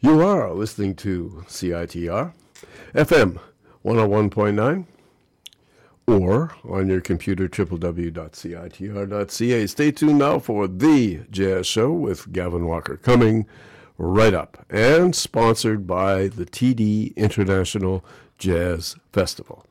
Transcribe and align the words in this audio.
You 0.00 0.20
are 0.20 0.52
listening 0.52 0.94
to 0.96 1.42
CITR 1.48 2.34
FM 2.94 3.40
101.9 3.82 4.84
or 6.06 6.54
on 6.68 6.88
your 6.88 7.00
computer 7.00 7.48
www.citr.ca. 7.48 8.06
Stay 9.66 9.90
tuned 9.90 10.18
now 10.18 10.38
for 10.38 10.68
The 10.68 11.20
Jazz 11.30 11.66
Show 11.66 11.92
with 11.92 12.30
Gavin 12.30 12.66
Walker 12.66 12.98
coming 12.98 13.46
right 13.96 14.34
up 14.34 14.66
and 14.68 15.16
sponsored 15.16 15.86
by 15.86 16.28
the 16.28 16.44
TD 16.44 17.16
International 17.16 18.04
Jazz 18.36 18.96
Festival. 19.14 19.64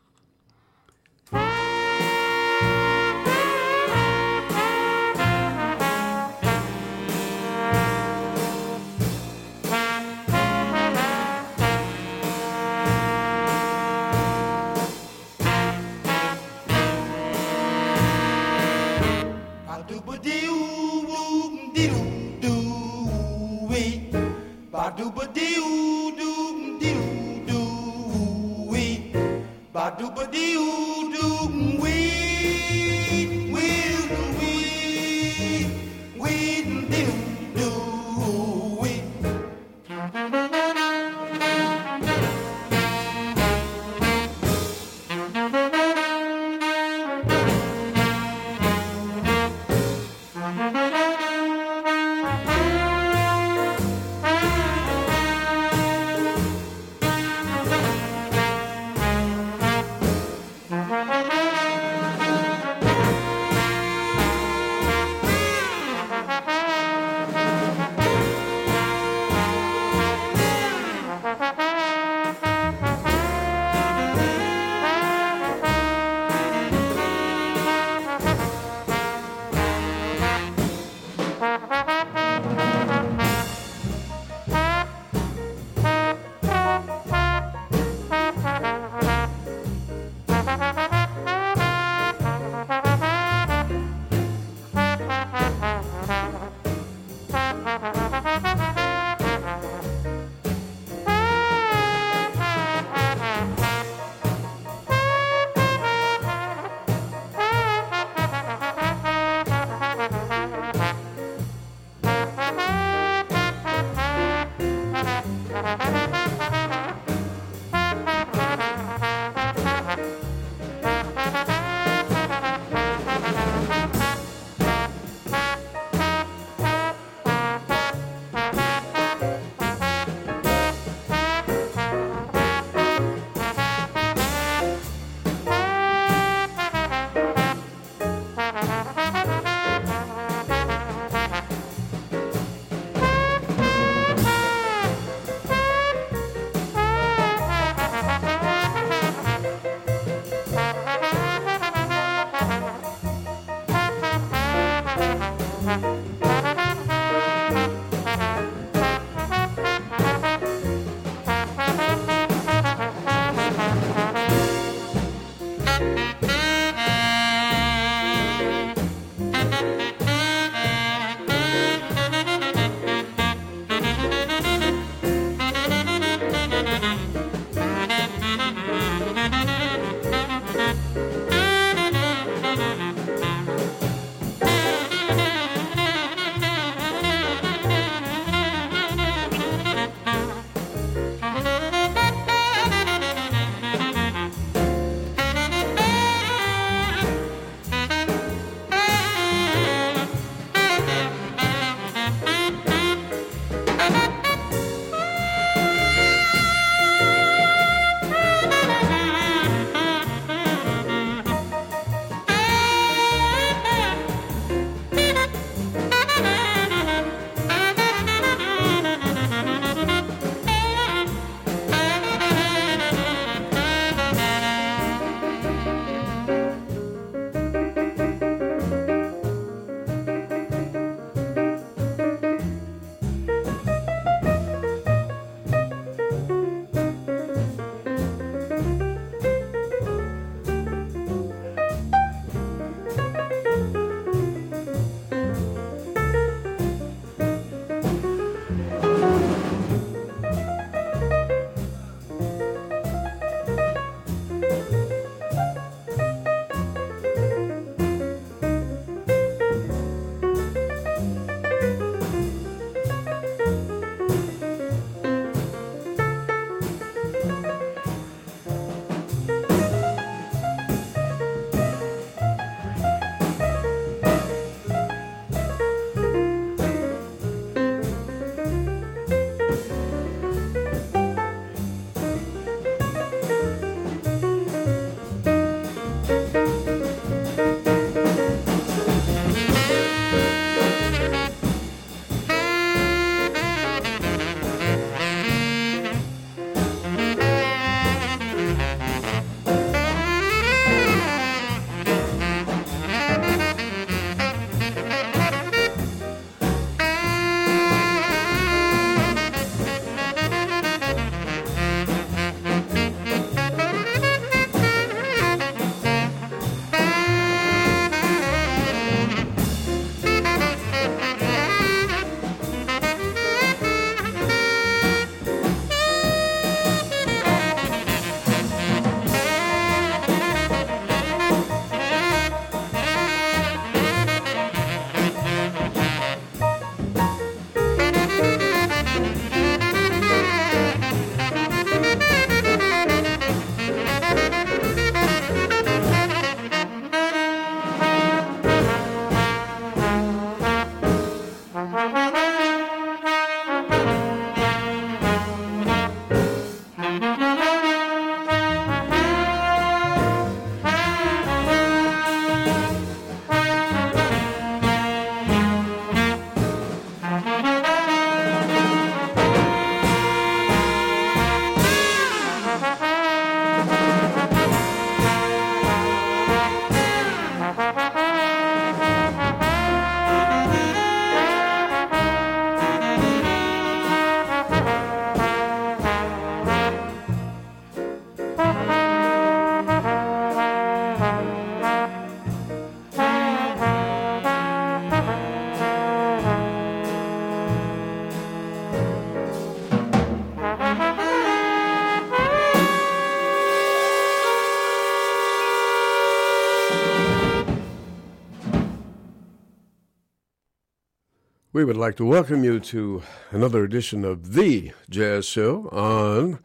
We 411.65 411.69
would 411.69 411.77
like 411.77 411.95
to 411.95 412.05
welcome 412.05 412.43
you 412.43 412.59
to 412.59 413.01
another 413.31 413.63
edition 413.63 414.05
of 414.05 414.33
The 414.33 414.71
Jazz 414.87 415.25
Show 415.25 415.67
on 415.69 416.37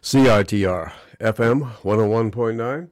CITR 0.00 0.92
FM 1.18 1.72
101.9 1.78 2.88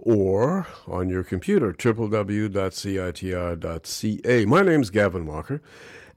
or 0.00 0.66
on 0.88 1.08
your 1.08 1.22
computer, 1.22 1.72
www.citr.ca. 1.72 2.50
My 4.46 4.62
name's 4.62 4.90
Gavin 4.90 5.24
Walker, 5.24 5.62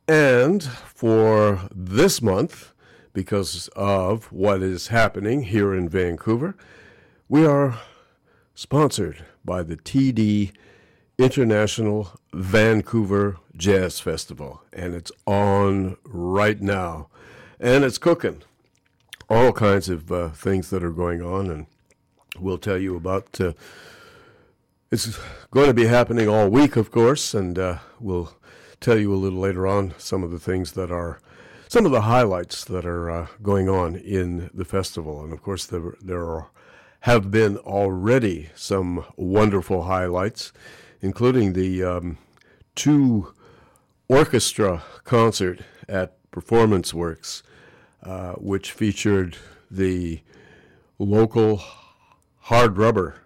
and 0.08 0.64
for 0.64 1.62
this 1.72 2.20
month, 2.24 2.74
because 3.14 3.68
of 3.76 4.32
what 4.32 4.64
is 4.64 4.88
happening 4.88 5.44
here 5.44 5.76
in 5.76 5.88
Vancouver, 5.88 6.56
we 7.30 7.46
are 7.46 7.78
sponsored 8.56 9.24
by 9.46 9.62
the 9.62 9.78
TD 9.78 10.52
International 11.20 12.20
Vancouver 12.36 13.38
Jazz 13.56 14.02
Festival, 14.02 14.62
and 14.74 14.94
it's 14.94 15.12
on 15.26 15.96
right 16.04 16.62
now, 16.62 17.08
and 17.62 17.86
it's 17.86 17.98
cooking. 17.98 18.44
All 19.30 19.54
kinds 19.54 19.88
of 19.88 20.12
uh, 20.12 20.30
things 20.30 20.70
that 20.70 20.84
are 20.84 20.92
going 20.92 21.22
on, 21.22 21.50
and 21.50 21.68
we'll 22.38 22.58
tell 22.58 22.78
you 22.78 22.98
about. 22.98 23.40
Uh, 23.40 23.54
it's 24.92 25.18
going 25.50 25.68
to 25.68 25.74
be 25.74 25.86
happening 25.86 26.28
all 26.28 26.50
week, 26.50 26.76
of 26.76 26.92
course, 26.92 27.34
and 27.34 27.58
uh, 27.58 27.78
we'll 28.02 28.34
tell 28.82 28.98
you 28.98 29.14
a 29.14 29.16
little 29.16 29.40
later 29.40 29.66
on 29.66 29.94
some 29.98 30.22
of 30.22 30.32
the 30.32 30.40
things 30.40 30.74
that 30.74 30.92
are 30.92 31.22
some 31.70 31.86
of 31.86 31.94
the 31.94 32.02
highlights 32.02 32.66
that 32.66 32.86
are 32.86 33.10
uh, 33.10 33.28
going 33.42 33.70
on 33.70 33.96
in 33.96 34.50
the 34.54 34.66
festival, 34.66 35.24
and 35.24 35.32
of 35.32 35.42
course 35.42 35.66
there 35.66 35.94
there 36.02 36.26
are, 36.26 36.50
have 37.02 37.32
been 37.32 37.56
already 37.60 38.50
some 38.56 39.06
wonderful 39.16 39.84
highlights 39.84 40.52
including 41.02 41.54
the 41.54 41.84
um, 41.84 42.18
two 42.76 43.34
orchestra 44.08 44.84
concert 45.04 45.62
at 45.88 46.18
Performance 46.32 46.94
Works, 46.94 47.44
uh, 48.04 48.34
which 48.34 48.72
featured 48.72 49.38
the 49.72 50.22
local 51.00 51.62
Hard 52.42 52.78
Rubber 52.78 53.22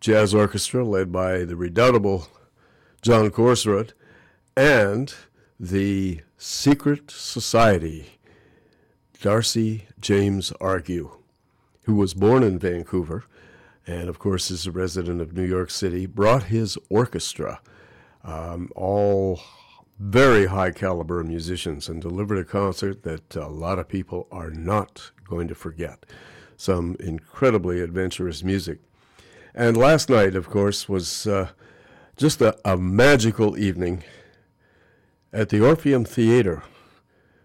Jazz 0.00 0.32
Orchestra 0.32 0.84
led 0.84 1.12
by 1.12 1.44
the 1.44 1.56
redoubtable 1.56 2.28
John 3.02 3.30
Korsrud 3.30 3.92
and 4.56 5.12
the 5.58 6.20
Secret 6.36 7.10
Society, 7.10 8.18
Darcy 9.20 9.86
James 10.00 10.52
Argue, 10.60 11.10
who 11.82 11.94
was 11.94 12.14
born 12.14 12.42
in 12.42 12.58
Vancouver 12.58 13.24
and 13.88 14.10
of 14.10 14.18
course 14.18 14.50
is 14.50 14.66
a 14.66 14.70
resident 14.70 15.20
of 15.20 15.32
New 15.32 15.44
York 15.44 15.70
City, 15.70 16.04
brought 16.04 16.44
his 16.44 16.76
orchestra, 16.90 17.60
um, 18.28 18.70
all 18.76 19.40
very 19.98 20.46
high 20.46 20.70
caliber 20.70 21.24
musicians, 21.24 21.88
and 21.88 22.00
delivered 22.00 22.38
a 22.38 22.44
concert 22.44 23.02
that 23.02 23.34
a 23.34 23.48
lot 23.48 23.78
of 23.78 23.88
people 23.88 24.28
are 24.30 24.50
not 24.50 25.10
going 25.26 25.48
to 25.48 25.54
forget. 25.54 26.04
Some 26.56 26.96
incredibly 27.00 27.80
adventurous 27.80 28.44
music. 28.44 28.78
And 29.54 29.76
last 29.76 30.08
night, 30.08 30.36
of 30.36 30.48
course, 30.48 30.88
was 30.88 31.26
uh, 31.26 31.48
just 32.16 32.40
a, 32.40 32.56
a 32.64 32.76
magical 32.76 33.58
evening 33.58 34.04
at 35.32 35.48
the 35.48 35.64
Orpheum 35.64 36.04
Theater 36.04 36.62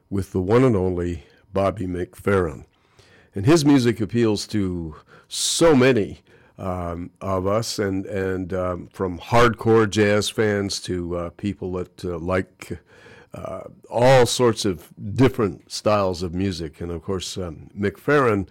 with 0.09 0.31
the 0.31 0.41
one 0.41 0.63
and 0.63 0.75
only 0.75 1.25
Bobby 1.53 1.87
McFerrin. 1.87 2.65
And 3.33 3.45
his 3.45 3.65
music 3.65 3.99
appeals 3.99 4.45
to 4.47 4.95
so 5.27 5.75
many 5.75 6.21
um, 6.57 7.11
of 7.21 7.47
us, 7.47 7.79
and 7.79 8.05
and 8.05 8.53
um, 8.53 8.87
from 8.87 9.19
hardcore 9.19 9.89
jazz 9.89 10.29
fans 10.29 10.79
to 10.81 11.15
uh, 11.17 11.29
people 11.31 11.71
that 11.73 12.05
uh, 12.05 12.17
like 12.17 12.79
uh, 13.33 13.63
all 13.89 14.25
sorts 14.25 14.65
of 14.65 14.93
different 15.15 15.71
styles 15.71 16.21
of 16.21 16.33
music, 16.33 16.81
and 16.81 16.91
of 16.91 17.03
course 17.03 17.37
um, 17.37 17.69
McFerrin, 17.77 18.47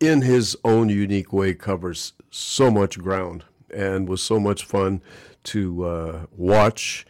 in 0.00 0.22
his 0.22 0.56
own 0.64 0.88
unique 0.88 1.32
way, 1.32 1.54
covers 1.54 2.14
so 2.30 2.70
much 2.70 2.98
ground 2.98 3.44
and 3.74 4.08
was 4.08 4.22
so 4.22 4.40
much 4.40 4.64
fun 4.64 5.02
to 5.44 5.84
uh, 5.84 6.26
watch 6.36 7.04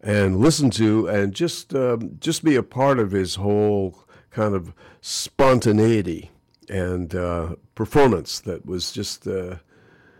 and 0.00 0.38
listen 0.38 0.70
to, 0.70 1.06
and 1.08 1.34
just 1.34 1.74
um, 1.74 2.16
just 2.20 2.42
be 2.42 2.56
a 2.56 2.62
part 2.62 2.98
of 2.98 3.10
his 3.10 3.34
whole 3.34 4.04
kind 4.30 4.54
of 4.54 4.72
spontaneity 5.00 6.30
and 6.70 7.14
uh, 7.14 7.56
performance 7.74 8.40
that 8.40 8.66
was 8.66 8.92
just, 8.92 9.26
uh, 9.26 9.56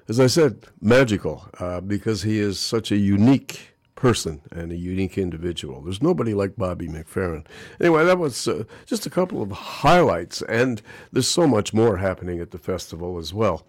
as 0.09 0.21
I 0.21 0.27
said, 0.27 0.67
magical 0.81 1.49
uh, 1.59 1.81
because 1.81 2.23
he 2.23 2.39
is 2.39 2.59
such 2.59 2.91
a 2.91 2.97
unique 2.97 3.75
person 3.95 4.41
and 4.53 4.71
a 4.71 4.77
unique 4.77 5.19
individual. 5.19 5.81
There's 5.83 6.03
nobody 6.03 6.33
like 6.33 6.57
Bobby 6.57 6.89
McFerrin. 6.89 7.45
Anyway, 7.81 8.05
that 8.05 8.19
was 8.19 8.47
uh, 8.47 8.65
just 8.87 9.07
a 9.07 9.11
couple 9.11 9.43
of 9.43 9.51
highlights, 9.51 10.43
and 10.43 10.81
there's 11.13 11.29
so 11.29 11.47
much 11.47 11.75
more 11.75 11.97
happening 11.97 12.41
at 12.41 12.53
the 12.53 12.59
festival 12.59 13.19
as 13.19 13.35
well. 13.35 13.67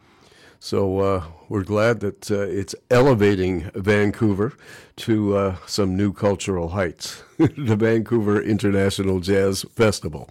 So 0.61 0.99
uh, 0.99 1.23
we're 1.47 1.63
glad 1.63 2.01
that 2.01 2.29
uh, 2.29 2.41
it's 2.41 2.75
elevating 2.91 3.71
Vancouver 3.73 4.53
to 4.97 5.55
some 5.65 5.95
new 5.95 6.11
cultural 6.11 6.69
heights, 6.69 7.23
the 7.37 7.77
Vancouver 7.77 8.41
International 8.41 9.21
Jazz 9.21 9.65
Festival. 9.73 10.29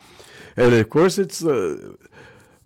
And 0.58 0.74
of 0.74 0.90
course, 0.90 1.18
it's 1.18 1.44
uh, 1.44 1.94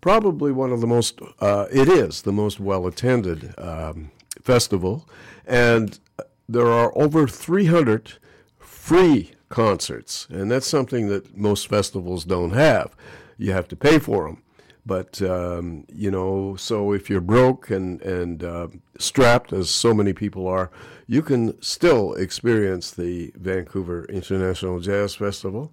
probably 0.02 0.52
one 0.52 0.73
of 0.73 0.82
the 0.82 0.87
most, 0.87 1.21
uh, 1.40 1.66
it 1.73 1.88
is 1.88 2.23
the 2.23 2.32
most 2.32 2.61
well 2.61 2.87
attended 2.87 3.54
um, 3.56 4.11
festival. 4.42 5.09
And 5.47 5.99
there 6.47 6.66
are 6.66 6.92
over 6.94 7.26
300 7.26 8.18
free 8.59 9.30
concerts. 9.49 10.26
And 10.28 10.50
that's 10.50 10.66
something 10.66 11.09
that 11.09 11.35
most 11.38 11.68
festivals 11.68 12.26
don't 12.26 12.50
have. 12.50 12.94
You 13.38 13.52
have 13.52 13.68
to 13.68 13.76
pay 13.76 13.99
for 13.99 14.26
them. 14.26 14.42
But, 14.85 15.23
um, 15.23 15.87
you 15.94 16.11
know, 16.11 16.56
so 16.56 16.92
if 16.92 17.09
you're 17.09 17.21
broke 17.21 17.71
and, 17.71 18.02
and 18.02 18.42
uh, 18.42 18.66
strapped, 18.99 19.52
as 19.52 19.71
so 19.71 19.94
many 19.94 20.12
people 20.12 20.49
are, 20.49 20.73
you 21.06 21.23
can 21.23 21.61
still 21.62 22.14
experience 22.14 22.90
the 22.90 23.32
Vancouver 23.37 24.04
International 24.06 24.80
Jazz 24.80 25.14
Festival 25.14 25.73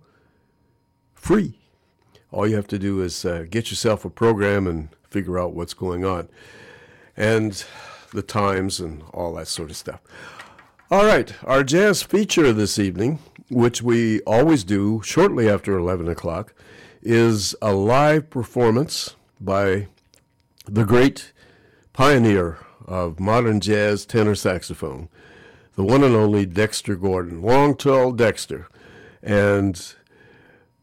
free 1.15 1.59
all 2.31 2.47
you 2.47 2.55
have 2.55 2.67
to 2.67 2.79
do 2.79 3.01
is 3.01 3.25
uh, 3.25 3.45
get 3.49 3.69
yourself 3.69 4.05
a 4.05 4.09
program 4.09 4.67
and 4.67 4.89
figure 5.09 5.39
out 5.39 5.53
what's 5.53 5.73
going 5.73 6.05
on 6.05 6.29
and 7.17 7.65
the 8.13 8.21
times 8.21 8.79
and 8.79 9.03
all 9.13 9.33
that 9.33 9.47
sort 9.47 9.69
of 9.69 9.75
stuff. 9.75 9.99
All 10.91 11.05
right, 11.05 11.33
our 11.43 11.63
jazz 11.63 12.01
feature 12.01 12.51
this 12.51 12.79
evening, 12.79 13.19
which 13.49 13.81
we 13.81 14.21
always 14.21 14.63
do 14.63 15.01
shortly 15.03 15.49
after 15.49 15.77
11 15.77 16.07
o'clock, 16.07 16.53
is 17.01 17.55
a 17.61 17.73
live 17.73 18.29
performance 18.29 19.15
by 19.39 19.87
the 20.65 20.85
great 20.85 21.31
pioneer 21.93 22.57
of 22.87 23.19
modern 23.19 23.59
jazz 23.59 24.05
tenor 24.05 24.35
saxophone, 24.35 25.09
the 25.75 25.83
one 25.83 26.03
and 26.03 26.15
only 26.15 26.45
Dexter 26.45 26.95
Gordon, 26.95 27.41
long 27.41 27.75
tall 27.75 28.11
Dexter. 28.11 28.67
And 29.21 29.95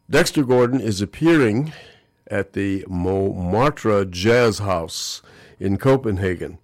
Dexter 0.09 0.45
Gordon 0.45 0.81
is 0.81 1.01
appearing 1.01 1.73
at 2.31 2.53
the 2.53 2.85
Montmartre 2.89 4.05
Jazz 4.05 4.61
House 4.61 5.21
in 5.59 5.79
Copenhagen. 5.79 6.59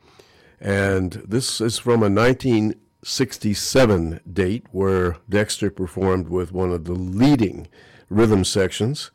And 0.60 1.14
this 1.26 1.60
is 1.60 1.76
from 1.76 2.04
a 2.04 2.08
1967 2.08 4.20
date 4.32 4.66
where 4.70 5.16
Dexter 5.28 5.70
performed 5.70 6.28
with 6.28 6.52
one 6.52 6.70
of 6.70 6.84
the 6.84 6.92
leading 6.92 7.66
rhythm 8.08 8.44
sections 8.44 9.10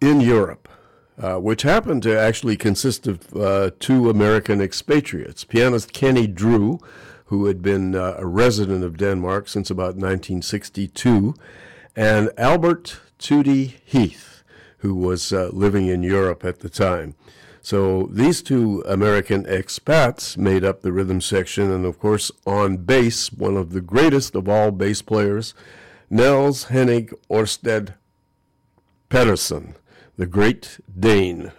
in 0.00 0.22
Europe, 0.22 0.70
uh, 1.20 1.36
which 1.36 1.60
happened 1.62 2.02
to 2.04 2.18
actually 2.18 2.56
consist 2.56 3.06
of 3.06 3.36
uh, 3.36 3.72
two 3.78 4.08
American 4.08 4.62
expatriates 4.62 5.44
pianist 5.44 5.92
Kenny 5.92 6.26
Drew, 6.26 6.78
who 7.26 7.44
had 7.44 7.60
been 7.60 7.94
uh, 7.94 8.14
a 8.16 8.24
resident 8.24 8.84
of 8.84 8.96
Denmark 8.96 9.48
since 9.48 9.68
about 9.68 9.96
1962 9.96 11.34
and 11.94 12.30
Albert 12.36 13.00
Tootie 13.18 13.74
Heath, 13.84 14.42
who 14.78 14.94
was 14.94 15.32
uh, 15.32 15.50
living 15.52 15.86
in 15.86 16.02
Europe 16.02 16.44
at 16.44 16.60
the 16.60 16.68
time. 16.68 17.14
So 17.60 18.08
these 18.10 18.42
two 18.42 18.82
American 18.88 19.44
expats 19.44 20.36
made 20.36 20.64
up 20.64 20.82
the 20.82 20.92
rhythm 20.92 21.20
section, 21.20 21.70
and 21.70 21.86
of 21.86 21.98
course, 22.00 22.32
on 22.44 22.78
bass, 22.78 23.32
one 23.32 23.56
of 23.56 23.70
the 23.70 23.80
greatest 23.80 24.34
of 24.34 24.48
all 24.48 24.72
bass 24.72 25.00
players, 25.00 25.54
Niels 26.10 26.64
Henning 26.64 27.10
Orsted 27.30 27.94
Pedersen, 29.08 29.76
the 30.16 30.26
Great 30.26 30.80
Dane, 30.98 31.52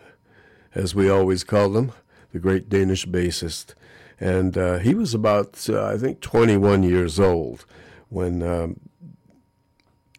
as 0.75 0.93
we 0.93 1.09
always 1.09 1.43
call 1.43 1.77
him, 1.77 1.93
the 2.33 2.39
great 2.39 2.67
Danish 2.67 3.05
bassist. 3.05 3.73
And 4.19 4.57
uh, 4.57 4.79
he 4.79 4.93
was 4.93 5.13
about, 5.13 5.69
uh, 5.69 5.85
I 5.85 5.97
think, 5.97 6.19
21 6.19 6.83
years 6.83 7.19
old 7.19 7.65
when 8.09 8.43
um, 8.43 8.79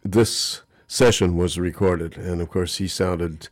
this 0.05 0.63
session 0.87 1.37
was 1.37 1.59
recorded, 1.59 2.17
and 2.17 2.41
of 2.41 2.51
course, 2.51 2.77
he 2.77 2.87
sounded 2.87 3.49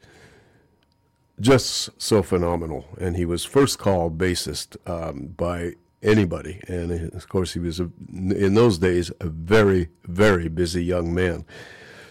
just 1.41 1.91
so 2.01 2.23
phenomenal. 2.23 2.87
And 2.99 3.17
he 3.17 3.25
was 3.25 3.45
first 3.45 3.79
called 3.79 4.19
bassist 4.19 4.77
um, 4.89 5.35
by 5.37 5.73
anybody. 6.03 6.61
And 6.69 7.13
of 7.13 7.29
course, 7.29 7.55
he 7.55 7.59
was, 7.59 7.81
a, 7.81 7.91
in 8.11 8.55
those 8.55 8.79
days, 8.79 9.11
a 9.21 9.29
very, 9.29 9.89
very 10.05 10.49
busy 10.49 10.85
young 10.85 11.15
man. 11.15 11.45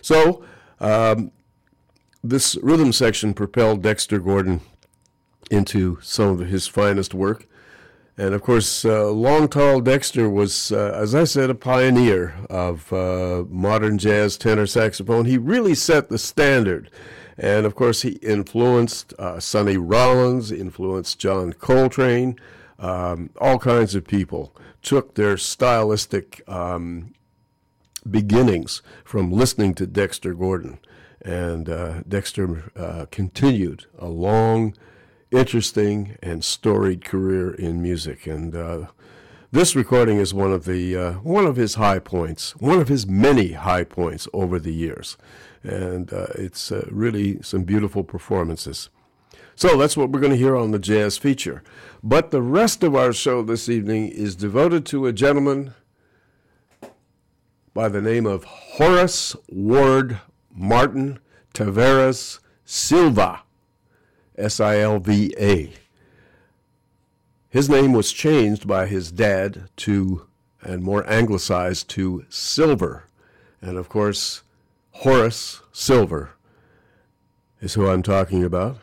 So, 0.02 0.44
um, 0.80 1.32
this 2.24 2.56
rhythm 2.62 2.92
section 2.92 3.34
propelled 3.34 3.82
Dexter 3.82 4.20
Gordon 4.20 4.62
into 5.50 6.00
some 6.02 6.28
of 6.28 6.48
his 6.48 6.68
finest 6.68 7.14
work. 7.14 7.48
And 8.18 8.34
of 8.34 8.42
course, 8.42 8.86
uh, 8.86 9.10
Long 9.10 9.48
Tall 9.48 9.82
Dexter 9.82 10.30
was, 10.30 10.72
uh, 10.72 10.92
as 10.96 11.16
I 11.16 11.24
said, 11.24 11.50
a 11.50 11.56
pioneer 11.56 12.36
of 12.50 12.92
uh, 12.92 13.46
modern 13.50 13.98
jazz 13.98 14.38
tenor 14.38 14.68
saxophone. 14.68 15.26
He 15.26 15.38
really 15.38 15.76
set 15.76 16.10
the 16.10 16.18
standard. 16.18 16.92
And 17.38 17.66
of 17.66 17.74
course, 17.74 18.02
he 18.04 18.12
influenced 18.22 19.14
uh, 19.18 19.40
Sonny 19.40 19.78
Rollins, 19.78 20.52
influenced 20.52 21.20
John 21.20 21.54
Coltrane, 21.54 22.36
um, 22.82 23.30
all 23.40 23.60
kinds 23.60 23.96
of 23.96 24.06
people 24.06 24.56
took 24.82 25.14
their 25.14 25.38
stylistic 25.38 26.42
um, 26.48 27.14
beginnings 28.10 28.82
from 29.06 29.32
listening 29.32 29.76
to 29.76 29.86
Dexter 29.86 30.34
Gordon. 30.34 30.80
And 31.24 31.70
uh, 31.70 32.02
Dexter 32.08 32.72
uh, 32.76 33.06
continued 33.12 33.86
a 34.00 34.08
long, 34.08 34.76
interesting, 35.32 36.18
and 36.22 36.44
storied 36.44 37.04
career 37.04 37.54
in 37.54 37.82
music. 37.82 38.28
And 38.28 38.56
uh, 38.56 38.88
this 39.52 39.76
recording 39.76 40.18
is 40.18 40.34
one 40.34 40.52
of 40.52 40.66
the 40.66 40.96
uh, 40.96 41.12
one 41.14 41.46
of 41.46 41.56
his 41.56 41.76
high 41.76 42.00
points, 42.00 42.56
one 42.58 42.80
of 42.80 42.88
his 42.88 43.08
many 43.08 43.54
high 43.54 43.84
points 43.84 44.28
over 44.34 44.60
the 44.60 44.74
years. 44.74 45.18
And 45.64 46.12
uh, 46.12 46.28
it's 46.36 46.72
uh, 46.72 46.88
really 46.92 47.42
some 47.42 47.64
beautiful 47.64 48.04
performances. 48.04 48.90
So 49.56 49.78
that's 49.78 49.98
what 49.98 50.10
we're 50.10 50.20
going 50.22 50.32
to 50.32 50.38
hear 50.38 50.56
on 50.56 50.72
the 50.72 50.80
jazz 50.80 51.18
feature. 51.18 51.62
But 52.02 52.32
the 52.32 52.42
rest 52.42 52.84
of 52.84 52.96
our 52.96 53.14
show 53.14 53.44
this 53.44 53.70
evening 53.70 54.08
is 54.08 54.36
devoted 54.36 54.86
to 54.88 55.06
a 55.06 55.14
gentleman 55.14 55.74
by 57.74 57.88
the 57.88 58.02
name 58.02 58.26
of 58.26 58.44
Horace 58.44 59.36
Ward 59.50 60.20
Martin 60.54 61.20
Tavares 61.54 62.40
Silva, 62.66 63.44
S 64.42 64.60
I 64.60 64.80
L 64.80 65.00
V 65.00 65.34
A. 65.40 65.74
His 67.50 67.70
name 67.70 67.94
was 67.94 68.12
changed 68.12 68.68
by 68.68 68.88
his 68.88 69.12
dad 69.12 69.70
to, 69.78 70.28
and 70.62 70.84
more 70.84 71.08
anglicized 71.10 71.90
to 71.90 72.26
Silver. 72.30 73.06
And 73.62 73.78
of 73.78 73.90
course, 73.90 74.44
Horace 74.92 75.62
Silver 75.72 76.32
is 77.60 77.74
who 77.74 77.88
I'm 77.88 78.04
talking 78.04 78.44
about. 78.44 78.78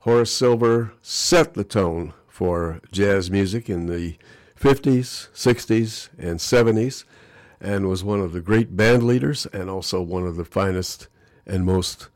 Horace 0.00 0.32
Silver 0.32 0.92
set 1.02 1.54
the 1.54 1.64
tone 1.64 2.12
for 2.28 2.80
jazz 2.92 3.30
music 3.30 3.68
in 3.68 3.86
the 3.86 4.16
50s, 4.58 5.28
60s, 5.32 6.08
and 6.18 6.38
70s 6.38 7.04
and 7.60 7.88
was 7.88 8.04
one 8.04 8.20
of 8.20 8.32
the 8.32 8.40
great 8.40 8.76
band 8.76 9.02
leaders 9.02 9.46
and 9.46 9.70
also 9.70 10.00
one 10.02 10.26
of 10.26 10.36
the 10.36 10.44
finest 10.44 11.08
and 11.46 11.64
most 11.64 12.08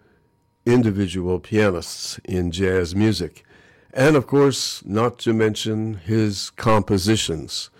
individual 0.66 1.38
pianists 1.38 2.18
in 2.24 2.50
jazz 2.50 2.94
music. 2.94 3.44
And 3.92 4.16
of 4.16 4.26
course, 4.26 4.84
not 4.84 5.18
to 5.20 5.32
mention 5.32 5.94
his 5.94 6.50
compositions. 6.50 7.70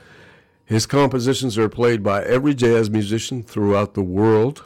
His 0.64 0.86
compositions 0.86 1.58
are 1.58 1.68
played 1.68 2.02
by 2.02 2.22
every 2.24 2.54
jazz 2.54 2.90
musician 2.90 3.42
throughout 3.42 3.94
the 3.94 4.02
world. 4.02 4.64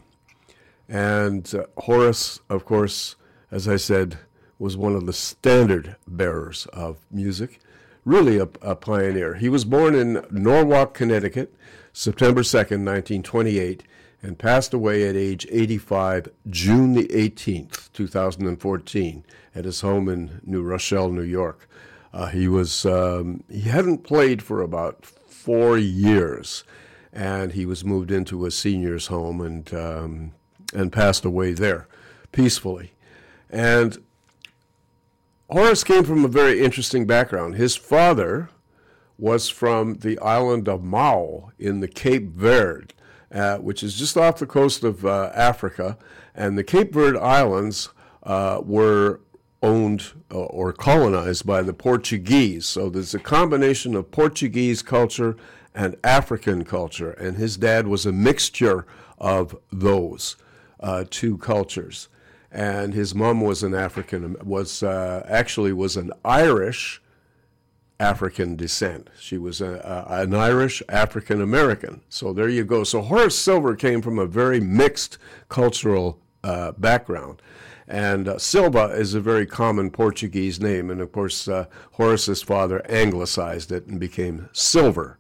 And 0.89 1.53
uh, 1.55 1.65
Horace, 1.79 2.41
of 2.49 2.65
course, 2.65 3.17
as 3.51 3.67
I 3.69 3.77
said, 3.77 4.19
was 4.59 4.77
one 4.77 4.95
of 4.95 5.07
the 5.07 5.13
standard 5.13 5.97
bearers 6.07 6.67
of 6.73 6.99
music, 7.11 7.61
really 8.05 8.39
a, 8.39 8.49
a 8.63 8.75
pioneer. 8.77 9.35
He 9.35 9.49
was 9.49 9.65
born 9.65 9.95
in 9.95 10.25
Norwalk, 10.31 10.95
Connecticut, 10.95 11.55
September 11.93 12.43
2nd, 12.43 12.85
1928, 12.85 13.83
and 14.25 14.39
passed 14.39 14.73
away 14.73 15.07
at 15.07 15.15
age 15.15 15.47
85, 15.51 16.31
June 16.49 16.95
the 16.95 17.07
18th, 17.09 17.93
2014, 17.93 19.25
at 19.55 19.67
his 19.67 19.83
home 19.83 20.09
in 20.09 20.41
New 20.45 20.63
Rochelle, 20.63 21.11
New 21.11 21.23
York. 21.23 21.69
Uh, 22.13 22.27
he 22.29 22.49
was 22.49 22.87
um, 22.87 23.45
he 23.51 23.63
hadn't 23.63 23.99
played 23.99 24.43
for 24.43 24.63
about 24.63 25.05
four 25.05 25.77
years, 25.77 26.65
and 27.13 27.53
he 27.53 27.67
was 27.67 27.85
moved 27.85 28.11
into 28.11 28.47
a 28.47 28.51
senior's 28.51 29.09
home 29.09 29.41
and 29.43 29.75
um, 29.75 30.33
and 30.73 30.91
passed 30.91 31.25
away 31.25 31.53
there 31.53 31.87
peacefully. 32.33 32.93
And 33.51 34.03
Horace 35.51 35.85
came 35.85 36.05
from 36.05 36.25
a 36.25 36.29
very 36.29 36.63
interesting 36.63 37.07
background. 37.07 37.57
His 37.57 37.77
father 37.77 38.49
was 39.19 39.51
from 39.51 39.97
the 39.97 40.19
island 40.21 40.67
of 40.67 40.81
Maio 40.81 41.51
in 41.59 41.81
the 41.81 41.89
Cape 41.89 42.31
Verde, 42.31 42.95
uh, 43.35 43.59
which 43.59 43.83
is 43.83 43.97
just 43.97 44.17
off 44.17 44.39
the 44.39 44.47
coast 44.47 44.85
of 44.85 45.05
uh, 45.05 45.31
Africa. 45.35 45.99
And 46.35 46.57
the 46.57 46.65
Cape 46.65 46.93
Verde 46.93 47.19
Islands 47.19 47.89
uh, 48.23 48.61
were 48.65 49.21
owned 49.61 50.13
uh, 50.31 50.37
or 50.37 50.73
colonized 50.73 51.45
by 51.45 51.63
the 51.63 51.75
Portuguese. 51.75 52.67
So 52.67 52.89
there's 52.89 53.15
a 53.15 53.19
combination 53.19 53.97
of 53.97 54.11
Portuguese 54.11 54.83
culture 54.83 55.37
and 55.75 55.97
African 56.05 56.65
culture. 56.65 57.11
And 57.11 57.37
his 57.37 57.57
dad 57.57 57.89
was 57.89 58.07
a 58.07 58.13
mixture 58.13 58.87
of 59.19 59.57
those 59.73 60.37
uh, 60.79 61.05
two 61.11 61.37
cultures. 61.39 62.09
And 62.53 62.95
his 62.95 63.17
mom 63.17 63.41
was 63.41 63.65
an 63.65 63.75
African, 63.75 64.37
was 64.45 64.85
actually 64.85 65.73
was 65.73 65.97
an 65.97 66.13
Irish 66.25 67.03
African 68.01 68.57
descent. 68.57 69.09
She 69.19 69.39
was 69.39 69.61
a, 69.61 70.07
a, 70.09 70.23
an 70.23 70.35
Irish 70.35 70.83
African 70.89 71.41
American. 71.41 72.03
So 72.09 72.33
there 72.33 72.49
you 72.49 72.65
go. 72.65 72.85
So 72.85 73.03
Horace 73.03 73.39
Silver 73.39 73.77
came 73.77 74.03
from 74.03 74.19
a 74.19 74.27
very 74.27 74.61
mixed 74.61 75.19
cultural 75.49 76.19
uh, 76.43 76.73
background. 76.73 77.41
And 77.87 78.29
uh, 78.29 78.39
Silva 78.39 78.87
is 78.87 79.15
a 79.15 79.21
very 79.21 79.47
common 79.47 79.91
Portuguese 79.91 80.61
name. 80.61 80.91
And 80.91 81.01
of 81.01 81.13
course, 81.13 81.47
uh, 81.49 81.67
Horace's 81.93 82.43
father 82.43 82.83
anglicized 82.91 83.71
it 83.71 83.87
and 83.87 84.01
became 84.01 84.49
Silver. 84.53 85.19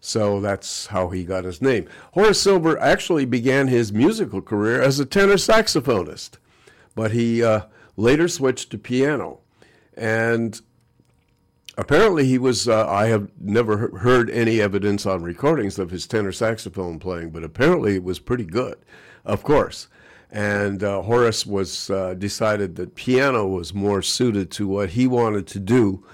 So 0.00 0.40
that's 0.40 0.86
how 0.86 1.08
he 1.08 1.24
got 1.24 1.44
his 1.44 1.60
name. 1.60 1.88
Horace 2.12 2.40
Silver 2.40 2.78
actually 2.78 3.24
began 3.24 3.68
his 3.68 3.92
musical 3.92 4.40
career 4.40 4.80
as 4.80 5.00
a 5.00 5.04
tenor 5.04 5.34
saxophonist, 5.34 6.32
but 6.94 7.10
he 7.10 7.42
uh, 7.42 7.62
later 7.96 8.28
switched 8.28 8.70
to 8.70 8.78
piano. 8.78 9.40
And 9.96 10.60
apparently 11.76 12.24
he 12.26 12.38
was 12.38 12.68
uh, 12.68 12.88
i 12.88 13.06
have 13.06 13.30
never 13.40 13.96
heard 13.98 14.30
any 14.30 14.60
evidence 14.60 15.06
on 15.06 15.22
recordings 15.22 15.78
of 15.78 15.90
his 15.90 16.06
tenor 16.06 16.32
saxophone 16.32 16.98
playing 16.98 17.30
but 17.30 17.44
apparently 17.44 17.94
it 17.94 18.04
was 18.04 18.18
pretty 18.18 18.44
good 18.44 18.76
of 19.26 19.42
course. 19.42 19.88
And 20.30 20.82
uh, 20.82 21.02
horace 21.02 21.44
was 21.44 21.90
uh, 21.90 22.14
decided 22.14 22.76
that 22.76 22.94
piano 22.94 23.46
was 23.46 23.74
more 23.74 24.02
suited 24.02 24.50
to 24.52 24.66
what 24.66 24.90
he 24.90 25.06
wanted 25.06 25.46
to 25.48 25.60
do 25.60 26.04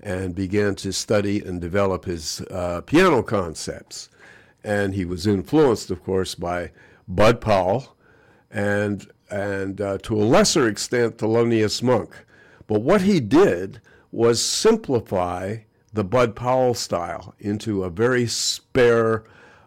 and 0.00 0.34
began 0.34 0.74
to 0.76 0.92
study 0.92 1.40
and 1.40 1.60
develop 1.60 2.04
his 2.04 2.40
uh, 2.50 2.80
piano 2.82 3.22
concepts. 3.22 4.08
And 4.64 4.94
he 4.94 5.04
was 5.04 5.26
influenced 5.26 5.90
of 5.90 6.02
course 6.02 6.34
by 6.34 6.70
bud 7.06 7.40
powell 7.40 7.96
and 8.50 9.10
and 9.30 9.80
uh, 9.80 9.98
to 9.98 10.16
a 10.16 10.24
lesser 10.24 10.68
extent 10.68 11.18
thelonious 11.18 11.82
monk. 11.82 12.24
But 12.66 12.82
what 12.82 13.02
he 13.02 13.20
did 13.20 13.80
was 14.12 14.42
simplify 14.42 15.58
the 15.92 16.04
Bud 16.04 16.36
Powell 16.36 16.74
style 16.74 17.34
into 17.38 17.84
a 17.84 17.90
very 17.90 18.26
spare, 18.26 19.24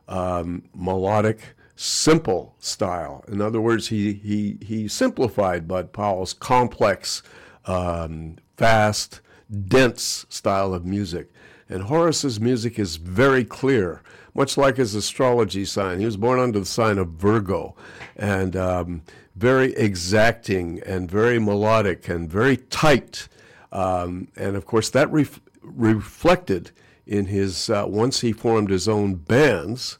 um, 0.07 0.63
melodic, 0.73 1.55
simple 1.75 2.55
style. 2.59 3.23
In 3.27 3.41
other 3.41 3.59
words, 3.59 3.87
he, 3.87 4.13
he, 4.13 4.57
he 4.61 4.87
simplified 4.87 5.67
Bud 5.67 5.91
Powell's 5.91 6.33
complex, 6.33 7.23
um, 7.65 8.37
fast, 8.57 9.21
dense 9.67 10.25
style 10.29 10.73
of 10.73 10.85
music. 10.85 11.31
And 11.69 11.83
Horace's 11.83 12.39
music 12.39 12.77
is 12.77 12.97
very 12.97 13.43
clear, 13.43 14.01
much 14.33 14.57
like 14.57 14.77
his 14.77 14.95
astrology 14.95 15.65
sign. 15.65 15.99
He 15.99 16.05
was 16.05 16.17
born 16.17 16.39
under 16.39 16.59
the 16.59 16.65
sign 16.65 16.97
of 16.97 17.09
Virgo, 17.09 17.75
and 18.15 18.55
um, 18.55 19.01
very 19.35 19.73
exacting 19.73 20.81
and 20.85 21.09
very 21.09 21.39
melodic 21.39 22.07
and 22.07 22.29
very 22.29 22.57
tight 22.57 23.27
um, 23.73 24.27
and 24.35 24.55
of 24.55 24.65
course, 24.65 24.89
that 24.91 25.11
ref- 25.11 25.41
reflected 25.61 26.71
in 27.05 27.25
his, 27.25 27.69
uh, 27.69 27.85
once 27.87 28.21
he 28.21 28.31
formed 28.31 28.69
his 28.69 28.87
own 28.87 29.15
bands, 29.15 29.97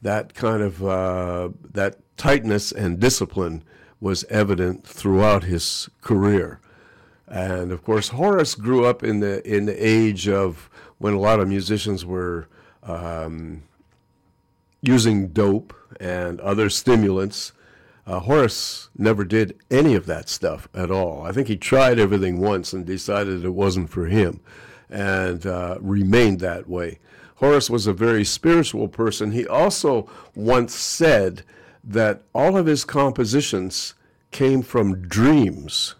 that 0.00 0.34
kind 0.34 0.62
of, 0.62 0.82
uh, 0.84 1.50
that 1.72 1.96
tightness 2.16 2.72
and 2.72 3.00
discipline 3.00 3.64
was 4.00 4.24
evident 4.30 4.86
throughout 4.86 5.44
his 5.44 5.90
career. 6.00 6.60
And 7.26 7.72
of 7.72 7.82
course, 7.82 8.08
Horace 8.08 8.54
grew 8.54 8.86
up 8.86 9.02
in 9.02 9.20
the, 9.20 9.46
in 9.48 9.66
the 9.66 9.74
age 9.74 10.28
of 10.28 10.70
when 10.98 11.12
a 11.12 11.20
lot 11.20 11.40
of 11.40 11.48
musicians 11.48 12.06
were 12.06 12.48
um, 12.84 13.64
using 14.80 15.28
dope 15.28 15.74
and 15.98 16.40
other 16.40 16.70
stimulants 16.70 17.52
uh, 18.06 18.20
Horace 18.20 18.90
never 18.96 19.24
did 19.24 19.58
any 19.70 19.94
of 19.94 20.06
that 20.06 20.28
stuff 20.28 20.68
at 20.74 20.90
all. 20.90 21.22
I 21.22 21.32
think 21.32 21.48
he 21.48 21.56
tried 21.56 21.98
everything 21.98 22.40
once 22.40 22.72
and 22.72 22.84
decided 22.84 23.44
it 23.44 23.50
wasn't 23.50 23.90
for 23.90 24.06
him 24.06 24.40
and 24.90 25.46
uh, 25.46 25.78
remained 25.80 26.40
that 26.40 26.68
way. 26.68 26.98
Horace 27.36 27.70
was 27.70 27.86
a 27.86 27.92
very 27.92 28.24
spiritual 28.24 28.88
person. 28.88 29.32
He 29.32 29.46
also 29.46 30.08
once 30.34 30.74
said 30.74 31.42
that 31.84 32.22
all 32.34 32.56
of 32.56 32.66
his 32.66 32.84
compositions 32.84 33.94
came 34.30 34.62
from 34.62 35.08
dreams, 35.08 35.94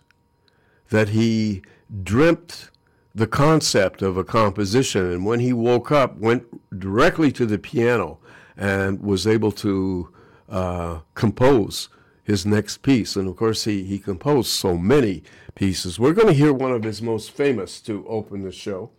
that 0.90 1.10
he 1.10 1.62
dreamt 2.02 2.70
the 3.14 3.26
concept 3.26 4.02
of 4.02 4.16
a 4.16 4.24
composition, 4.24 5.10
and 5.10 5.26
when 5.26 5.40
he 5.40 5.52
woke 5.52 5.92
up, 5.92 6.16
went 6.16 6.78
directly 6.78 7.30
to 7.32 7.44
the 7.44 7.58
piano 7.58 8.18
and 8.56 9.02
was 9.02 9.26
able 9.26 9.52
to 9.52 10.08
uh, 10.52 11.00
compose 11.14 11.88
his 12.22 12.46
next 12.46 12.82
piece. 12.82 13.16
And 13.16 13.26
of 13.26 13.36
course, 13.36 13.64
he, 13.64 13.82
he 13.82 13.98
composed 13.98 14.50
so 14.50 14.76
many 14.76 15.24
pieces. 15.54 15.98
We're 15.98 16.12
going 16.12 16.28
to 16.28 16.34
hear 16.34 16.52
one 16.52 16.72
of 16.72 16.84
his 16.84 17.02
most 17.02 17.32
famous 17.32 17.80
to 17.80 18.06
open 18.06 18.42
the 18.42 18.52
show. 18.52 18.90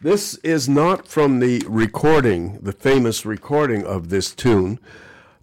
This 0.00 0.36
is 0.44 0.68
not 0.68 1.08
from 1.08 1.40
the 1.40 1.64
recording, 1.66 2.58
the 2.60 2.72
famous 2.72 3.26
recording 3.26 3.84
of 3.84 4.10
this 4.10 4.32
tune. 4.32 4.78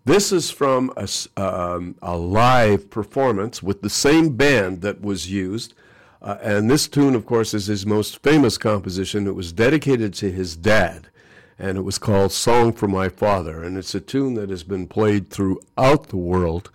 This 0.06 0.32
is 0.32 0.52
from 0.52 0.94
a, 0.96 1.10
um, 1.36 1.96
a 2.02 2.16
live 2.16 2.90
performance 2.90 3.62
with 3.62 3.82
the 3.82 3.90
same 3.90 4.38
band 4.38 4.82
that 4.82 5.02
was 5.02 5.30
used. 5.30 5.74
Uh, 6.22 6.38
and 6.42 6.70
this 6.70 6.88
tune, 6.88 7.16
of 7.16 7.26
course, 7.26 7.54
is 7.54 7.66
his 7.66 7.86
most 7.86 8.24
famous 8.24 8.58
composition. 8.58 9.28
It 9.28 9.36
was 9.36 9.52
dedicated 9.52 10.14
to 10.16 10.32
his 10.32 10.56
dad, 10.56 11.10
and 11.58 11.78
it 11.78 11.82
was 11.82 11.98
called 11.98 12.32
Song 12.32 12.74
for 12.74 12.88
My 12.88 13.10
Father. 13.10 13.64
And 13.64 13.78
it's 13.78 13.96
a 13.96 14.02
tune 14.02 14.34
that 14.36 14.50
has 14.50 14.64
been 14.64 14.88
played 14.88 15.30
throughout 15.30 16.08
the 16.10 16.18
world. 16.18 16.70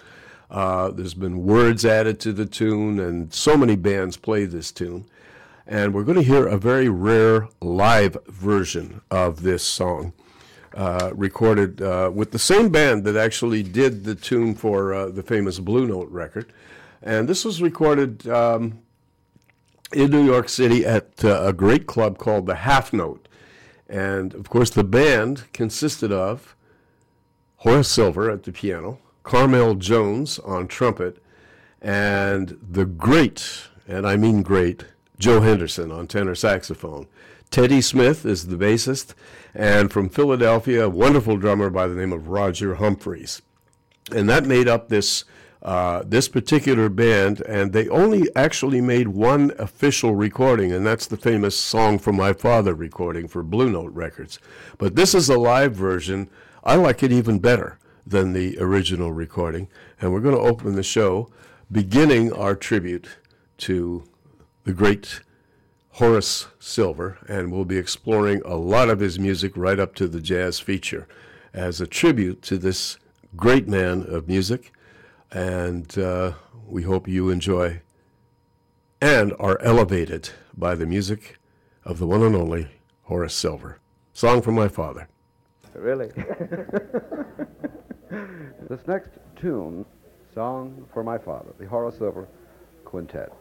Uh, 0.51 0.91
there's 0.91 1.15
been 1.15 1.45
words 1.45 1.85
added 1.85 2.19
to 2.21 2.33
the 2.33 2.47
tune, 2.47 2.99
and 2.99 3.33
so 3.33 3.57
many 3.57 3.77
bands 3.77 4.17
play 4.17 4.45
this 4.45 4.73
tune 4.73 5.07
and 5.71 5.95
we're 5.95 6.03
going 6.03 6.19
to 6.19 6.25
hear 6.25 6.47
a 6.47 6.59
very 6.59 6.89
rare 6.89 7.49
live 7.63 8.17
version 8.27 9.01
of 9.11 9.43
this 9.43 9.63
song. 9.63 10.13
Uh, 10.75 11.11
recorded 11.15 11.83
uh, 11.83 12.11
with 12.15 12.31
the 12.31 12.39
same 12.39 12.69
band 12.69 13.05
that 13.05 13.17
actually 13.17 13.61
did 13.61 14.05
the 14.05 14.15
tune 14.15 14.55
for 14.55 14.95
uh, 14.95 15.07
the 15.09 15.23
famous 15.23 15.59
Blue 15.59 15.85
Note 15.85 16.09
record. 16.11 16.53
And 17.03 17.29
this 17.29 17.45
was 17.45 17.61
recorded 17.61 18.29
um, 18.29 18.79
in 19.93 20.13
New 20.13 20.25
York 20.25 20.49
City 20.49 20.87
at 20.87 21.25
uh, 21.25 21.43
a 21.43 21.53
great 21.53 21.89
club 21.89 22.19
called 22.19 22.47
the 22.47 22.55
Half 22.55 22.93
Note. 22.93 23.27
And 23.91 24.35
of 24.35 24.49
course, 24.49 24.71
the 24.71 24.85
band 24.85 25.53
consisted 25.53 26.13
of 26.13 26.55
Horace 27.57 27.89
Silver 27.89 28.31
at 28.31 28.45
the 28.45 28.53
piano, 28.53 29.01
Carmell 29.25 29.77
Jones 29.77 30.39
on 30.39 30.69
trumpet, 30.69 31.21
and 31.83 32.57
the 32.63 32.87
great, 32.87 33.65
and 33.89 34.07
I 34.07 34.17
mean 34.17 34.43
great, 34.43 34.85
Joe 35.19 35.41
Henderson 35.41 35.91
on 35.91 36.07
tenor 36.07 36.37
saxophone. 36.37 37.09
Teddy 37.51 37.81
Smith 37.81 38.25
is 38.25 38.47
the 38.47 38.57
bassist, 38.57 39.15
and 39.55 39.93
from 39.93 40.09
Philadelphia, 40.09 40.85
a 40.85 40.89
wonderful 40.89 41.37
drummer 41.37 41.69
by 41.69 41.89
the 41.89 41.97
name 41.97 42.13
of 42.13 42.29
Roger 42.29 42.77
Humphries. 42.77 43.43
And 44.15 44.29
that 44.29 44.47
made 44.47 44.69
up 44.69 44.89
this 44.89 45.25
uh, 45.63 46.03
this 46.07 46.29
particular 46.29 46.89
band, 46.89 47.43
and 47.43 47.73
they 47.73 47.89
only 47.89 48.29
actually 48.35 48.81
made 48.81 49.09
one 49.09 49.53
official 49.59 50.15
recording, 50.15 50.73
and 50.73 50.87
that's 50.87 51.07
the 51.07 51.17
famous 51.17 51.57
Song 51.57 51.99
for 51.99 52.13
My 52.13 52.33
Father 52.33 52.75
recording 52.75 53.29
for 53.29 53.43
Blue 53.43 53.71
Note 53.71 53.93
Records. 53.93 54.39
But 54.79 54.97
this 54.97 55.15
is 55.15 55.29
a 55.29 55.39
live 55.39 55.75
version. 55.75 56.31
I 56.65 56.77
like 56.77 57.03
it 57.03 57.13
even 57.13 57.39
better 57.39 57.79
than 58.07 58.33
the 58.33 58.59
original 58.59 59.13
recording, 59.13 59.69
and 60.01 60.13
we're 60.13 60.21
going 60.21 60.35
to 60.35 60.41
open 60.41 60.75
the 60.77 60.83
show 60.83 61.31
beginning 61.71 62.33
our 62.33 62.57
tribute 62.57 63.09
to 63.59 64.05
the 64.65 64.73
great 64.73 65.21
Horace 65.93 66.47
Silver, 66.59 67.19
and 67.29 67.53
we'll 67.53 67.65
be 67.67 67.77
exploring 67.77 68.41
a 68.45 68.57
lot 68.57 68.89
of 68.89 69.01
his 69.01 69.19
music 69.19 69.53
right 69.57 69.79
up 69.79 69.95
to 69.97 70.09
the 70.09 70.21
jazz 70.21 70.59
feature 70.59 71.07
as 71.53 71.81
a 71.81 71.87
tribute 71.87 72.41
to 72.43 72.57
this 72.57 72.97
great 73.37 73.69
man 73.69 74.05
of 74.09 74.27
music. 74.27 74.73
And 75.33 75.97
uh, 75.99 76.33
we 76.67 76.83
hope 76.83 77.07
you 77.07 77.31
enjoy 77.31 77.81
and 79.01 79.33
are 79.39 79.61
elevated 79.63 80.31
by 80.57 80.75
the 80.75 80.87
music 80.87 81.39
of 81.85 81.99
the 81.99 82.07
one 82.07 82.23
and 82.23 82.37
only 82.37 82.69
Horace 83.03 83.35
Silver. 83.35 83.79
Song 84.13 84.43
from 84.43 84.55
my 84.55 84.69
father. 84.69 85.09
Really? 85.75 86.09
this 88.69 88.87
next 88.87 89.11
tune, 89.37 89.87
Song 90.35 90.87
for 90.93 91.03
My 91.03 91.19
Father, 91.19 91.55
the 91.59 91.67
Horace 91.67 91.97
Silver 91.99 92.29
Quintet. 92.85 93.33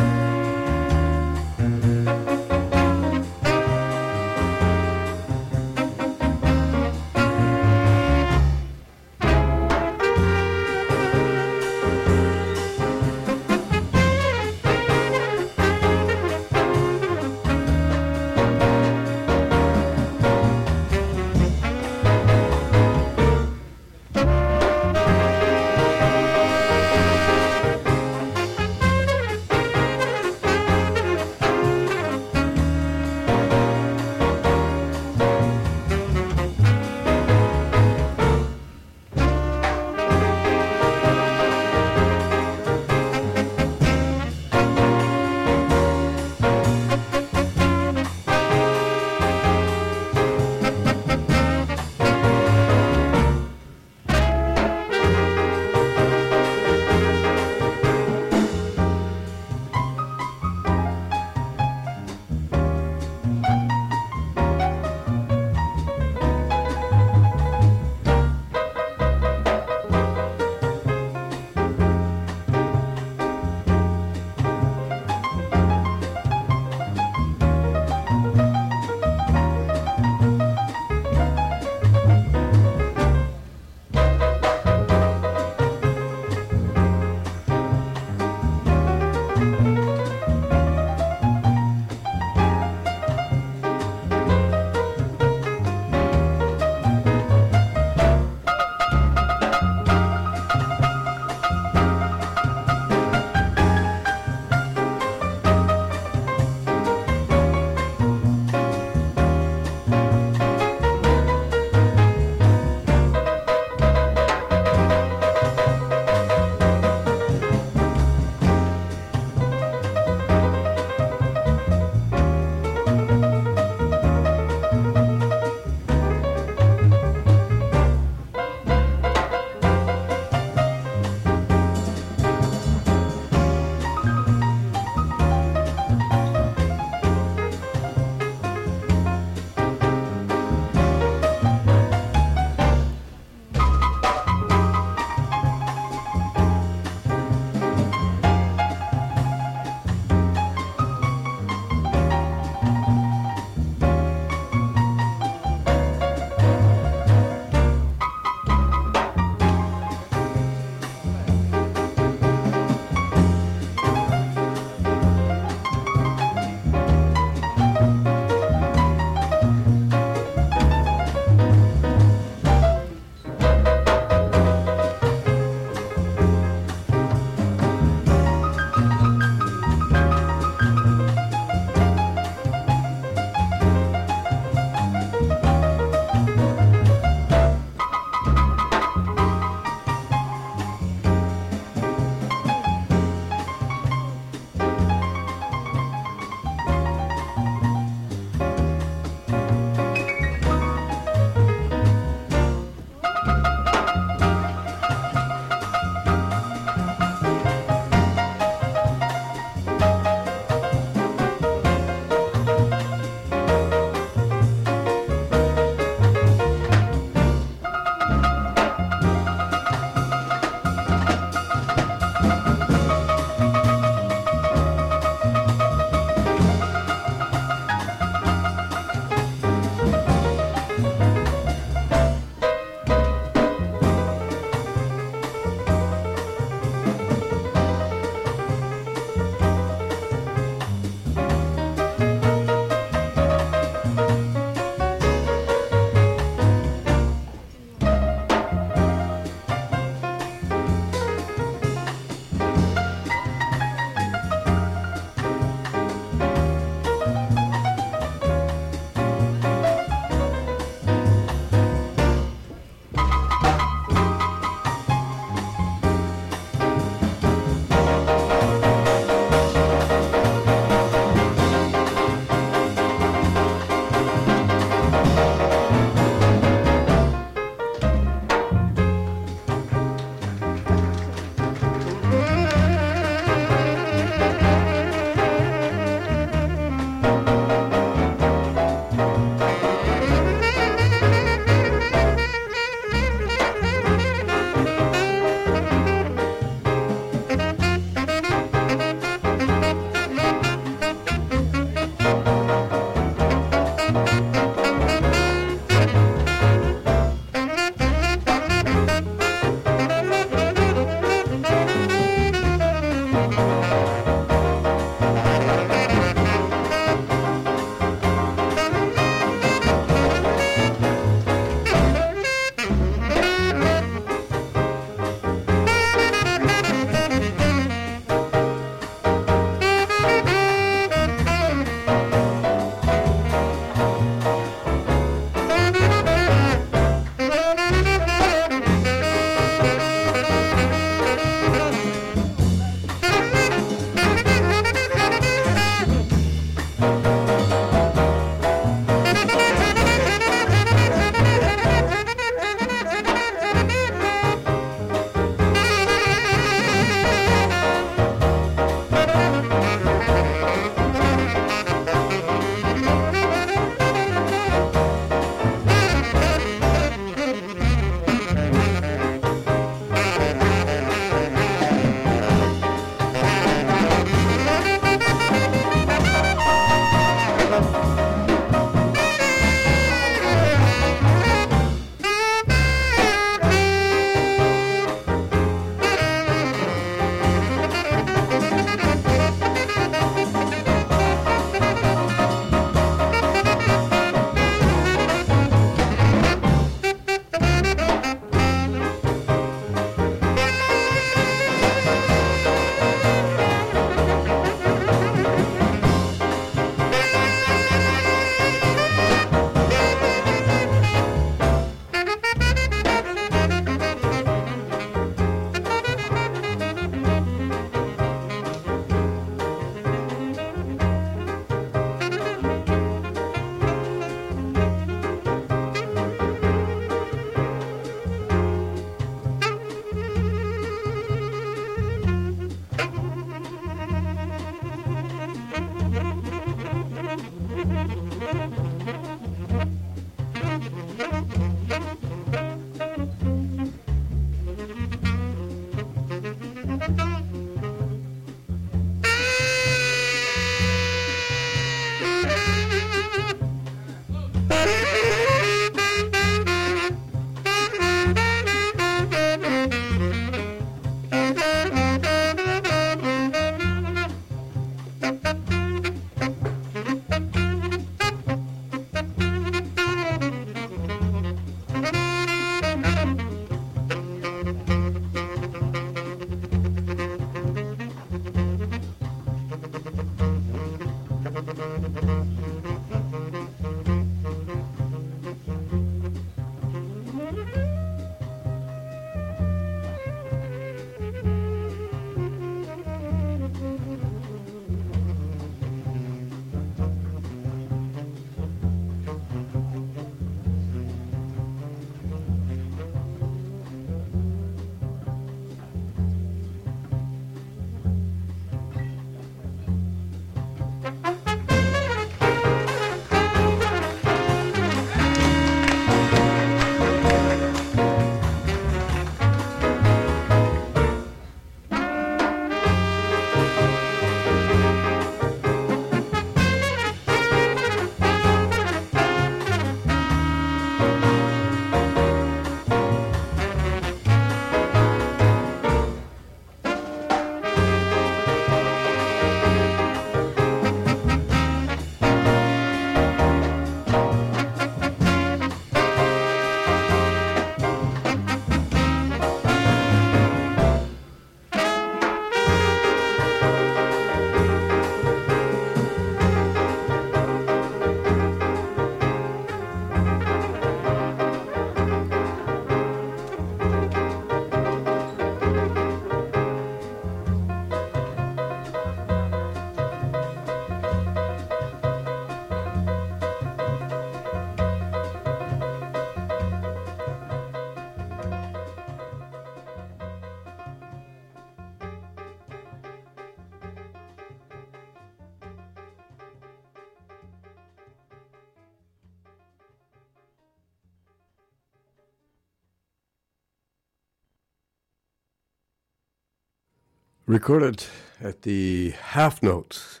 Recorded 597.34 597.84
at 598.20 598.42
the 598.42 598.90
Half 598.90 599.42
Notes, 599.42 600.00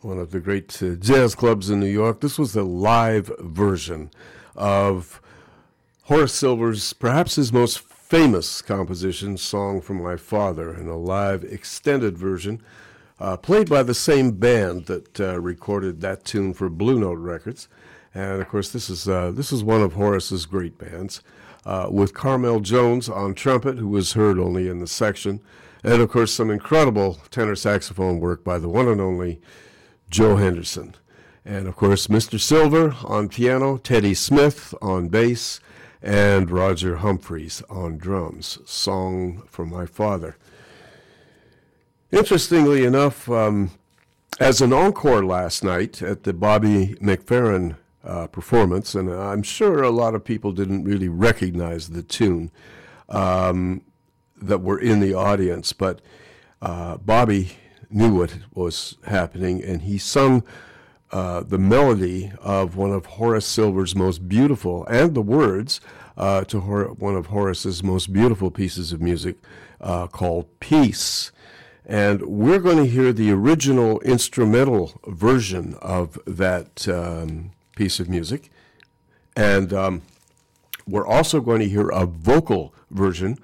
one 0.00 0.18
of 0.18 0.30
the 0.30 0.40
great 0.40 0.82
uh, 0.82 0.94
jazz 0.94 1.34
clubs 1.34 1.68
in 1.68 1.78
New 1.78 1.84
York. 1.84 2.22
This 2.22 2.38
was 2.38 2.56
a 2.56 2.62
live 2.62 3.30
version 3.38 4.10
of 4.56 5.20
Horace 6.04 6.32
Silver's 6.32 6.94
perhaps 6.94 7.36
his 7.36 7.52
most 7.52 7.80
famous 7.80 8.62
composition, 8.62 9.36
Song 9.36 9.82
for 9.82 9.92
My 9.92 10.16
Father, 10.16 10.72
in 10.72 10.88
a 10.88 10.96
live 10.96 11.44
extended 11.44 12.16
version, 12.16 12.62
uh, 13.18 13.36
played 13.36 13.68
by 13.68 13.82
the 13.82 13.92
same 13.92 14.30
band 14.30 14.86
that 14.86 15.20
uh, 15.20 15.38
recorded 15.38 16.00
that 16.00 16.24
tune 16.24 16.54
for 16.54 16.70
Blue 16.70 16.98
Note 16.98 17.18
Records. 17.18 17.68
And 18.14 18.40
of 18.40 18.48
course, 18.48 18.70
this 18.70 18.88
is, 18.88 19.06
uh, 19.06 19.32
this 19.32 19.52
is 19.52 19.62
one 19.62 19.82
of 19.82 19.92
Horace's 19.92 20.46
great 20.46 20.78
bands, 20.78 21.20
uh, 21.66 21.88
with 21.90 22.14
Carmell 22.14 22.62
Jones 22.62 23.10
on 23.10 23.34
trumpet, 23.34 23.76
who 23.76 23.88
was 23.88 24.14
heard 24.14 24.38
only 24.38 24.66
in 24.66 24.80
the 24.80 24.86
section. 24.86 25.42
And 25.82 26.02
of 26.02 26.10
course, 26.10 26.32
some 26.32 26.50
incredible 26.50 27.18
tenor 27.30 27.56
saxophone 27.56 28.20
work 28.20 28.44
by 28.44 28.58
the 28.58 28.68
one 28.68 28.88
and 28.88 29.00
only 29.00 29.40
Joe 30.10 30.36
Henderson. 30.36 30.94
And 31.44 31.66
of 31.66 31.76
course, 31.76 32.08
Mr. 32.08 32.38
Silver 32.38 32.94
on 33.04 33.28
piano, 33.28 33.78
Teddy 33.78 34.14
Smith 34.14 34.74
on 34.82 35.08
bass, 35.08 35.60
and 36.02 36.50
Roger 36.50 36.96
Humphries 36.96 37.62
on 37.70 37.96
drums. 37.96 38.58
Song 38.64 39.42
for 39.46 39.64
My 39.64 39.86
Father. 39.86 40.36
Interestingly 42.12 42.84
enough, 42.84 43.30
um, 43.30 43.70
as 44.38 44.60
an 44.60 44.72
encore 44.72 45.24
last 45.24 45.62
night 45.62 46.02
at 46.02 46.24
the 46.24 46.32
Bobby 46.32 46.96
McFerrin 47.00 47.76
uh, 48.02 48.26
performance, 48.26 48.94
and 48.94 49.10
I'm 49.10 49.42
sure 49.42 49.82
a 49.82 49.90
lot 49.90 50.14
of 50.14 50.24
people 50.24 50.52
didn't 50.52 50.84
really 50.84 51.08
recognize 51.08 51.90
the 51.90 52.02
tune. 52.02 52.50
Um, 53.08 53.82
that 54.40 54.60
were 54.60 54.78
in 54.78 55.00
the 55.00 55.14
audience, 55.14 55.72
but 55.72 56.00
uh, 56.62 56.96
Bobby 56.98 57.52
knew 57.90 58.14
what 58.14 58.34
was 58.54 58.96
happening, 59.06 59.62
and 59.62 59.82
he 59.82 59.98
sung 59.98 60.44
uh, 61.10 61.42
the 61.42 61.58
melody 61.58 62.32
of 62.40 62.76
one 62.76 62.92
of 62.92 63.06
Horace 63.06 63.46
Silver's 63.46 63.96
most 63.96 64.28
beautiful, 64.28 64.86
and 64.86 65.14
the 65.14 65.22
words 65.22 65.80
uh, 66.16 66.44
to 66.44 66.60
Hor- 66.60 66.92
one 66.92 67.16
of 67.16 67.26
Horace's 67.26 67.82
most 67.82 68.12
beautiful 68.12 68.50
pieces 68.50 68.92
of 68.92 69.00
music 69.00 69.36
uh, 69.80 70.06
called 70.06 70.46
Peace. 70.60 71.32
And 71.86 72.22
we're 72.22 72.60
going 72.60 72.76
to 72.76 72.86
hear 72.86 73.12
the 73.12 73.32
original 73.32 74.00
instrumental 74.00 75.00
version 75.06 75.74
of 75.82 76.18
that 76.26 76.86
um, 76.86 77.50
piece 77.74 77.98
of 77.98 78.08
music. 78.08 78.50
And 79.34 79.72
um, 79.72 80.02
we're 80.86 81.06
also 81.06 81.40
going 81.40 81.60
to 81.60 81.68
hear 81.68 81.88
a 81.88 82.06
vocal 82.06 82.74
version 82.90 83.38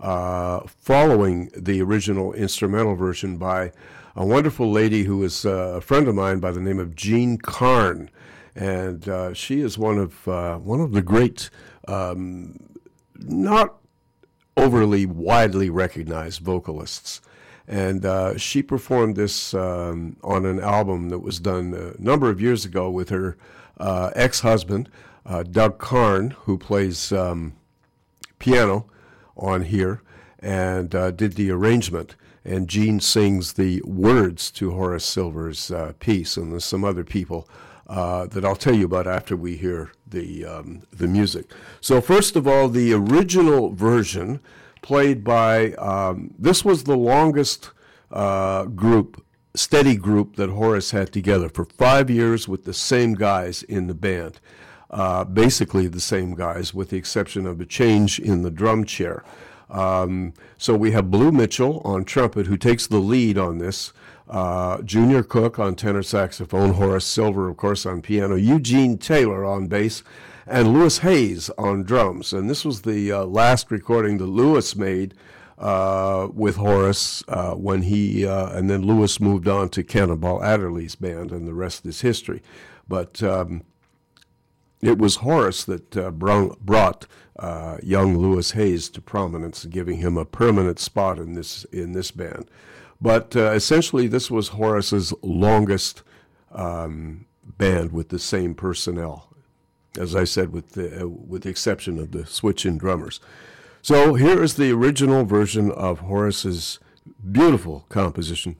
uh, 0.00 0.60
following 0.78 1.50
the 1.56 1.82
original 1.82 2.32
instrumental 2.32 2.94
version 2.94 3.36
by 3.36 3.72
a 4.16 4.24
wonderful 4.24 4.70
lady 4.70 5.04
who 5.04 5.22
is 5.22 5.44
uh, 5.44 5.74
a 5.76 5.80
friend 5.80 6.08
of 6.08 6.14
mine 6.14 6.40
by 6.40 6.50
the 6.50 6.60
name 6.60 6.78
of 6.78 6.94
Jean 6.96 7.38
Carn, 7.38 8.10
and 8.54 9.08
uh, 9.08 9.34
she 9.34 9.60
is 9.60 9.78
one 9.78 9.98
of 9.98 10.26
uh, 10.26 10.58
one 10.58 10.80
of 10.80 10.92
the 10.92 11.02
great, 11.02 11.50
um, 11.86 12.56
not 13.14 13.76
overly 14.56 15.06
widely 15.06 15.70
recognized 15.70 16.40
vocalists. 16.40 17.20
And 17.68 18.04
uh, 18.04 18.36
she 18.36 18.62
performed 18.62 19.14
this 19.14 19.54
um, 19.54 20.16
on 20.24 20.44
an 20.44 20.58
album 20.58 21.10
that 21.10 21.20
was 21.20 21.38
done 21.38 21.72
a 21.72 22.02
number 22.02 22.28
of 22.28 22.40
years 22.40 22.64
ago 22.64 22.90
with 22.90 23.10
her 23.10 23.36
uh, 23.78 24.10
ex 24.16 24.40
husband, 24.40 24.90
Doug 25.52 25.78
Carn, 25.78 26.30
who 26.30 26.58
plays 26.58 27.12
um, 27.12 27.52
piano 28.40 28.86
on 29.40 29.62
here 29.62 30.02
and 30.38 30.94
uh, 30.94 31.10
did 31.10 31.34
the 31.34 31.50
arrangement. 31.50 32.14
And 32.44 32.68
Jean 32.68 33.00
sings 33.00 33.54
the 33.54 33.82
words 33.84 34.50
to 34.52 34.70
Horace 34.70 35.04
Silver's 35.04 35.70
uh, 35.70 35.92
piece, 35.98 36.36
and 36.36 36.52
there's 36.52 36.64
some 36.64 36.84
other 36.84 37.04
people 37.04 37.48
uh, 37.86 38.26
that 38.26 38.44
I'll 38.44 38.56
tell 38.56 38.74
you 38.74 38.86
about 38.86 39.06
after 39.06 39.36
we 39.36 39.56
hear 39.56 39.92
the 40.06 40.46
um, 40.46 40.82
the 40.92 41.06
music. 41.06 41.50
So 41.80 42.00
first 42.00 42.36
of 42.36 42.46
all, 42.46 42.68
the 42.68 42.94
original 42.94 43.74
version, 43.74 44.40
played 44.80 45.22
by 45.22 45.72
um, 45.72 46.32
this 46.38 46.64
was 46.64 46.84
the 46.84 46.96
longest 46.96 47.70
uh, 48.10 48.64
group 48.64 49.22
steady 49.54 49.96
group 49.96 50.36
that 50.36 50.50
Horace 50.50 50.92
had 50.92 51.12
together 51.12 51.48
for 51.48 51.64
five 51.64 52.08
years 52.08 52.46
with 52.46 52.64
the 52.64 52.72
same 52.72 53.14
guys 53.14 53.62
in 53.64 53.86
the 53.86 53.94
band. 53.94 54.40
Uh, 54.90 55.24
basically, 55.24 55.86
the 55.86 56.00
same 56.00 56.34
guys, 56.34 56.74
with 56.74 56.90
the 56.90 56.96
exception 56.96 57.46
of 57.46 57.60
a 57.60 57.66
change 57.66 58.18
in 58.18 58.42
the 58.42 58.50
drum 58.50 58.84
chair. 58.84 59.22
Um, 59.70 60.34
so 60.58 60.74
we 60.74 60.90
have 60.90 61.10
Blue 61.10 61.30
Mitchell 61.30 61.80
on 61.84 62.04
trumpet, 62.04 62.46
who 62.46 62.56
takes 62.56 62.86
the 62.88 62.98
lead 62.98 63.38
on 63.38 63.58
this. 63.58 63.92
Uh, 64.28 64.82
Junior 64.82 65.22
Cook 65.22 65.58
on 65.58 65.74
tenor 65.74 66.02
saxophone, 66.02 66.74
Horace 66.74 67.04
Silver, 67.04 67.48
of 67.48 67.56
course, 67.56 67.86
on 67.86 68.02
piano, 68.02 68.36
Eugene 68.36 68.98
Taylor 68.98 69.44
on 69.44 69.68
bass, 69.68 70.02
and 70.46 70.72
Louis 70.72 70.98
Hayes 70.98 71.50
on 71.56 71.84
drums. 71.84 72.32
And 72.32 72.50
this 72.50 72.64
was 72.64 72.82
the 72.82 73.12
uh, 73.12 73.24
last 73.24 73.70
recording 73.70 74.18
that 74.18 74.26
Louis 74.26 74.74
made 74.76 75.14
uh, 75.58 76.28
with 76.32 76.56
Horace 76.56 77.22
uh, 77.28 77.54
when 77.54 77.82
he, 77.82 78.26
uh, 78.26 78.50
and 78.50 78.70
then 78.70 78.82
Louis 78.82 79.20
moved 79.20 79.46
on 79.46 79.68
to 79.70 79.84
Cannonball 79.84 80.42
Adderley's 80.42 80.94
band, 80.94 81.30
and 81.32 81.46
the 81.46 81.54
rest 81.54 81.84
is 81.86 82.00
history. 82.00 82.42
But 82.88 83.22
um, 83.22 83.62
it 84.82 84.98
was 84.98 85.16
Horace 85.16 85.64
that 85.64 85.96
uh, 85.96 86.10
brought 86.10 87.06
uh, 87.38 87.78
young 87.82 88.16
Louis 88.16 88.50
Hayes 88.52 88.88
to 88.90 89.00
prominence, 89.00 89.64
giving 89.66 89.98
him 89.98 90.16
a 90.16 90.24
permanent 90.24 90.78
spot 90.78 91.18
in 91.18 91.34
this 91.34 91.64
in 91.64 91.92
this 91.92 92.10
band. 92.10 92.50
But 93.00 93.34
uh, 93.34 93.52
essentially, 93.52 94.06
this 94.06 94.30
was 94.30 94.48
Horace's 94.48 95.14
longest 95.22 96.02
um, 96.52 97.26
band 97.42 97.92
with 97.92 98.10
the 98.10 98.18
same 98.18 98.54
personnel, 98.54 99.34
as 99.98 100.14
I 100.14 100.24
said, 100.24 100.52
with 100.52 100.72
the 100.72 101.08
with 101.08 101.42
the 101.42 101.50
exception 101.50 101.98
of 101.98 102.12
the 102.12 102.26
switch 102.26 102.66
in 102.66 102.78
drummers. 102.78 103.20
So 103.82 104.14
here 104.14 104.42
is 104.42 104.56
the 104.56 104.72
original 104.72 105.24
version 105.24 105.70
of 105.70 106.00
Horace's 106.00 106.78
beautiful 107.32 107.86
composition 107.88 108.56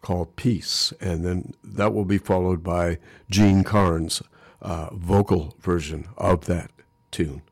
called 0.00 0.36
Peace, 0.36 0.92
and 1.00 1.24
then 1.24 1.54
that 1.64 1.92
will 1.92 2.04
be 2.04 2.18
followed 2.18 2.62
by 2.62 2.98
Jean 3.28 3.64
Carn's 3.64 4.22
uh, 4.62 4.90
vocal 4.92 5.54
version 5.60 6.08
of 6.16 6.46
that 6.46 6.70
tune. 7.10 7.42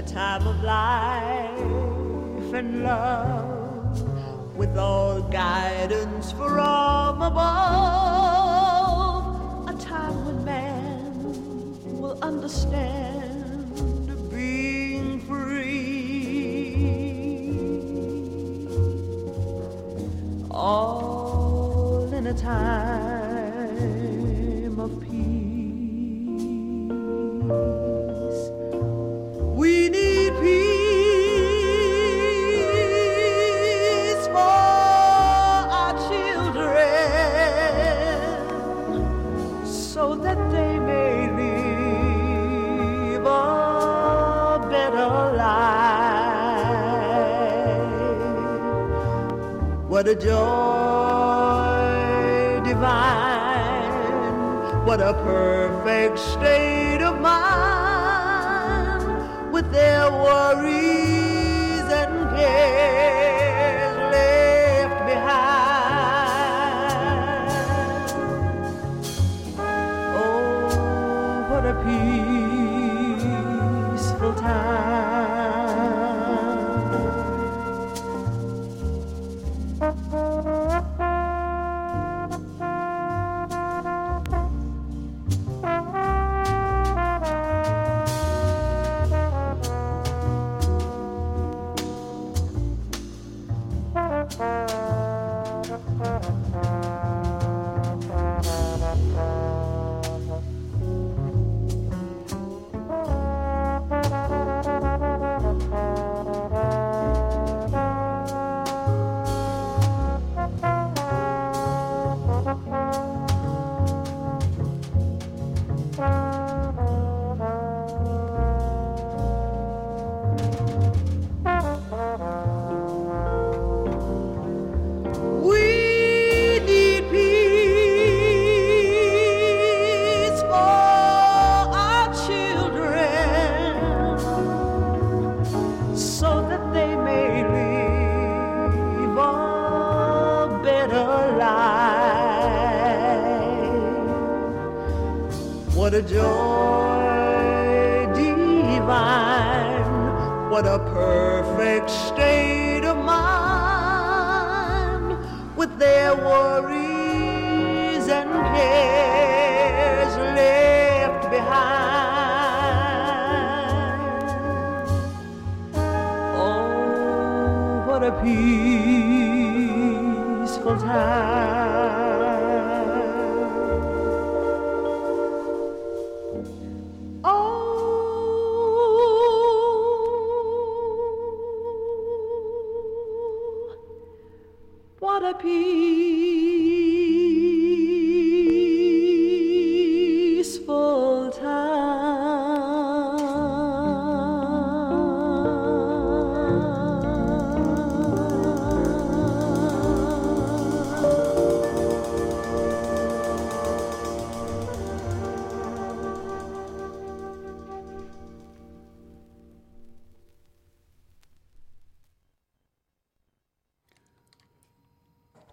a 0.00 0.02
time 0.02 0.46
of 0.46 0.62
life 0.62 2.54
and 2.54 2.82
love 2.82 4.56
with 4.56 4.78
all 4.78 5.20
guidance 5.20 6.32
from 6.32 7.20
above. 7.20 7.28
A 9.68 9.74
time 9.78 10.24
when 10.24 10.42
man 10.42 12.00
will 12.00 12.18
understand 12.22 13.76
being 14.30 15.20
free. 15.20 15.76
All 20.50 22.10
in 22.14 22.26
a 22.26 22.34
time 22.34 22.89
What 50.00 50.08
a 50.08 50.14
joy 50.14 50.30
divine, 52.64 53.92
what 54.86 54.98
a 54.98 55.12
perfect 55.12 56.18
state 56.18 56.69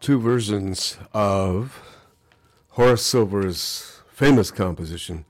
two 0.08 0.22
versions 0.22 0.98
of 1.14 1.82
Horace 2.70 3.06
Silver's 3.06 4.00
famous 4.10 4.52
composition, 4.52 5.26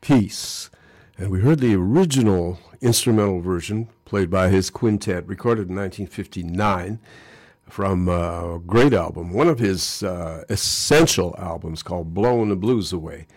Peace. 0.00 0.68
And 1.16 1.30
we 1.30 1.42
heard 1.42 1.60
the 1.60 1.76
original 1.76 2.58
instrumental 2.80 3.40
version 3.40 3.88
played 4.04 4.28
by 4.28 4.48
his 4.48 4.68
quintet, 4.68 5.28
recorded 5.28 5.68
in 5.68 5.76
1959 5.76 6.98
from 7.68 8.08
a 8.08 8.60
great 8.66 8.92
album, 8.92 9.32
one 9.32 9.46
of 9.46 9.60
his 9.60 10.02
uh, 10.02 10.42
essential 10.48 11.36
albums 11.38 11.84
called 11.84 12.12
Blowing 12.12 12.48
the 12.48 12.56
Blues 12.56 12.92
Away. 12.92 13.28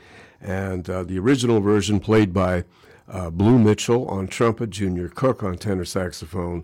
And 0.41 0.89
uh, 0.89 1.03
the 1.03 1.19
original 1.19 1.59
version 1.59 1.99
played 1.99 2.33
by 2.33 2.63
uh, 3.07 3.29
Blue 3.29 3.59
Mitchell 3.59 4.07
on 4.07 4.25
trumpet, 4.25 4.71
Junior 4.71 5.07
Cook 5.07 5.43
on 5.43 5.59
tenor 5.59 5.85
saxophone, 5.85 6.63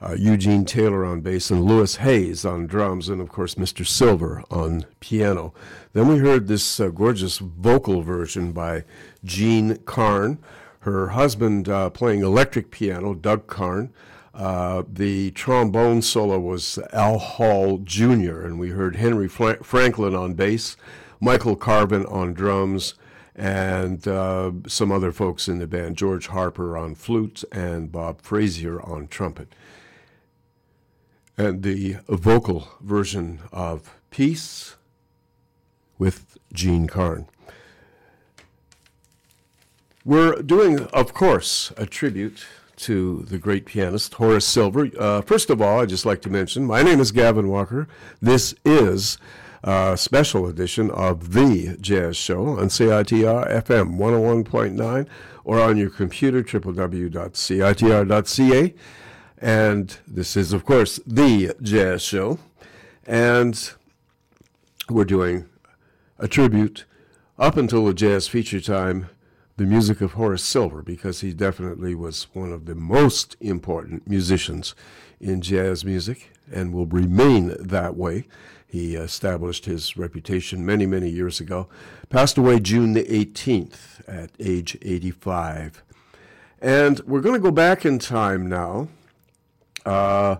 uh, 0.00 0.14
Eugene 0.18 0.64
Taylor 0.64 1.04
on 1.04 1.20
bass, 1.20 1.50
and 1.50 1.64
Louis 1.64 1.96
Hayes 1.96 2.44
on 2.44 2.66
drums, 2.66 3.08
and 3.08 3.20
of 3.20 3.28
course 3.28 3.56
Mr. 3.56 3.86
Silver 3.86 4.42
on 4.50 4.86
piano. 5.00 5.52
Then 5.92 6.08
we 6.08 6.18
heard 6.18 6.46
this 6.46 6.78
uh, 6.78 6.88
gorgeous 6.88 7.38
vocal 7.38 8.02
version 8.02 8.52
by 8.52 8.84
Jean 9.24 9.78
Carn, 9.78 10.38
her 10.80 11.08
husband 11.08 11.68
uh, 11.68 11.90
playing 11.90 12.22
electric 12.22 12.70
piano, 12.70 13.14
Doug 13.14 13.46
Carn. 13.46 13.92
Uh, 14.32 14.84
the 14.88 15.32
trombone 15.32 16.00
solo 16.00 16.38
was 16.38 16.78
Al 16.92 17.18
Hall 17.18 17.78
Jr., 17.78 18.42
and 18.42 18.60
we 18.60 18.70
heard 18.70 18.94
Henry 18.94 19.26
Fra- 19.26 19.62
Franklin 19.64 20.14
on 20.14 20.34
bass, 20.34 20.76
Michael 21.20 21.56
Carvin 21.56 22.06
on 22.06 22.34
drums, 22.34 22.94
and 23.34 24.06
uh, 24.06 24.52
some 24.68 24.92
other 24.92 25.10
folks 25.10 25.48
in 25.48 25.58
the 25.58 25.66
band, 25.66 25.96
George 25.96 26.28
Harper 26.28 26.76
on 26.76 26.94
flute 26.94 27.42
and 27.50 27.90
Bob 27.90 28.20
Frazier 28.20 28.80
on 28.80 29.08
trumpet. 29.08 29.54
And 31.38 31.62
the 31.62 31.98
vocal 32.08 32.68
version 32.80 33.38
of 33.52 33.94
Peace 34.10 34.74
with 35.96 36.36
Jean 36.52 36.88
Carn. 36.88 37.28
We're 40.04 40.42
doing, 40.42 40.86
of 40.86 41.14
course, 41.14 41.72
a 41.76 41.86
tribute 41.86 42.44
to 42.78 43.24
the 43.28 43.38
great 43.38 43.66
pianist 43.66 44.14
Horace 44.14 44.46
Silver. 44.46 44.90
Uh, 44.98 45.20
first 45.20 45.48
of 45.50 45.62
all, 45.62 45.78
I'd 45.80 45.90
just 45.90 46.04
like 46.04 46.22
to 46.22 46.30
mention 46.30 46.64
my 46.64 46.82
name 46.82 46.98
is 46.98 47.12
Gavin 47.12 47.48
Walker. 47.48 47.86
This 48.20 48.56
is 48.64 49.18
a 49.62 49.96
special 49.96 50.46
edition 50.46 50.90
of 50.90 51.34
The 51.34 51.76
Jazz 51.80 52.16
Show 52.16 52.58
on 52.58 52.68
CITR 52.68 53.48
FM 53.64 53.96
101.9 53.96 55.06
or 55.44 55.60
on 55.60 55.76
your 55.76 55.90
computer, 55.90 56.42
www.citr.ca. 56.42 57.14
And 59.40 59.96
this 60.06 60.36
is, 60.36 60.52
of 60.52 60.64
course, 60.64 61.00
The 61.06 61.54
Jazz 61.62 62.02
Show. 62.02 62.38
And 63.06 63.72
we're 64.90 65.04
doing 65.04 65.46
a 66.18 66.28
tribute 66.28 66.84
up 67.38 67.56
until 67.56 67.84
the 67.84 67.94
jazz 67.94 68.26
feature 68.26 68.60
time 68.60 69.08
the 69.56 69.64
music 69.64 70.00
of 70.00 70.12
Horace 70.12 70.44
Silver 70.44 70.82
because 70.82 71.20
he 71.20 71.32
definitely 71.32 71.94
was 71.94 72.28
one 72.32 72.52
of 72.52 72.66
the 72.66 72.76
most 72.76 73.36
important 73.40 74.08
musicians 74.08 74.74
in 75.20 75.40
jazz 75.40 75.84
music 75.84 76.30
and 76.52 76.72
will 76.72 76.86
remain 76.86 77.56
that 77.58 77.96
way. 77.96 78.26
He 78.66 78.94
established 78.94 79.64
his 79.64 79.96
reputation 79.96 80.64
many, 80.64 80.86
many 80.86 81.08
years 81.08 81.40
ago. 81.40 81.68
Passed 82.08 82.38
away 82.38 82.60
June 82.60 82.92
the 82.92 83.04
18th 83.04 84.06
at 84.06 84.30
age 84.38 84.78
85. 84.82 85.82
And 86.60 87.00
we're 87.00 87.20
going 87.20 87.34
to 87.34 87.40
go 87.40 87.50
back 87.50 87.84
in 87.84 87.98
time 87.98 88.48
now. 88.48 88.88
Uh, 89.88 90.36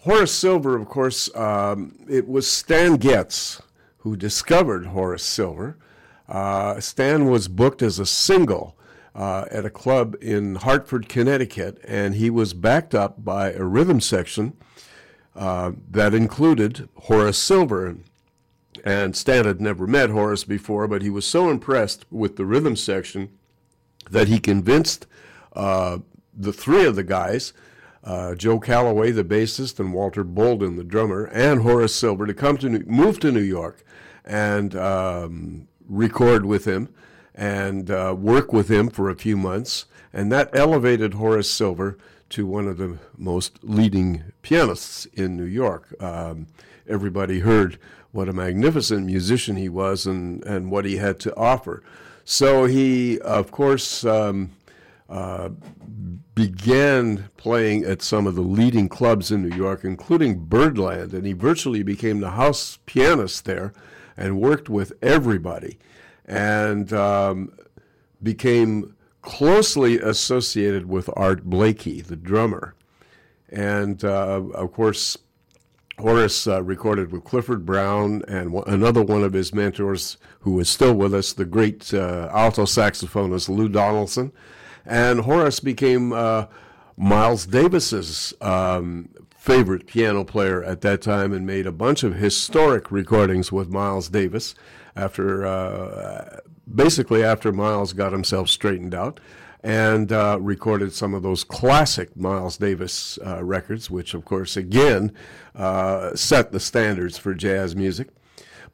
Horace 0.00 0.32
Silver, 0.32 0.76
of 0.76 0.88
course, 0.88 1.34
um, 1.34 1.96
it 2.08 2.28
was 2.28 2.50
Stan 2.50 2.96
Getz 2.96 3.62
who 3.98 4.14
discovered 4.14 4.86
Horace 4.86 5.22
Silver. 5.22 5.78
Uh, 6.28 6.80
Stan 6.80 7.30
was 7.30 7.48
booked 7.48 7.80
as 7.80 7.98
a 7.98 8.04
single 8.04 8.76
uh, 9.14 9.46
at 9.50 9.64
a 9.64 9.70
club 9.70 10.16
in 10.20 10.56
Hartford, 10.56 11.08
Connecticut, 11.08 11.78
and 11.86 12.14
he 12.16 12.28
was 12.28 12.52
backed 12.52 12.94
up 12.94 13.24
by 13.24 13.52
a 13.52 13.64
rhythm 13.64 14.00
section 14.00 14.54
uh, 15.34 15.72
that 15.90 16.12
included 16.12 16.88
Horace 16.94 17.38
Silver. 17.38 17.96
And 18.84 19.16
Stan 19.16 19.46
had 19.46 19.60
never 19.60 19.86
met 19.86 20.10
Horace 20.10 20.44
before, 20.44 20.88
but 20.88 21.00
he 21.00 21.10
was 21.10 21.26
so 21.26 21.48
impressed 21.48 22.04
with 22.10 22.36
the 22.36 22.44
rhythm 22.44 22.76
section 22.76 23.30
that 24.10 24.28
he 24.28 24.40
convinced 24.40 25.06
uh, 25.54 25.98
the 26.36 26.52
three 26.52 26.84
of 26.84 26.96
the 26.96 27.04
guys. 27.04 27.52
Uh, 28.04 28.34
Joe 28.34 28.58
Calloway, 28.58 29.12
the 29.12 29.22
bassist, 29.22 29.78
and 29.78 29.92
Walter 29.92 30.24
Bolden, 30.24 30.76
the 30.76 30.82
drummer, 30.82 31.26
and 31.26 31.62
Horace 31.62 31.94
Silver 31.94 32.26
to 32.26 32.34
come 32.34 32.58
to 32.58 32.68
New- 32.68 32.84
move 32.84 33.20
to 33.20 33.30
New 33.30 33.40
York 33.40 33.84
and 34.24 34.74
um, 34.74 35.68
record 35.88 36.44
with 36.44 36.64
him 36.64 36.88
and 37.34 37.90
uh, 37.90 38.14
work 38.18 38.52
with 38.52 38.68
him 38.68 38.88
for 38.88 39.08
a 39.08 39.14
few 39.14 39.36
months. 39.36 39.86
And 40.12 40.32
that 40.32 40.50
elevated 40.52 41.14
Horace 41.14 41.50
Silver 41.50 41.96
to 42.30 42.46
one 42.46 42.66
of 42.66 42.78
the 42.78 42.98
most 43.16 43.58
leading 43.62 44.24
pianists 44.42 45.06
in 45.06 45.36
New 45.36 45.44
York. 45.44 45.94
Um, 46.02 46.48
everybody 46.88 47.40
heard 47.40 47.78
what 48.10 48.28
a 48.28 48.32
magnificent 48.32 49.06
musician 49.06 49.56
he 49.56 49.68
was 49.68 50.06
and, 50.06 50.44
and 50.44 50.70
what 50.70 50.84
he 50.84 50.96
had 50.96 51.20
to 51.20 51.36
offer. 51.36 51.82
So 52.24 52.66
he, 52.66 53.18
of 53.20 53.50
course, 53.50 54.04
um, 54.04 54.52
began 56.34 57.28
playing 57.36 57.84
at 57.84 58.02
some 58.02 58.26
of 58.26 58.34
the 58.34 58.42
leading 58.42 58.88
clubs 58.88 59.30
in 59.30 59.42
New 59.42 59.54
York, 59.54 59.84
including 59.84 60.44
Birdland, 60.44 61.12
and 61.12 61.26
he 61.26 61.32
virtually 61.32 61.82
became 61.82 62.20
the 62.20 62.30
house 62.30 62.78
pianist 62.86 63.44
there 63.44 63.72
and 64.16 64.40
worked 64.40 64.68
with 64.68 64.92
everybody 65.02 65.78
and 66.24 66.92
um, 66.92 67.52
became 68.22 68.96
closely 69.20 69.98
associated 69.98 70.88
with 70.88 71.10
Art 71.14 71.44
Blakey, 71.44 72.00
the 72.00 72.16
drummer. 72.16 72.74
And 73.50 74.02
uh, 74.04 74.42
of 74.54 74.72
course, 74.72 75.18
Horace 75.98 76.46
uh, 76.46 76.62
recorded 76.62 77.12
with 77.12 77.24
Clifford 77.24 77.66
Brown 77.66 78.22
and 78.26 78.52
w- 78.52 78.64
another 78.66 79.02
one 79.02 79.22
of 79.22 79.34
his 79.34 79.52
mentors 79.52 80.16
who 80.40 80.58
is 80.58 80.68
still 80.68 80.94
with 80.94 81.12
us, 81.14 81.32
the 81.32 81.44
great 81.44 81.92
uh, 81.92 82.30
alto 82.32 82.64
saxophonist 82.64 83.48
Lou 83.48 83.68
Donaldson. 83.68 84.32
And 84.84 85.20
Horace 85.20 85.60
became 85.60 86.12
uh, 86.12 86.46
Miles 86.96 87.46
Davis's 87.46 88.34
um, 88.40 89.08
favorite 89.36 89.86
piano 89.86 90.24
player 90.24 90.62
at 90.62 90.82
that 90.82 91.02
time 91.02 91.32
and 91.32 91.46
made 91.46 91.66
a 91.66 91.72
bunch 91.72 92.02
of 92.02 92.14
historic 92.14 92.92
recordings 92.92 93.50
with 93.50 93.68
Miles 93.68 94.08
Davis 94.08 94.54
after 94.94 95.44
uh, 95.46 96.40
basically 96.72 97.24
after 97.24 97.52
Miles 97.52 97.92
got 97.92 98.12
himself 98.12 98.48
straightened 98.48 98.94
out 98.94 99.18
and 99.62 100.10
uh, 100.10 100.38
recorded 100.40 100.92
some 100.92 101.14
of 101.14 101.22
those 101.22 101.44
classic 101.44 102.16
Miles 102.16 102.56
Davis 102.56 103.18
uh, 103.24 103.42
records, 103.42 103.90
which 103.90 104.14
of 104.14 104.24
course 104.24 104.56
again 104.56 105.12
uh, 105.54 106.14
set 106.14 106.52
the 106.52 106.60
standards 106.60 107.16
for 107.18 107.34
jazz 107.34 107.76
music. 107.76 108.08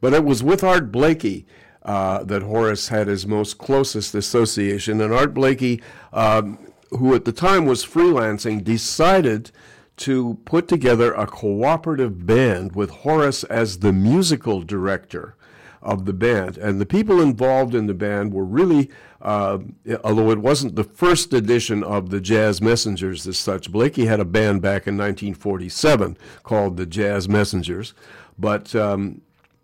But 0.01 0.13
it 0.13 0.23
was 0.23 0.41
with 0.41 0.63
Art 0.63 0.91
Blakey 0.91 1.45
uh, 1.83 2.23
that 2.23 2.43
Horace 2.43 2.89
had 2.89 3.07
his 3.07 3.25
most 3.25 3.57
closest 3.57 4.13
association, 4.15 5.01
and 5.01 5.13
Art 5.13 5.33
Blakey, 5.33 5.81
um, 6.13 6.59
who 6.91 7.15
at 7.15 7.25
the 7.25 7.31
time 7.31 7.65
was 7.65 7.85
freelancing, 7.85 8.63
decided 8.63 9.51
to 9.97 10.37
put 10.45 10.67
together 10.67 11.13
a 11.13 11.27
cooperative 11.27 12.25
band 12.25 12.73
with 12.73 12.89
Horace 12.89 13.43
as 13.45 13.79
the 13.79 13.91
musical 13.91 14.61
director 14.61 15.35
of 15.81 16.05
the 16.05 16.13
band. 16.13 16.57
And 16.57 16.79
the 16.79 16.85
people 16.85 17.21
involved 17.21 17.75
in 17.75 17.87
the 17.87 17.93
band 17.93 18.33
were 18.33 18.45
really, 18.45 18.89
uh, 19.21 19.59
although 20.03 20.31
it 20.31 20.39
wasn't 20.39 20.75
the 20.75 20.83
first 20.83 21.33
edition 21.33 21.83
of 21.83 22.09
the 22.09 22.21
Jazz 22.21 22.61
Messengers 22.61 23.27
as 23.27 23.37
such, 23.37 23.71
Blakey 23.71 24.05
had 24.05 24.19
a 24.19 24.25
band 24.25 24.61
back 24.61 24.87
in 24.87 24.97
1947 24.97 26.17
called 26.43 26.77
the 26.77 26.85
Jazz 26.85 27.29
Messengers, 27.29 27.93
but 28.37 28.73
um, 28.75 29.21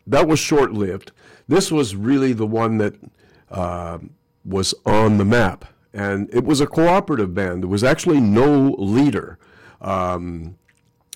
that 0.07 0.27
was 0.27 0.39
short 0.39 0.71
lived. 0.71 1.11
This 1.47 1.71
was 1.71 1.95
really 1.95 2.33
the 2.33 2.47
one 2.47 2.77
that 2.77 2.95
uh, 3.49 3.99
was 4.43 4.73
on 4.85 5.17
the 5.17 5.25
map. 5.25 5.65
And 5.93 6.29
it 6.33 6.43
was 6.43 6.59
a 6.59 6.67
cooperative 6.67 7.33
band. 7.33 7.63
There 7.63 7.69
was 7.69 7.83
actually 7.83 8.19
no 8.19 8.75
leader. 8.77 9.39
Um, 9.81 10.57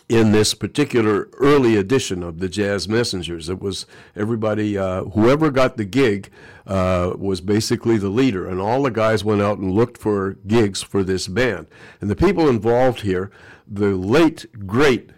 in 0.09 0.31
this 0.31 0.55
particular 0.55 1.29
early 1.37 1.75
edition 1.75 2.23
of 2.23 2.39
the 2.39 2.49
Jazz 2.49 2.89
Messengers. 2.89 3.47
It 3.47 3.61
was 3.61 3.85
everybody, 4.15 4.75
uh, 4.75 5.03
whoever 5.05 5.51
got 5.51 5.77
the 5.77 5.85
gig 5.85 6.31
uh, 6.65 7.13
was 7.15 7.41
basically 7.41 7.97
the 7.97 8.09
leader, 8.09 8.47
and 8.47 8.59
all 8.59 8.81
the 8.81 8.89
guys 8.89 9.23
went 9.23 9.41
out 9.41 9.59
and 9.59 9.71
looked 9.71 9.99
for 9.99 10.33
gigs 10.47 10.81
for 10.81 11.03
this 11.03 11.27
band. 11.27 11.67
And 12.01 12.09
the 12.09 12.15
people 12.15 12.49
involved 12.49 13.01
here, 13.01 13.29
the 13.67 13.95
late, 13.95 14.47
great, 14.65 15.11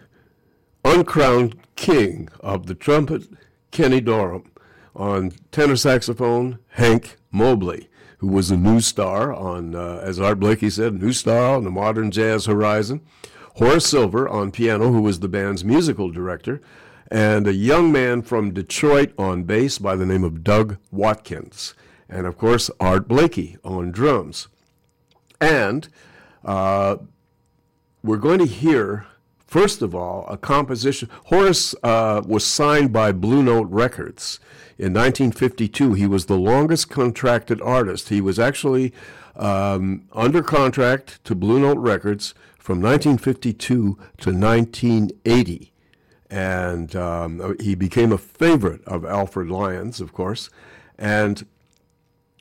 uncrowned 0.84 1.56
king 1.74 2.28
of 2.40 2.66
the 2.66 2.74
trumpet, 2.74 3.28
Kenny 3.70 4.02
Dorham, 4.02 4.51
on 4.94 5.32
tenor 5.50 5.76
saxophone, 5.76 6.58
Hank 6.70 7.16
Mobley. 7.30 7.88
Who 8.18 8.28
was 8.28 8.52
a 8.52 8.56
new 8.56 8.80
star 8.80 9.34
on, 9.34 9.74
uh, 9.74 10.00
as 10.04 10.20
Art 10.20 10.38
Blakey 10.38 10.70
said, 10.70 10.94
new 10.94 11.12
star 11.12 11.56
on 11.56 11.64
the 11.64 11.72
modern 11.72 12.12
jazz 12.12 12.46
horizon. 12.46 13.00
Horace 13.56 13.86
Silver 13.86 14.28
on 14.28 14.52
piano, 14.52 14.92
who 14.92 15.02
was 15.02 15.18
the 15.18 15.28
band's 15.28 15.64
musical 15.64 16.08
director, 16.08 16.62
and 17.10 17.46
a 17.46 17.52
young 17.52 17.90
man 17.90 18.22
from 18.22 18.54
Detroit 18.54 19.12
on 19.18 19.42
bass 19.42 19.78
by 19.78 19.96
the 19.96 20.06
name 20.06 20.22
of 20.22 20.44
Doug 20.44 20.78
Watkins. 20.92 21.74
And 22.08 22.26
of 22.26 22.38
course, 22.38 22.70
Art 22.78 23.08
Blakey 23.08 23.56
on 23.64 23.90
drums. 23.90 24.48
And 25.40 25.88
uh, 26.44 26.98
we're 28.04 28.16
going 28.16 28.38
to 28.38 28.46
hear, 28.46 29.06
first 29.46 29.82
of 29.82 29.94
all, 29.94 30.26
a 30.28 30.36
composition. 30.36 31.08
Horace 31.24 31.74
uh, 31.82 32.22
was 32.24 32.46
signed 32.46 32.92
by 32.92 33.12
Blue 33.12 33.42
Note 33.42 33.68
Records. 33.68 34.38
In 34.78 34.94
1952, 34.94 35.94
he 35.94 36.06
was 36.06 36.26
the 36.26 36.38
longest 36.38 36.88
contracted 36.88 37.60
artist. 37.60 38.08
He 38.08 38.20
was 38.20 38.38
actually 38.38 38.92
um, 39.36 40.08
under 40.12 40.42
contract 40.42 41.22
to 41.24 41.34
Blue 41.34 41.60
Note 41.60 41.78
Records 41.78 42.34
from 42.58 42.80
1952 42.80 43.66
to 43.74 44.30
1980. 44.30 45.72
And 46.30 46.96
um, 46.96 47.56
he 47.60 47.74
became 47.74 48.12
a 48.12 48.18
favorite 48.18 48.82
of 48.84 49.04
Alfred 49.04 49.48
Lyons, 49.48 50.00
of 50.00 50.12
course. 50.12 50.48
And 50.98 51.46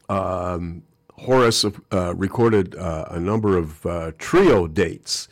um, 0.07 0.83
Horace 1.19 1.65
uh, 1.65 2.15
recorded 2.15 2.75
uh, 2.75 3.05
a 3.09 3.19
number 3.19 3.57
of 3.57 3.85
uh, 3.85 4.11
trio 4.17 4.67
dates. 4.67 5.27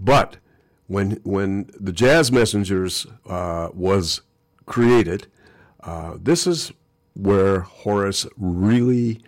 But 0.00 0.38
when, 0.86 1.12
when 1.22 1.70
the 1.78 1.92
Jazz 1.92 2.32
Messengers 2.32 3.06
uh, 3.26 3.68
was 3.72 4.22
created, 4.66 5.28
uh, 5.84 6.16
this 6.20 6.46
is 6.46 6.72
where 7.14 7.60
Horace 7.60 8.26
really 8.36 9.20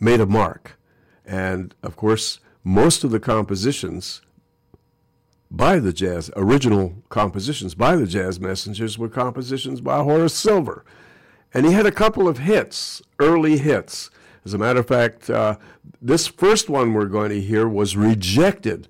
made 0.00 0.20
a 0.20 0.26
mark. 0.26 0.78
And 1.24 1.74
of 1.82 1.96
course, 1.96 2.40
most 2.62 3.04
of 3.04 3.10
the 3.10 3.20
compositions 3.20 4.22
by 5.50 5.78
the 5.78 5.92
jazz, 5.92 6.30
original 6.36 7.02
compositions 7.08 7.74
by 7.74 7.96
the 7.96 8.06
Jazz 8.06 8.40
Messengers 8.40 8.98
were 8.98 9.08
compositions 9.08 9.80
by 9.80 10.02
Horace 10.02 10.34
Silver. 10.34 10.84
And 11.52 11.64
he 11.64 11.72
had 11.72 11.86
a 11.86 11.92
couple 11.92 12.26
of 12.26 12.38
hits, 12.38 13.00
early 13.20 13.58
hits. 13.58 14.10
As 14.44 14.52
a 14.52 14.58
matter 14.58 14.80
of 14.80 14.88
fact, 14.88 15.30
uh, 15.30 15.56
this 16.02 16.26
first 16.26 16.68
one 16.68 16.92
we're 16.92 17.06
going 17.06 17.30
to 17.30 17.40
hear 17.40 17.68
was 17.68 17.96
rejected 17.96 18.88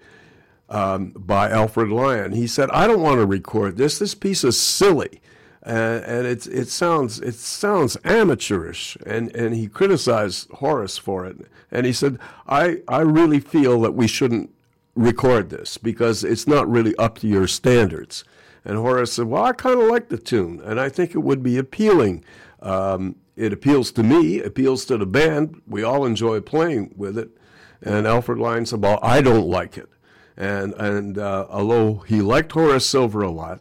um, 0.70 1.10
by 1.10 1.50
Alfred 1.50 1.90
Lion. 1.90 2.32
He 2.32 2.46
said, 2.46 2.70
I 2.70 2.86
don't 2.86 3.02
want 3.02 3.18
to 3.18 3.26
record 3.26 3.76
this. 3.76 3.98
This 3.98 4.14
piece 4.14 4.42
is 4.42 4.58
silly 4.58 5.20
and, 5.64 6.04
and 6.04 6.26
it 6.26 6.46
it 6.46 6.68
sounds 6.68 7.20
it 7.20 7.34
sounds 7.34 7.96
amateurish, 8.04 8.96
and 9.06 9.34
and 9.34 9.54
he 9.54 9.66
criticized 9.66 10.50
Horace 10.50 10.98
for 10.98 11.24
it, 11.24 11.38
and 11.70 11.86
he 11.86 11.92
said, 11.92 12.18
I 12.46 12.82
I 12.86 13.00
really 13.00 13.40
feel 13.40 13.80
that 13.80 13.94
we 13.94 14.06
shouldn't 14.06 14.50
record 14.94 15.50
this 15.50 15.78
because 15.78 16.22
it's 16.22 16.46
not 16.46 16.70
really 16.70 16.94
up 16.96 17.18
to 17.18 17.26
your 17.26 17.46
standards. 17.46 18.24
And 18.64 18.76
Horace 18.76 19.14
said, 19.14 19.26
Well, 19.26 19.44
I 19.44 19.52
kind 19.52 19.80
of 19.80 19.88
like 19.88 20.08
the 20.08 20.18
tune, 20.18 20.60
and 20.64 20.80
I 20.80 20.88
think 20.88 21.14
it 21.14 21.18
would 21.18 21.42
be 21.42 21.58
appealing. 21.58 22.24
Um, 22.60 23.16
it 23.36 23.52
appeals 23.52 23.90
to 23.92 24.02
me, 24.02 24.40
appeals 24.40 24.84
to 24.86 24.96
the 24.96 25.06
band. 25.06 25.60
We 25.66 25.82
all 25.82 26.06
enjoy 26.06 26.40
playing 26.40 26.94
with 26.96 27.18
it. 27.18 27.30
And 27.82 28.06
Alfred 28.06 28.38
Lion 28.38 28.66
said, 28.66 28.82
Well, 28.82 28.98
I 29.02 29.20
don't 29.20 29.48
like 29.48 29.76
it. 29.76 29.88
And, 30.36 30.72
and 30.74 31.18
uh, 31.18 31.46
although 31.48 31.98
he 31.98 32.20
liked 32.20 32.52
Horace 32.52 32.86
Silver 32.86 33.22
a 33.22 33.30
lot, 33.30 33.60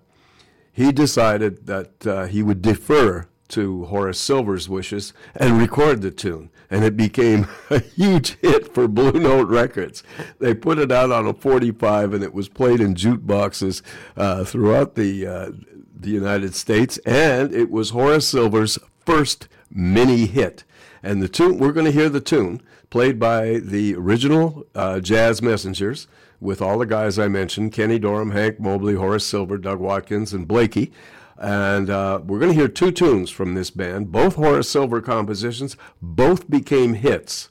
he 0.74 0.92
decided 0.92 1.68
that 1.68 2.06
uh, 2.06 2.26
he 2.26 2.44
would 2.44 2.62
defer 2.62 3.28
to 3.50 3.86
Horace 3.86 4.20
Silver's 4.20 4.68
wishes 4.68 5.14
and 5.36 5.60
record 5.60 6.02
the 6.02 6.10
tune. 6.10 6.50
And 6.72 6.84
it 6.84 6.98
became 6.98 7.48
a 7.70 7.80
huge 7.80 8.38
hit 8.42 8.74
for 8.74 8.88
Blue 8.88 9.12
Note 9.12 9.48
Records. 9.48 10.04
They 10.40 10.56
put 10.56 10.80
it 10.80 10.92
out 10.92 11.12
on 11.12 11.28
a 11.28 11.34
45 11.34 12.14
and 12.16 12.24
it 12.24 12.34
was 12.34 12.50
played 12.50 12.82
in 12.82 12.96
jukeboxes 12.96 13.84
uh, 14.18 14.44
throughout 14.44 14.96
the, 14.96 15.28
uh, 15.28 15.52
the 15.96 16.10
United 16.10 16.56
States. 16.56 16.98
And 17.06 17.54
it 17.54 17.70
was 17.70 17.92
Horace 17.92 18.28
Silver's 18.28 18.80
first 19.06 19.48
mini 19.70 20.26
hit. 20.26 20.64
And 21.04 21.22
the 21.22 21.30
tune, 21.30 21.60
we're 21.60 21.74
going 21.74 21.86
to 21.86 21.92
hear 21.92 22.10
the 22.10 22.22
tune 22.22 22.62
played 22.90 23.20
by 23.20 23.60
the 23.60 23.94
original 23.96 24.66
uh, 24.74 25.00
Jazz 25.00 25.42
Messengers 25.42 26.08
with 26.44 26.62
all 26.62 26.78
the 26.78 26.86
guys 26.86 27.18
I 27.18 27.30
mentioned 27.30 27.72
Kenny 27.72 27.98
Dorham, 27.98 28.32
Hank 28.32 28.60
Mobley, 28.60 28.96
Horace 28.96 29.26
Silver, 29.26 29.58
Doug 29.58 29.80
Watkins, 29.80 30.34
and 30.34 30.48
Blakey. 30.48 30.92
And 31.38 31.90
uh, 31.90 32.20
we're 32.24 32.40
going 32.40 32.52
to 32.52 32.58
hear 32.58 32.68
two 32.68 32.92
tunes 32.92 33.32
from 33.32 33.54
this 33.54 33.70
band, 33.70 34.12
both 34.12 34.36
Horace 34.36 34.70
Silver 34.70 35.02
compositions. 35.02 35.78
Both 36.02 36.50
became 36.50 36.94
hits. 36.96 37.50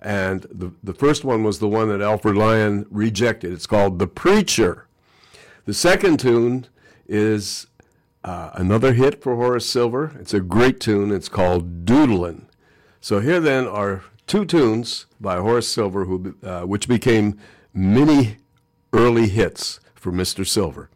And 0.00 0.42
the, 0.50 0.72
the 0.82 0.92
first 0.92 1.24
one 1.24 1.44
was 1.44 1.60
the 1.60 1.68
one 1.68 1.88
that 1.88 2.02
Alfred 2.02 2.36
Lion 2.36 2.86
rejected. 2.90 3.52
It's 3.52 3.66
called 3.66 3.98
The 3.98 4.06
Preacher. 4.06 4.86
The 5.64 5.72
second 5.72 6.20
tune 6.20 6.66
is 7.08 7.68
uh, 8.22 8.50
another 8.54 8.92
hit 8.92 9.22
for 9.22 9.36
Horace 9.36 9.68
Silver. 9.68 10.12
It's 10.20 10.34
a 10.34 10.40
great 10.40 10.80
tune. 10.80 11.10
It's 11.10 11.28
called 11.28 11.86
Doodlin'. 11.86 12.48
So 13.00 13.20
here 13.20 13.40
then 13.40 13.66
are 13.66 14.02
two 14.26 14.44
tunes 14.44 15.06
by 15.20 15.38
Horace 15.38 15.68
Silver, 15.68 16.04
who, 16.04 16.34
uh, 16.42 16.62
which 16.62 16.88
became 16.88 17.38
many 17.74 18.36
early 18.92 19.28
hits 19.28 19.80
for 19.94 20.12
Mr. 20.12 20.46
Silver. 20.46 20.88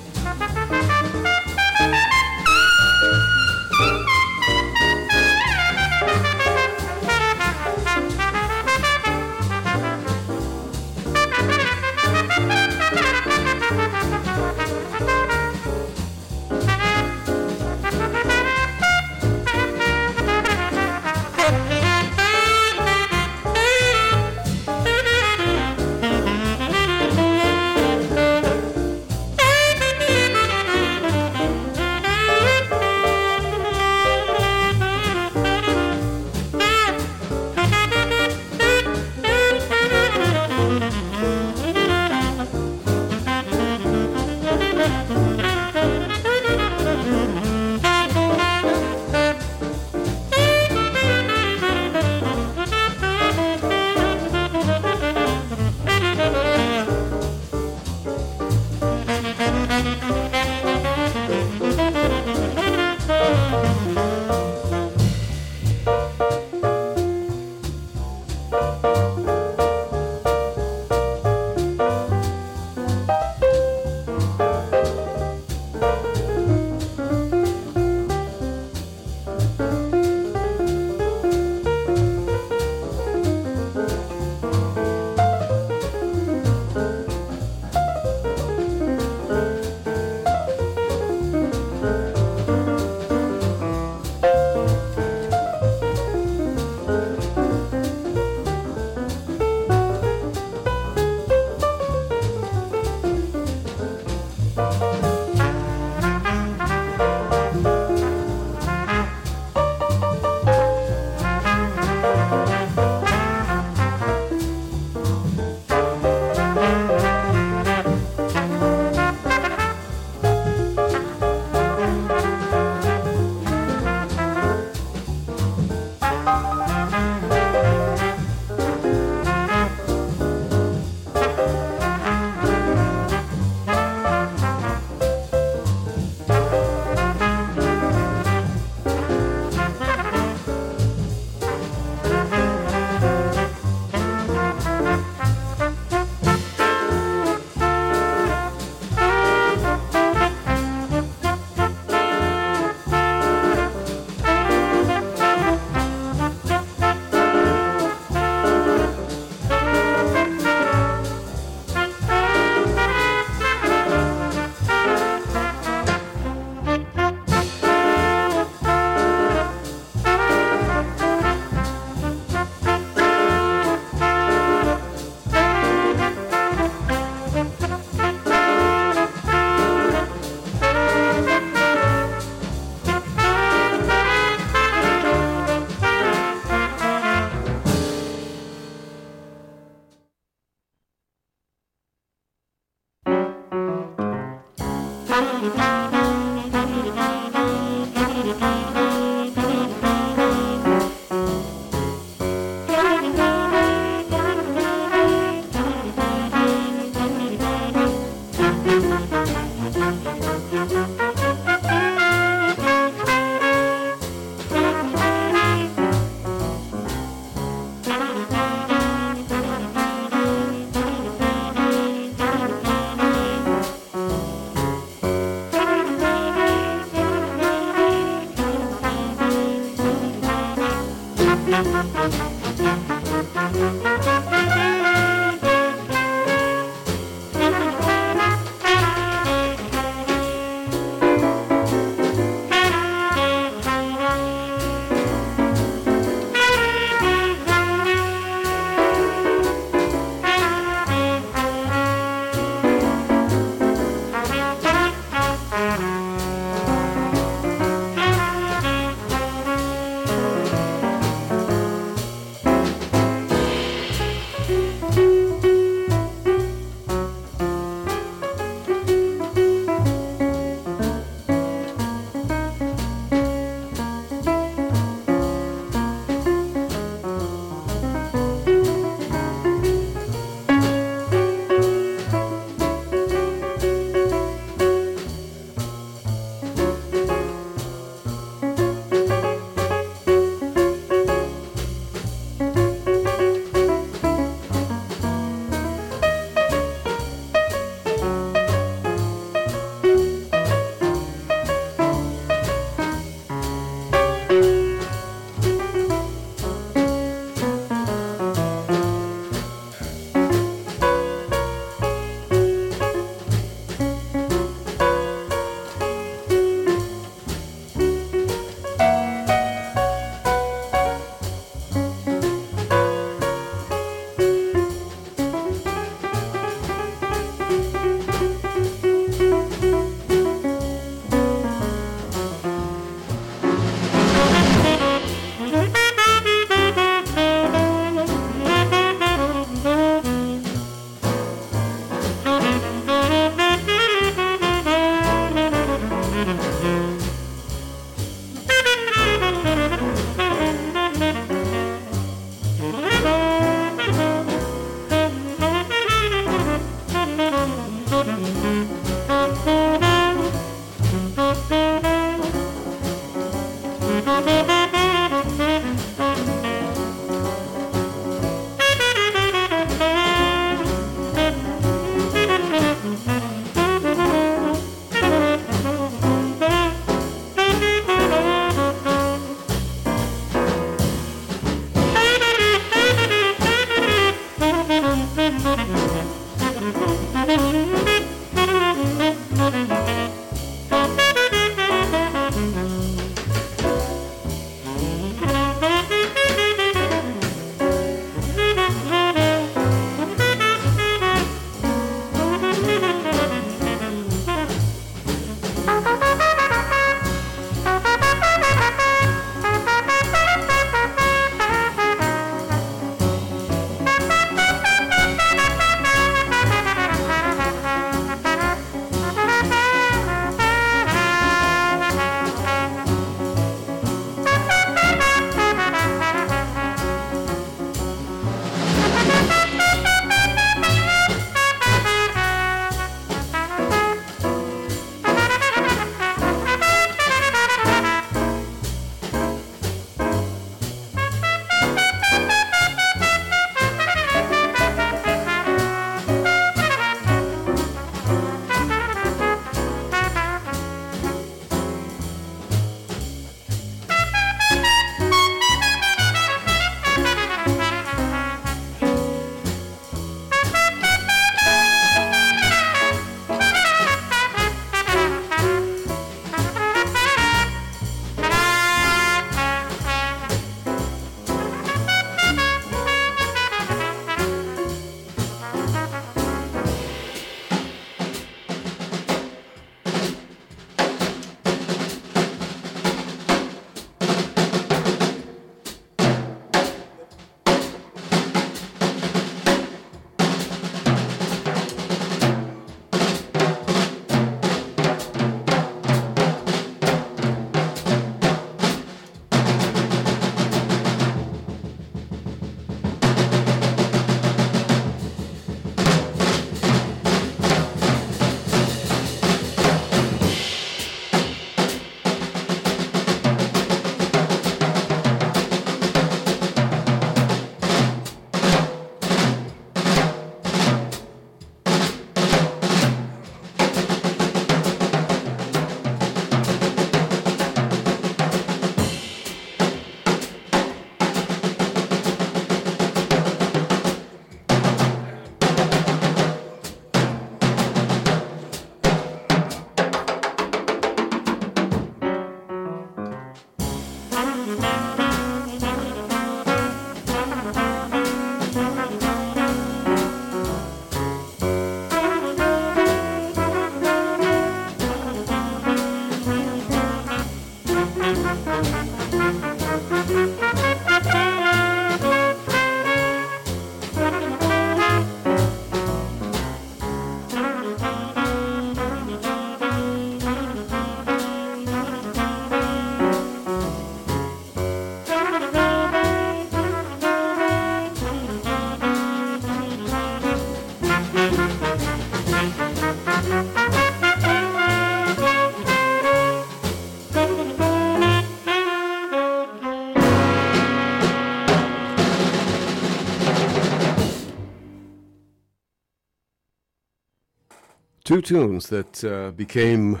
Two 598.06 598.22
tunes 598.22 598.68
that 598.68 599.02
uh, 599.02 599.32
became 599.32 600.00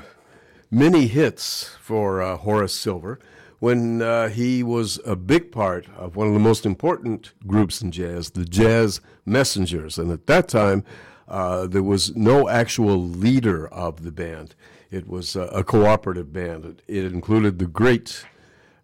mini 0.70 1.08
hits 1.08 1.70
for 1.80 2.22
uh, 2.22 2.36
Horace 2.36 2.72
Silver 2.72 3.18
when 3.58 4.00
uh, 4.00 4.28
he 4.28 4.62
was 4.62 5.00
a 5.04 5.16
big 5.16 5.50
part 5.50 5.88
of 5.96 6.14
one 6.14 6.28
of 6.28 6.32
the 6.32 6.38
most 6.38 6.64
important 6.64 7.32
groups 7.48 7.82
in 7.82 7.90
jazz, 7.90 8.30
the 8.30 8.44
Jazz 8.44 9.00
Messengers. 9.24 9.98
And 9.98 10.12
at 10.12 10.28
that 10.28 10.46
time, 10.46 10.84
uh, 11.26 11.66
there 11.66 11.82
was 11.82 12.14
no 12.14 12.48
actual 12.48 12.96
leader 12.96 13.66
of 13.68 14.04
the 14.04 14.12
band. 14.12 14.54
It 14.88 15.08
was 15.08 15.34
a, 15.34 15.64
cooperative 15.64 16.32
band. 16.32 16.64
It, 16.64 16.82
it 16.86 17.12
included 17.12 17.58
the 17.58 17.66
great, 17.66 18.24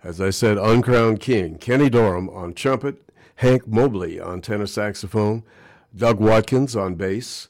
as 0.02 0.20
I 0.20 0.30
said, 0.30 0.58
uncrowned 0.58 1.20
king, 1.20 1.58
Kenny 1.58 1.88
Dorham 1.88 2.28
on 2.30 2.54
trumpet, 2.54 2.96
Hank 3.36 3.68
Mobley 3.68 4.18
on 4.18 4.40
tenor 4.40 4.66
saxophone, 4.66 5.44
Doug 5.94 6.18
Watkins 6.18 6.74
on 6.74 6.96
bass, 6.96 7.46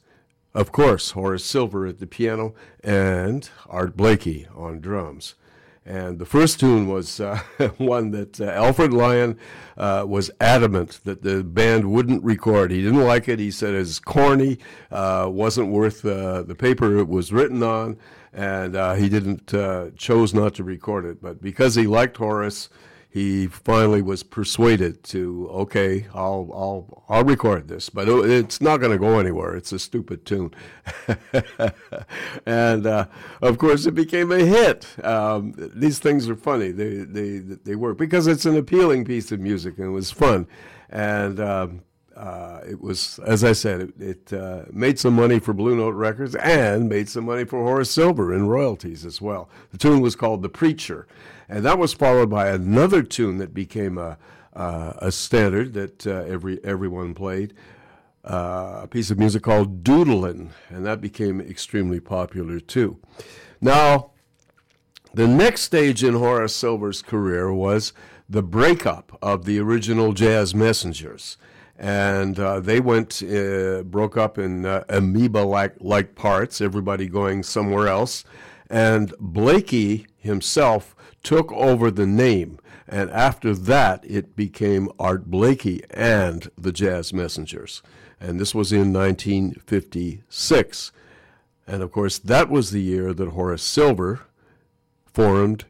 of 0.53 0.71
course, 0.71 1.11
Horace 1.11 1.43
Silver 1.43 1.87
at 1.87 1.99
the 1.99 2.07
piano 2.07 2.53
and 2.83 3.49
Art 3.67 3.97
Blakey 3.97 4.47
on 4.55 4.79
drums. 4.79 5.35
And 5.85 6.17
the 6.17 6.25
first 6.25 6.61
tune 6.61 6.87
was 6.87 7.19
uh, 7.19 7.39
one 7.77 8.11
that 8.11 8.39
uh, 8.39 8.45
Alfred 8.45 8.93
Lion 8.93 9.37
uh, 9.77 10.05
was 10.07 10.31
adamant 10.39 11.01
that 11.03 11.23
the 11.23 11.43
band 11.43 11.91
wouldn't 11.91 12.23
record. 12.23 12.71
He 12.71 12.81
didn't 12.81 13.03
like 13.03 13.27
it. 13.27 13.39
He 13.39 13.51
said 13.51 13.73
it's 13.73 13.99
corny, 13.99 14.59
uh, 14.91 15.27
wasn't 15.29 15.69
worth 15.69 16.05
uh, 16.05 16.43
the 16.43 16.55
paper 16.55 16.99
it 16.99 17.09
was 17.09 17.33
written 17.33 17.61
on, 17.63 17.97
and 18.31 18.77
uh, 18.77 18.93
he 18.93 19.09
didn't 19.09 19.47
chose 19.97 20.33
not 20.33 20.53
to 20.55 20.63
record 20.63 21.03
it. 21.03 21.21
But 21.21 21.41
because 21.41 21.75
he 21.75 21.85
liked 21.85 22.15
Horace, 22.15 22.69
he 23.13 23.45
finally 23.47 24.01
was 24.01 24.23
persuaded 24.23 25.03
to 25.03 25.47
okay 25.51 26.07
i'll 26.15 26.49
i'll 26.53 27.03
i'll 27.09 27.23
record 27.23 27.67
this 27.67 27.89
but 27.89 28.07
it's 28.09 28.59
not 28.59 28.77
going 28.77 28.91
to 28.91 28.97
go 28.97 29.19
anywhere. 29.19 29.55
It's 29.55 29.71
a 29.71 29.79
stupid 29.79 30.25
tune. 30.25 30.51
And 32.45 32.85
uh, 32.85 33.05
of 33.41 33.57
course 33.57 33.85
it 33.85 33.93
became 33.93 34.31
a 34.31 34.39
hit. 34.39 34.87
Um, 35.03 35.53
these 35.75 35.99
things 35.99 36.29
are 36.29 36.35
funny. 36.35 36.71
They 36.71 36.97
they 36.97 37.39
they 37.39 37.75
work 37.75 37.97
because 37.97 38.27
it's 38.27 38.45
an 38.45 38.57
appealing 38.57 39.05
piece 39.05 39.31
of 39.31 39.39
music 39.39 39.77
and 39.77 39.87
it 39.87 39.91
was 39.91 40.11
fun. 40.11 40.47
And 40.89 41.39
um, 41.39 41.81
uh, 42.15 42.61
it 42.67 42.79
was, 42.79 43.19
as 43.25 43.43
I 43.43 43.53
said, 43.53 43.81
it, 43.81 44.01
it 44.01 44.33
uh, 44.33 44.63
made 44.71 44.99
some 44.99 45.15
money 45.15 45.39
for 45.39 45.53
Blue 45.53 45.75
Note 45.75 45.95
Records 45.95 46.35
and 46.35 46.87
made 46.87 47.09
some 47.09 47.25
money 47.25 47.45
for 47.45 47.63
Horace 47.63 47.89
Silver 47.89 48.33
in 48.33 48.47
royalties 48.47 49.05
as 49.05 49.19
well. 49.21 49.49
The 49.71 49.77
tune 49.77 50.01
was 50.01 50.15
called 50.15 50.41
"The 50.43 50.49
Preacher," 50.49 51.07
and 51.49 51.65
that 51.65 51.77
was 51.77 51.93
followed 51.93 52.29
by 52.29 52.49
another 52.49 53.03
tune 53.03 53.37
that 53.37 53.53
became 53.53 53.97
a 53.97 54.17
uh, 54.55 54.93
a 54.99 55.11
standard 55.11 55.73
that 55.73 56.05
uh, 56.05 56.23
every 56.27 56.63
everyone 56.63 57.13
played. 57.13 57.53
uh, 58.23 58.81
a 58.83 58.87
piece 58.87 59.11
of 59.11 59.19
music 59.19 59.43
called 59.43 59.83
Doodlin', 59.83 60.51
and 60.69 60.85
that 60.85 61.01
became 61.01 61.41
extremely 61.41 61.99
popular 61.99 62.59
too. 62.59 62.99
Now, 63.59 64.11
the 65.13 65.27
next 65.27 65.61
stage 65.61 66.03
in 66.03 66.15
Horace 66.15 66.55
Silver's 66.55 67.01
career 67.01 67.53
was 67.53 67.93
the 68.29 68.43
breakup 68.43 69.17
of 69.21 69.45
the 69.45 69.59
original 69.59 70.13
Jazz 70.13 70.55
Messengers. 70.55 71.37
And 71.77 72.39
uh, 72.39 72.59
they 72.61 72.79
went, 72.79 73.21
uh, 73.21 73.83
broke 73.83 74.15
up 74.15 74.37
in 74.37 74.65
uh, 74.65 74.83
amoeba 74.87 75.39
like 75.79 76.15
parts, 76.15 76.61
everybody 76.61 77.09
going 77.09 77.43
somewhere 77.43 77.87
else. 77.87 78.23
And 78.69 79.13
Blakey 79.19 80.07
himself 80.17 80.92
took 81.23 81.51
over 81.53 81.89
the 81.89 82.05
name. 82.05 82.59
And 82.87 83.09
after 83.09 83.55
that, 83.55 84.03
it 84.05 84.35
became 84.35 84.89
Art 84.99 85.31
Blakey 85.31 85.81
and 85.89 86.51
the 86.57 86.71
Jazz 86.71 87.13
Messengers. 87.13 87.81
And 88.19 88.39
this 88.39 88.53
was 88.53 88.71
in 88.71 88.93
1956. 88.93 90.91
And 91.65 91.81
of 91.81 91.91
course, 91.91 92.19
that 92.19 92.49
was 92.49 92.71
the 92.71 92.81
year 92.81 93.13
that 93.13 93.29
Horace 93.29 93.63
Silver 93.63 94.21
formed 95.05 95.65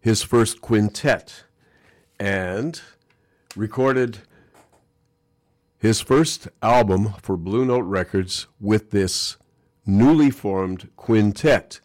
his 0.00 0.22
first 0.22 0.60
quintet 0.60 1.44
and 2.20 2.80
recorded 3.56 4.18
his 5.78 6.00
first 6.00 6.48
album 6.62 7.14
for 7.22 7.36
Blue 7.36 7.64
Note 7.64 7.84
Records 7.84 8.46
with 8.60 8.90
this 8.90 9.36
newly 9.86 10.30
formed 10.30 10.90
quintet. 10.96 11.80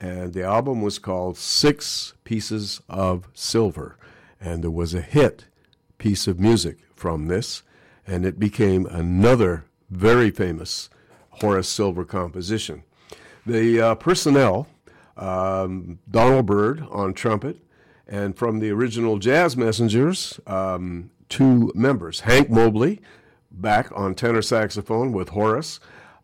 And 0.00 0.34
the 0.34 0.42
album 0.42 0.82
was 0.82 0.98
called 0.98 1.38
Six 1.38 2.12
Pieces 2.26 2.82
of 2.90 3.28
Silver. 3.32 3.96
And 4.38 4.62
there 4.62 4.70
was 4.70 4.92
a 4.92 5.00
hit 5.00 5.46
piece 5.96 6.26
of 6.26 6.38
music 6.38 6.76
from 6.94 7.28
this, 7.28 7.62
and 8.06 8.26
it 8.26 8.38
became 8.38 8.84
another 8.86 9.64
very 9.88 10.30
famous 10.30 10.90
Horace 11.30 11.68
Silver 11.68 12.04
composition. 12.04 12.82
The 13.46 13.80
uh, 13.80 13.94
personnel 13.94 14.66
um, 15.16 15.98
Donald 16.10 16.46
Byrd 16.46 16.84
on 16.90 17.14
trumpet, 17.14 17.58
and 18.06 18.36
from 18.36 18.58
the 18.58 18.70
original 18.70 19.18
Jazz 19.18 19.56
Messengers, 19.56 20.38
um, 20.46 21.10
two 21.28 21.72
members 21.74 22.20
Hank 22.20 22.50
Mobley, 22.50 23.00
back 23.50 23.90
on 23.94 24.14
tenor 24.14 24.42
saxophone 24.42 25.12
with 25.12 25.30
Horace, 25.30 25.80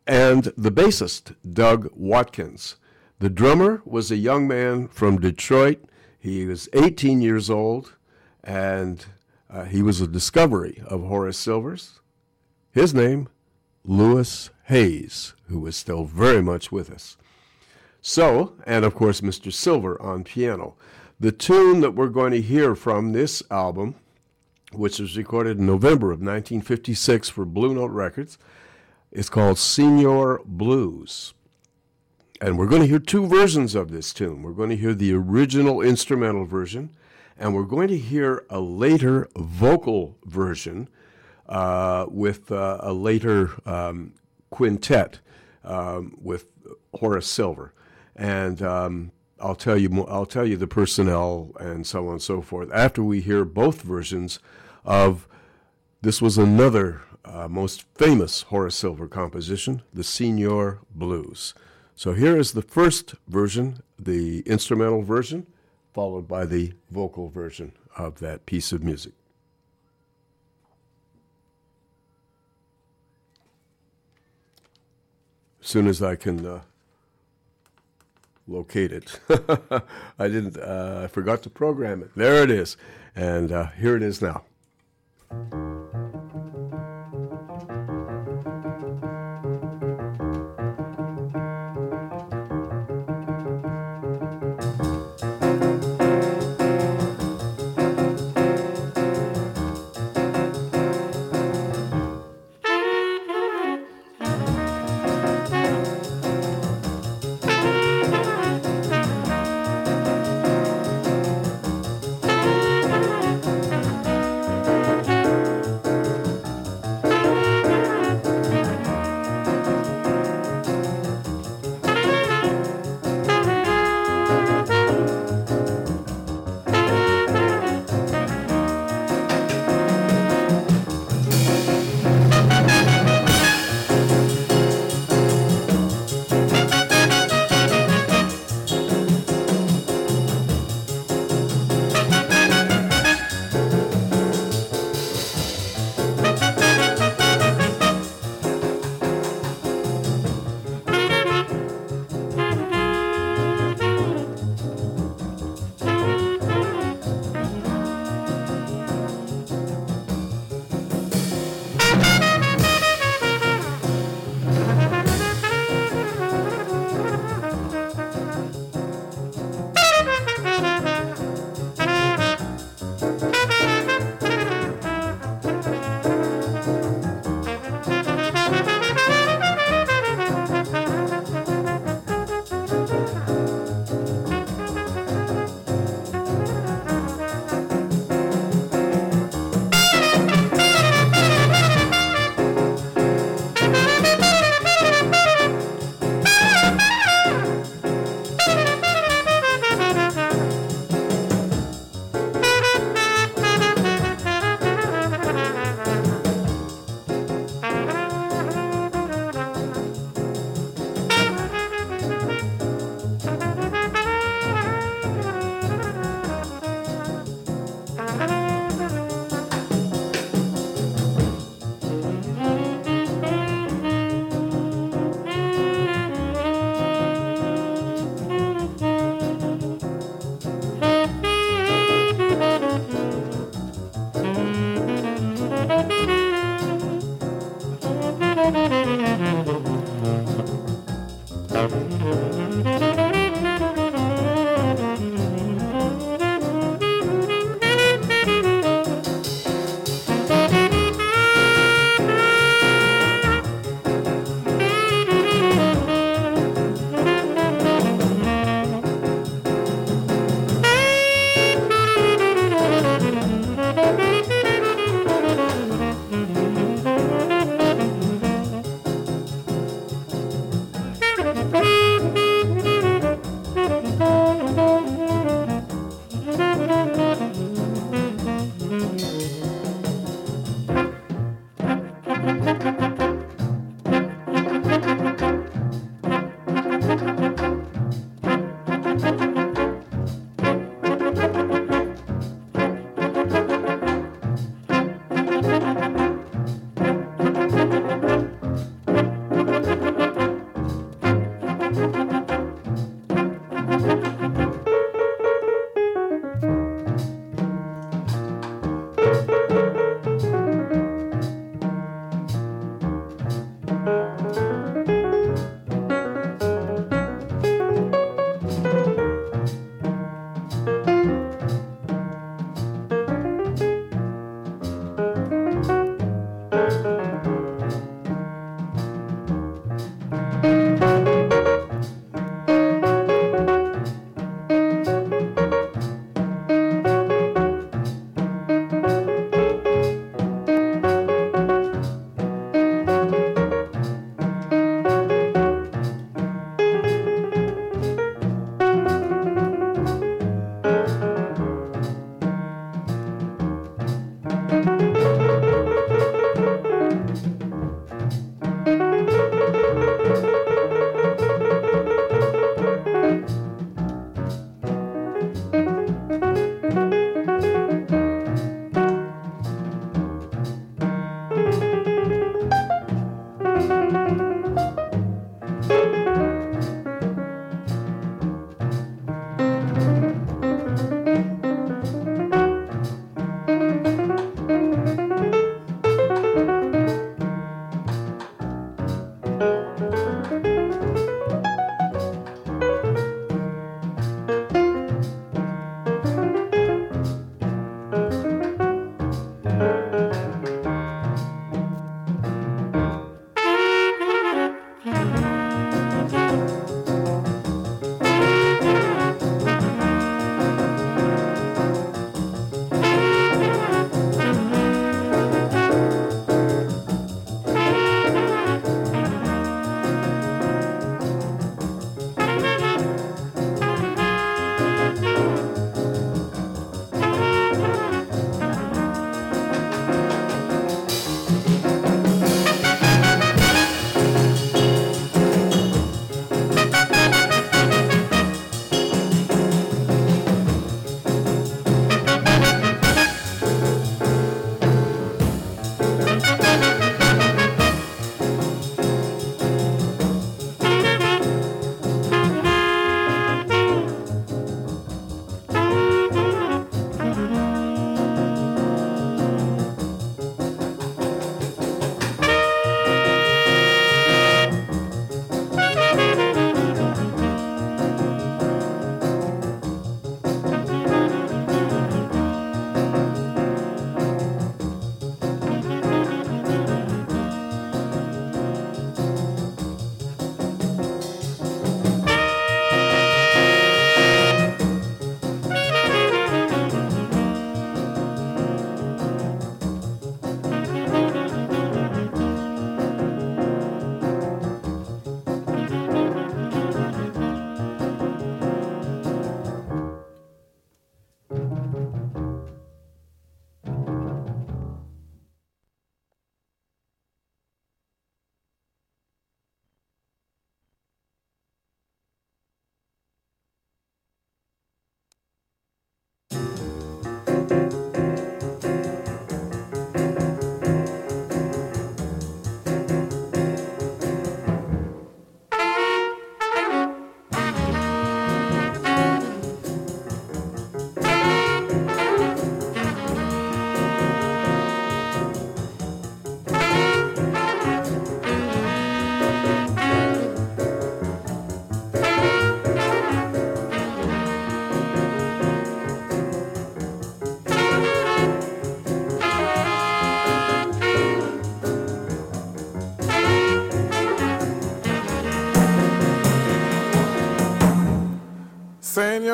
and 0.07 0.53
the 0.57 0.73
bassist, 0.73 1.35
Doug 1.51 1.89
Watkins. 1.95 2.77
The 3.19 3.31
drummer 3.31 3.83
was 3.85 4.11
a 4.11 4.17
young 4.17 4.47
man 4.49 4.89
from 4.89 5.21
Detroit. 5.21 5.83
He 6.23 6.47
was 6.47 6.69
18 6.73 7.21
years 7.21 7.51
old, 7.51 7.97
and 8.45 9.05
uh, 9.51 9.65
he 9.65 9.83
was 9.83 10.01
a 10.01 10.07
discovery 10.07 10.81
of 10.87 11.03
Horace 11.03 11.37
Silver's. 11.37 11.99
His 12.71 12.95
name, 12.95 13.29
Louis 13.85 14.49
Hayes, 14.67 15.35
who 15.49 15.59
was 15.59 15.77
still 15.77 16.05
very 16.05 16.41
much 16.41 16.71
with 16.71 16.93
us. 16.93 17.17
So, 18.01 18.55
and 18.65 18.85
of 18.85 18.95
course, 18.95 19.21
Mr. 19.21 19.53
Silver 19.53 20.01
on 20.01 20.23
piano. 20.23 20.77
The 21.19 21.33
tune 21.33 21.81
that 21.81 21.97
we're 21.97 22.07
going 22.07 22.31
to 22.31 22.41
hear 22.41 22.77
from 22.77 23.11
this 23.11 23.43
album, 23.51 23.97
which 24.71 25.01
was 25.01 25.17
recorded 25.17 25.59
in 25.59 25.67
November 25.67 26.13
of 26.13 26.21
1956 26.21 27.31
for 27.31 27.45
Blue 27.45 27.75
Note 27.75 27.91
Records, 27.91 28.39
is 29.11 29.29
called 29.29 29.59
Senor 29.59 30.41
Blues. 30.45 31.35
And 32.43 32.59
we're 32.59 32.67
going 32.67 32.83
to 32.83 32.89
hear 32.89 32.99
two 32.99 33.27
versions 33.27 33.77
of 33.77 33.93
this 33.93 34.13
tune. 34.13 34.43
We're 34.43 34.51
going 34.51 34.71
to 34.71 34.77
hear 34.77 34.95
the 34.95 35.15
original 35.15 35.81
instrumental 35.81 36.45
version, 36.45 36.91
and 37.39 37.55
we're 37.55 37.63
going 37.63 37.87
to 37.89 37.99
hear 37.99 38.45
a 38.51 38.61
later 38.61 39.29
vocal 39.37 40.17
version 40.25 40.89
uh, 41.49 42.07
with 42.09 42.51
uh, 42.51 42.79
a 42.81 42.93
later 42.93 43.53
um, 43.65 44.15
quintet 44.51 45.21
um, 45.63 46.17
with 46.21 46.47
Horace 46.95 47.29
Silver 47.29 47.73
and 48.17 48.63
um, 48.63 49.13
I'll 49.41 49.55
tell 49.55 49.77
you 49.77 50.05
I'll 50.05 50.27
tell 50.27 50.47
you 50.47 50.57
the 50.57 50.67
personnel 50.67 51.53
and 51.59 51.87
so 51.87 52.07
on 52.07 52.13
and 52.15 52.23
so 52.23 52.43
forth 52.43 52.71
after 52.73 53.03
we 53.03 53.21
hear 53.21 53.45
both 53.45 53.83
versions 53.83 54.39
of 54.85 55.27
this 56.01 56.21
was 56.21 56.39
another 56.39 57.03
uh, 57.25 57.49
most 57.49 57.85
famous 57.95 58.43
Horace 58.43 58.75
Silver 58.75 59.07
composition, 59.07 59.83
the 59.95 60.03
Senor 60.03 60.81
Blues. 60.95 61.55
So 61.95 62.15
here 62.15 62.37
is 62.37 62.53
the 62.53 62.63
first 62.63 63.15
version, 63.29 63.83
the 63.99 64.41
instrumental 64.41 65.03
version, 65.03 65.47
followed 65.93 66.27
by 66.27 66.47
the 66.47 66.73
vocal 66.91 67.29
version 67.29 67.73
of 67.97 68.19
that 68.21 68.47
piece 68.47 68.73
of 68.73 68.83
music. 68.83 69.13
As 75.61 75.69
soon 75.69 75.87
as 75.87 76.03
I 76.03 76.17
can 76.17 76.45
uh, 76.45 76.61
locate 78.47 78.93
it. 78.93 79.21
I 80.19 80.29
didn't. 80.29 80.57
Uh, 80.57 81.03
I 81.05 81.07
forgot 81.07 81.43
to 81.43 81.51
program 81.51 82.03
it. 82.03 82.11
There 82.17 82.43
it 82.43 82.51
is, 82.51 82.77
and 83.15 83.53
uh, 83.53 83.67
here 83.79 83.97
it 83.97 84.03
is 84.03 84.21
now. 84.21 84.45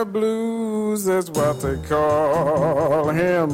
Blues 0.04 1.08
is 1.08 1.30
what 1.30 1.60
they 1.60 1.76
call 1.88 3.08
him. 3.10 3.52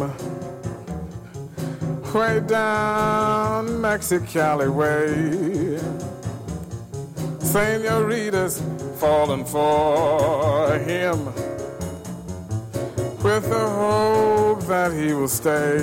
Way 2.12 2.40
down 2.40 3.66
Mexicali 3.80 4.68
way. 4.68 5.78
Senoritas 7.40 8.62
falling 8.98 9.44
for 9.44 10.78
him 10.80 11.24
with 13.22 13.48
the 13.48 13.68
hope 13.68 14.62
that 14.66 14.92
he 14.92 15.12
will 15.14 15.28
stay. 15.28 15.78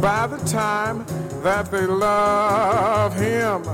By 0.00 0.26
the 0.28 0.38
time 0.48 1.04
that 1.42 1.70
they 1.70 1.86
love 1.86 3.14
him, 3.16 3.64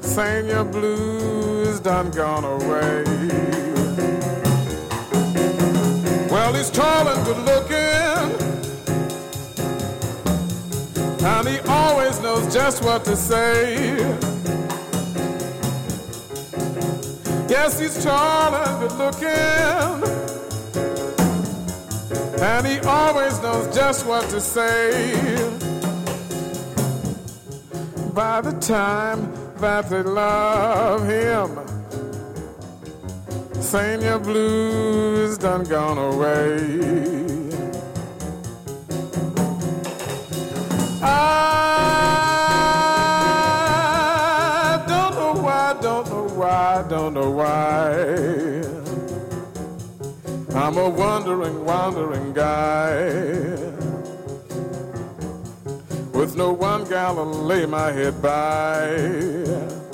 Senor 0.00 0.64
blues 0.64 1.47
done 1.88 2.10
gone 2.10 2.44
away. 2.44 3.02
Well, 6.30 6.52
he's 6.52 6.68
tall 6.68 7.08
and 7.08 7.24
good 7.24 7.42
looking, 7.50 8.28
and 11.24 11.48
he 11.48 11.58
always 11.66 12.20
knows 12.20 12.52
just 12.52 12.84
what 12.84 13.06
to 13.06 13.16
say. 13.16 13.96
Yes, 17.48 17.80
he's 17.80 18.04
tall 18.04 18.54
and 18.54 18.80
good 18.82 18.96
looking, 19.04 20.02
and 22.38 22.66
he 22.66 22.80
always 22.80 23.40
knows 23.40 23.74
just 23.74 24.04
what 24.04 24.28
to 24.28 24.42
say. 24.42 25.24
By 28.12 28.42
the 28.42 28.52
time 28.60 29.32
that 29.56 29.88
they 29.88 30.02
love 30.02 31.06
him. 31.06 31.67
Senor 33.68 34.18
blues 34.20 35.36
done 35.36 35.62
gone 35.64 35.98
away. 35.98 36.56
I 41.02 41.62
don't 44.88 45.14
know 45.16 45.34
why, 45.42 45.76
don't 45.82 46.08
know 46.08 46.28
why, 46.34 46.82
don't 46.88 47.12
know 47.12 47.30
why. 47.30 47.90
I'm 50.58 50.78
a 50.78 50.88
wandering, 50.88 51.62
wandering 51.66 52.32
guy 52.32 52.96
with 56.14 56.36
no 56.38 56.54
one 56.54 56.84
gal 56.88 57.16
to 57.16 57.22
lay 57.22 57.66
my 57.66 57.92
head 57.92 58.22
by. 58.22 59.87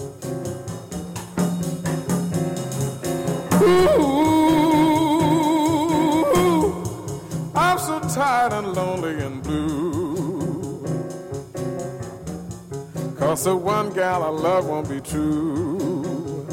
Tired 8.15 8.53
and 8.53 8.73
lonely 8.75 9.21
and 9.25 9.43
blue. 9.43 10.87
Cause 13.19 13.45
the 13.45 13.57
one 13.57 13.93
gal 13.93 14.23
I 14.23 14.29
love 14.29 14.67
won't 14.67 14.89
be 14.89 15.01
true. 15.01 16.47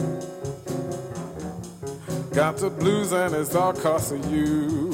Got 2.33 2.57
the 2.57 2.71
blues 2.71 3.11
and 3.11 3.35
it's 3.35 3.53
all 3.53 3.73
cause 3.73 4.11
of 4.11 4.25
you. 4.31 4.89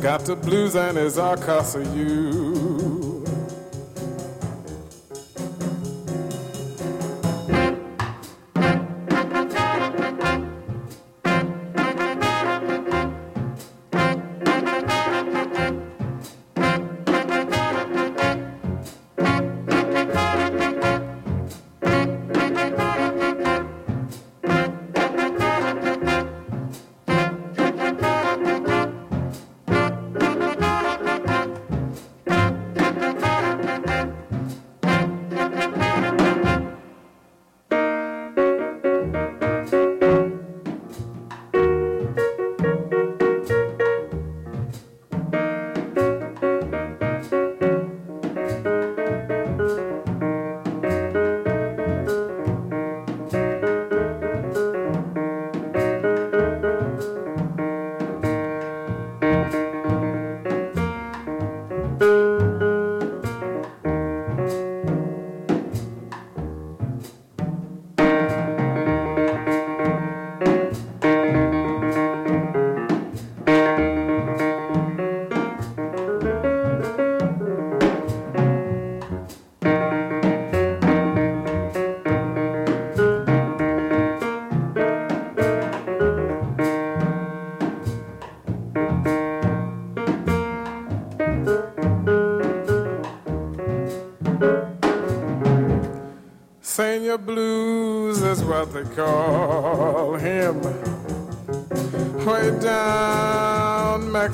Got 0.00 0.24
the 0.24 0.36
blues 0.36 0.74
and 0.74 0.96
it's 0.96 1.18
all 1.18 1.36
cause 1.36 1.74
of 1.74 1.94
you. 1.94 3.09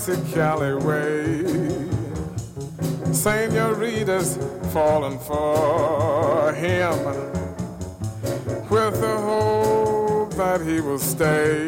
Down 0.06 0.16
Mexicali 0.16 0.72
way. 0.84 1.42
Senoritas 3.12 4.38
falling 4.72 5.18
for 5.18 6.52
him 6.52 7.04
with 8.70 9.00
the 9.00 9.16
hope 9.18 10.32
that 10.34 10.60
he 10.60 10.80
will 10.80 11.00
stay. 11.00 11.66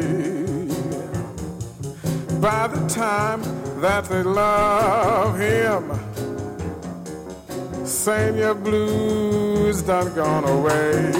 By 2.39 2.67
the 2.67 2.87
time 2.87 3.41
that 3.81 4.05
they 4.05 4.23
love 4.23 5.37
him, 5.37 5.91
Senor 7.85 8.53
Blues 8.53 9.81
done 9.81 10.15
gone 10.15 10.45
away. 10.45 11.11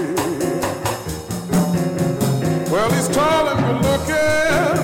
Well, 2.71 2.89
he's 2.91 3.09
tall 3.09 3.49
and 3.49 3.59
good 3.59 3.81
looking, 3.89 4.78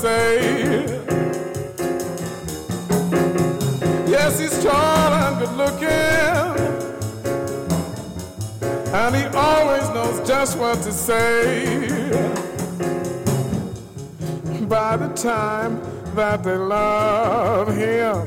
say. 0.00 0.84
Yes, 4.06 4.38
he's 4.38 4.62
tall 4.62 5.12
and 5.22 5.38
good 5.40 5.54
looking, 5.62 5.88
and 8.94 9.16
he 9.16 9.24
always 9.36 9.88
knows 9.90 10.26
just 10.28 10.56
what 10.56 10.80
to 10.82 10.92
say. 10.92 11.88
By 14.68 14.96
the 14.96 15.08
time 15.14 15.80
that 16.14 16.44
they 16.44 16.56
love 16.56 17.74
him, 17.74 18.18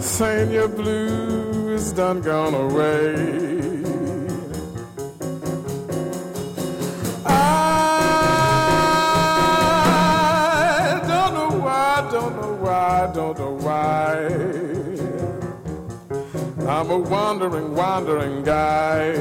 Senor 0.00 0.68
Blues 0.68 1.92
done 1.92 2.22
gone 2.22 2.54
away. 2.54 3.41
I'm 16.82 16.90
a 16.90 16.98
wandering, 16.98 17.76
wandering 17.76 18.42
guy 18.42 19.12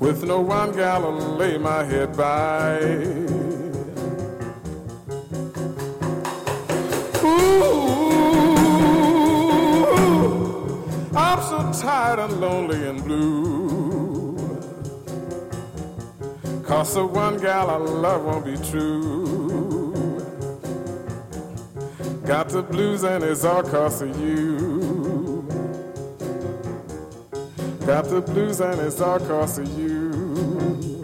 with 0.00 0.24
no 0.24 0.40
one 0.40 0.72
gal 0.72 1.02
to 1.02 1.10
lay 1.10 1.58
my 1.58 1.84
head 1.84 2.16
by. 2.16 2.78
Ooh, 7.22 7.52
I'm 11.14 11.42
so 11.42 11.70
tired 11.82 12.18
and 12.20 12.40
lonely 12.40 12.82
and 12.88 13.04
blue. 13.04 14.38
Cause 16.64 16.94
the 16.94 17.04
one 17.04 17.38
gal 17.38 17.68
I 17.68 17.76
love 17.76 18.24
won't 18.24 18.46
be 18.46 18.56
true. 18.70 19.21
Got 22.32 22.48
the 22.48 22.62
blues 22.62 23.04
and 23.04 23.22
it's 23.22 23.44
all 23.44 23.62
cause 23.62 24.00
of 24.00 24.18
you. 24.18 25.46
Got 27.84 28.06
the 28.06 28.22
blues 28.22 28.58
and 28.62 28.80
it's 28.80 29.02
all 29.02 29.20
cause 29.20 29.58
of 29.58 29.68
you. 29.78 31.02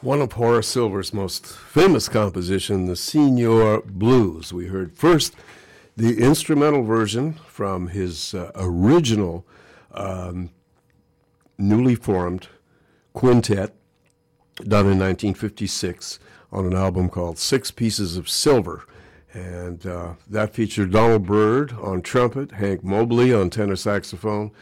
One 0.00 0.22
of 0.22 0.32
Horace 0.32 0.68
Silver's 0.68 1.12
most 1.12 1.44
famous 1.44 2.08
compositions, 2.08 2.88
the 2.88 2.94
Senor 2.94 3.80
Blues. 3.80 4.52
We 4.52 4.66
heard 4.68 4.96
first 4.96 5.34
the 6.00 6.18
instrumental 6.18 6.82
version 6.82 7.34
from 7.46 7.88
his 7.88 8.32
uh, 8.32 8.50
original 8.54 9.46
um, 9.92 10.48
newly 11.58 11.94
formed 11.94 12.48
quintet 13.12 13.74
done 14.56 14.86
in 14.86 14.98
1956 14.98 16.18
on 16.52 16.64
an 16.64 16.74
album 16.74 17.10
called 17.10 17.38
Six 17.38 17.70
Pieces 17.70 18.16
of 18.16 18.30
Silver. 18.30 18.86
And 19.34 19.84
uh, 19.86 20.14
that 20.26 20.54
featured 20.54 20.90
Donald 20.90 21.26
Byrd 21.26 21.72
on 21.74 22.00
trumpet, 22.00 22.52
Hank 22.52 22.82
Mobley 22.82 23.34
on 23.34 23.50
tenor 23.50 23.76
saxophone, 23.76 24.52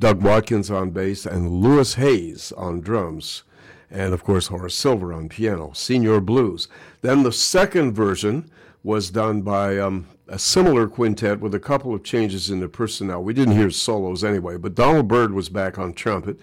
Doug 0.00 0.20
Watkins 0.20 0.68
on 0.68 0.90
bass, 0.90 1.24
and 1.24 1.62
Louis 1.62 1.94
Hayes 1.94 2.50
on 2.56 2.80
drums. 2.80 3.44
And 3.88 4.12
of 4.12 4.24
course, 4.24 4.48
Horace 4.48 4.74
Silver 4.74 5.12
on 5.12 5.28
piano, 5.28 5.70
Senor 5.74 6.20
Blues. 6.20 6.66
Then 7.02 7.22
the 7.22 7.32
second 7.32 7.92
version 7.92 8.50
was 8.82 9.10
done 9.10 9.42
by 9.42 9.78
um, 9.78 10.08
a 10.28 10.38
similar 10.38 10.86
quintet 10.86 11.40
with 11.40 11.54
a 11.54 11.60
couple 11.60 11.94
of 11.94 12.04
changes 12.04 12.50
in 12.50 12.60
the 12.60 12.68
personnel. 12.68 13.22
We 13.22 13.32
didn't 13.32 13.56
hear 13.56 13.70
solos 13.70 14.22
anyway, 14.22 14.56
but 14.58 14.74
Donald 14.74 15.08
Byrd 15.08 15.32
was 15.32 15.48
back 15.48 15.78
on 15.78 15.94
trumpet, 15.94 16.38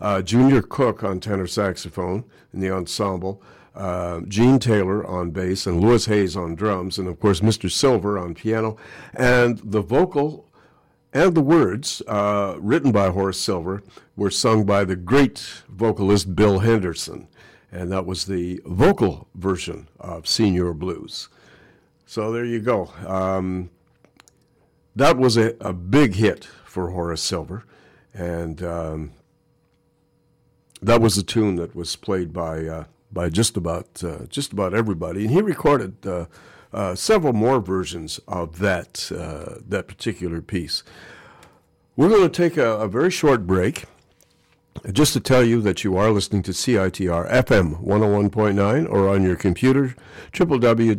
uh, 0.00 0.22
Junior 0.22 0.62
Cook 0.62 1.02
on 1.02 1.20
tenor 1.20 1.46
saxophone 1.46 2.24
in 2.52 2.60
the 2.60 2.70
ensemble, 2.70 3.42
uh, 3.74 4.20
Gene 4.28 4.58
Taylor 4.58 5.06
on 5.06 5.30
bass, 5.30 5.66
and 5.66 5.80
Louis 5.80 6.04
Hayes 6.06 6.36
on 6.36 6.54
drums, 6.54 6.98
and 6.98 7.08
of 7.08 7.18
course 7.18 7.40
Mr. 7.40 7.70
Silver 7.70 8.18
on 8.18 8.34
piano. 8.34 8.76
And 9.14 9.58
the 9.58 9.80
vocal 9.80 10.46
and 11.12 11.34
the 11.34 11.42
words, 11.42 12.02
uh, 12.06 12.56
written 12.58 12.92
by 12.92 13.08
Horace 13.08 13.40
Silver, 13.40 13.82
were 14.16 14.30
sung 14.30 14.64
by 14.64 14.84
the 14.84 14.96
great 14.96 15.38
vocalist 15.68 16.36
Bill 16.36 16.60
Henderson. 16.60 17.26
And 17.72 17.90
that 17.90 18.04
was 18.04 18.26
the 18.26 18.60
vocal 18.64 19.28
version 19.34 19.88
of 19.98 20.28
Senor 20.28 20.74
Blues. 20.74 21.28
So 22.10 22.32
there 22.32 22.44
you 22.44 22.58
go. 22.58 22.90
Um, 23.06 23.70
that 24.96 25.16
was 25.16 25.36
a, 25.36 25.54
a 25.60 25.72
big 25.72 26.16
hit 26.16 26.44
for 26.64 26.90
Horace 26.90 27.22
Silver. 27.22 27.62
And 28.12 28.60
um, 28.64 29.12
that 30.82 31.00
was 31.00 31.16
a 31.16 31.22
tune 31.22 31.54
that 31.54 31.76
was 31.76 31.94
played 31.94 32.32
by, 32.32 32.66
uh, 32.66 32.84
by 33.12 33.28
just, 33.28 33.56
about, 33.56 34.02
uh, 34.02 34.24
just 34.28 34.52
about 34.52 34.74
everybody. 34.74 35.20
And 35.20 35.30
he 35.30 35.40
recorded 35.40 36.04
uh, 36.04 36.26
uh, 36.72 36.96
several 36.96 37.32
more 37.32 37.60
versions 37.60 38.18
of 38.26 38.58
that 38.58 39.12
uh, 39.16 39.60
that 39.68 39.86
particular 39.86 40.42
piece. 40.42 40.82
We're 41.94 42.08
going 42.08 42.28
to 42.28 42.28
take 42.28 42.56
a, 42.56 42.72
a, 42.78 42.88
very 42.88 43.12
short 43.12 43.46
break. 43.46 43.84
Just 44.92 45.12
to 45.12 45.20
tell 45.20 45.44
you 45.44 45.60
that 45.62 45.84
you 45.84 45.96
are 45.96 46.10
listening 46.10 46.42
to 46.44 46.52
CITR 46.52 47.30
FM 47.30 47.84
101.9 47.84 48.88
or 48.90 49.08
on 49.08 49.22
your 49.22 49.36
computer, 49.36 49.94
www.citr.ca. 50.32 50.94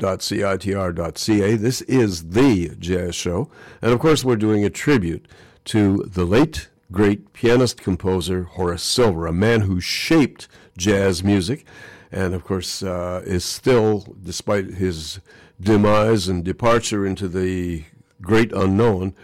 This 1.55 1.81
is 1.81 2.29
the 2.29 2.69
Jazz 2.77 3.15
Show. 3.15 3.49
And 3.81 3.91
of 3.91 3.99
course, 3.99 4.23
we're 4.23 4.35
doing 4.35 4.63
a 4.63 4.69
tribute 4.69 5.27
to 5.65 5.97
the 6.07 6.25
late, 6.25 6.69
great 6.91 7.33
pianist 7.33 7.81
composer 7.81 8.43
Horace 8.43 8.83
Silver, 8.83 9.25
a 9.25 9.33
man 9.33 9.61
who 9.61 9.81
shaped 9.81 10.47
jazz 10.77 11.23
music 11.23 11.65
and 12.11 12.33
of 12.33 12.43
course 12.43 12.83
uh, 12.83 13.21
is 13.25 13.45
still, 13.45 14.05
despite 14.21 14.73
his 14.75 15.19
demise 15.59 16.27
and 16.27 16.43
departure 16.43 17.05
into 17.05 17.27
the 17.27 17.85
great 18.21 18.51
unknown, 18.51 19.15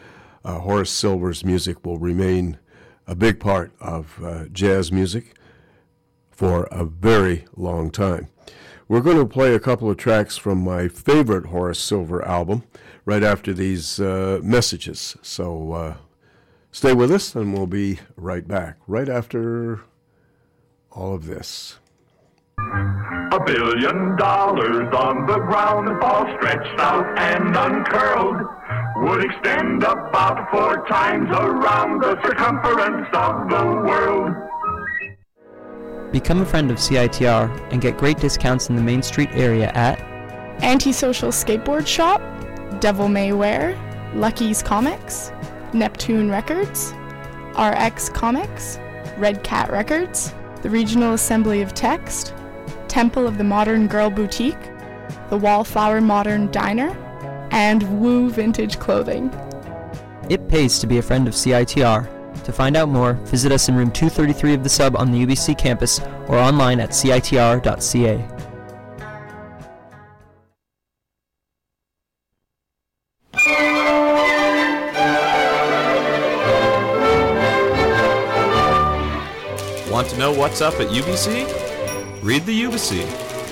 uh, 0.45 0.59
Horace 0.59 0.91
Silver's 0.91 1.43
music 1.43 1.85
will 1.85 1.97
remain 1.97 2.57
a 3.07 3.15
big 3.15 3.39
part 3.39 3.71
of 3.79 4.21
uh, 4.23 4.45
jazz 4.51 4.91
music 4.91 5.33
for 6.29 6.65
a 6.65 6.85
very 6.85 7.45
long 7.55 7.89
time. 7.89 8.27
We're 8.87 9.01
going 9.01 9.17
to 9.17 9.25
play 9.25 9.53
a 9.53 9.59
couple 9.59 9.89
of 9.89 9.97
tracks 9.97 10.37
from 10.37 10.63
my 10.63 10.87
favorite 10.87 11.47
Horace 11.47 11.79
Silver 11.79 12.23
album 12.25 12.63
right 13.05 13.23
after 13.23 13.53
these 13.53 13.99
uh, 13.99 14.39
messages. 14.43 15.17
So 15.21 15.71
uh, 15.71 15.95
stay 16.71 16.93
with 16.93 17.11
us 17.11 17.35
and 17.35 17.53
we'll 17.53 17.67
be 17.67 17.99
right 18.15 18.47
back, 18.47 18.77
right 18.87 19.09
after 19.09 19.81
all 20.91 21.13
of 21.13 21.25
this. 21.25 21.77
A 22.59 23.39
billion 23.45 24.15
dollars 24.15 24.93
on 24.93 25.25
the 25.25 25.37
ground, 25.39 26.01
all 26.01 26.25
stretched 26.37 26.79
out 26.79 27.05
and 27.19 27.55
uncurled, 27.55 28.41
would 29.01 29.23
extend 29.23 29.83
about 29.83 30.49
four 30.51 30.85
times 30.87 31.29
around 31.29 32.01
the 32.01 32.21
circumference 32.23 33.07
of 33.13 33.49
the 33.49 33.65
world. 33.87 34.33
Become 36.11 36.41
a 36.41 36.45
friend 36.45 36.71
of 36.71 36.77
CITR 36.77 37.71
and 37.71 37.81
get 37.81 37.97
great 37.97 38.17
discounts 38.17 38.69
in 38.69 38.75
the 38.75 38.81
Main 38.81 39.03
Street 39.03 39.29
area 39.33 39.71
at 39.75 39.99
Antisocial 40.63 41.29
Skateboard 41.29 41.85
Shop, 41.85 42.21
Devil 42.79 43.07
May 43.07 43.33
Wear, 43.33 43.77
Lucky's 44.15 44.63
Comics, 44.63 45.31
Neptune 45.73 46.29
Records, 46.29 46.93
RX 47.59 48.09
Comics, 48.09 48.79
Red 49.17 49.43
Cat 49.43 49.69
Records, 49.71 50.33
the 50.61 50.69
Regional 50.69 51.13
Assembly 51.13 51.61
of 51.61 51.73
Text, 51.73 52.33
Temple 52.87 53.27
of 53.27 53.37
the 53.37 53.43
Modern 53.43 53.87
Girl 53.87 54.09
Boutique, 54.09 54.55
the 55.29 55.37
Wallflower 55.37 56.01
Modern 56.01 56.49
Diner, 56.51 56.95
and 57.51 57.99
Woo 57.99 58.29
Vintage 58.29 58.79
Clothing. 58.79 59.31
It 60.29 60.47
pays 60.47 60.79
to 60.79 60.87
be 60.87 60.97
a 60.97 61.01
friend 61.01 61.27
of 61.27 61.33
CITR. 61.33 62.43
To 62.43 62.51
find 62.51 62.77
out 62.77 62.89
more, 62.89 63.13
visit 63.13 63.51
us 63.51 63.69
in 63.69 63.75
room 63.75 63.91
233 63.91 64.53
of 64.53 64.63
the 64.63 64.69
sub 64.69 64.95
on 64.95 65.11
the 65.11 65.25
UBC 65.25 65.57
campus 65.57 65.99
or 66.27 66.37
online 66.37 66.79
at 66.79 66.91
citr.ca. 66.91 68.37
Want 79.91 80.09
to 80.09 80.17
know 80.17 80.31
what's 80.31 80.61
up 80.61 80.75
at 80.75 80.89
UBC? 80.89 82.23
Read 82.23 82.45
the 82.45 82.61
Ubyssey. 82.63 83.26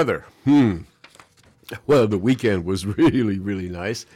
weather. 0.00 0.24
Hmm. 0.44 0.78
Well, 1.86 2.08
the 2.08 2.16
weekend 2.16 2.64
was 2.64 2.86
really, 2.98 3.38
really 3.38 3.68
nice. 3.68 4.06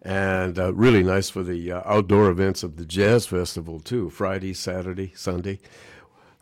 And 0.00 0.56
uh, 0.56 0.72
really 0.74 1.02
nice 1.02 1.28
for 1.28 1.42
the 1.42 1.72
uh, 1.72 1.82
outdoor 1.84 2.28
events 2.30 2.62
of 2.62 2.76
the 2.76 2.84
Jazz 2.84 3.26
Festival, 3.26 3.80
too. 3.80 4.10
Friday, 4.10 4.54
Saturday, 4.54 5.12
Sunday. 5.16 5.58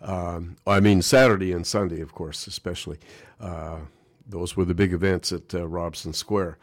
Um, 0.03 0.57
I 0.67 0.81
mean, 0.81 1.01
Saturday 1.01 1.53
and 1.53 1.67
Sunday, 1.67 2.03
of 2.03 2.13
course, 2.13 2.47
especially. 2.47 2.99
Uh, 3.41 3.79
those 4.29 4.59
were 4.59 4.67
the 4.67 4.75
big 4.75 4.93
events 4.93 5.33
at 5.33 5.55
uh, 5.55 5.67
Robson 5.67 6.13
Square. 6.13 6.59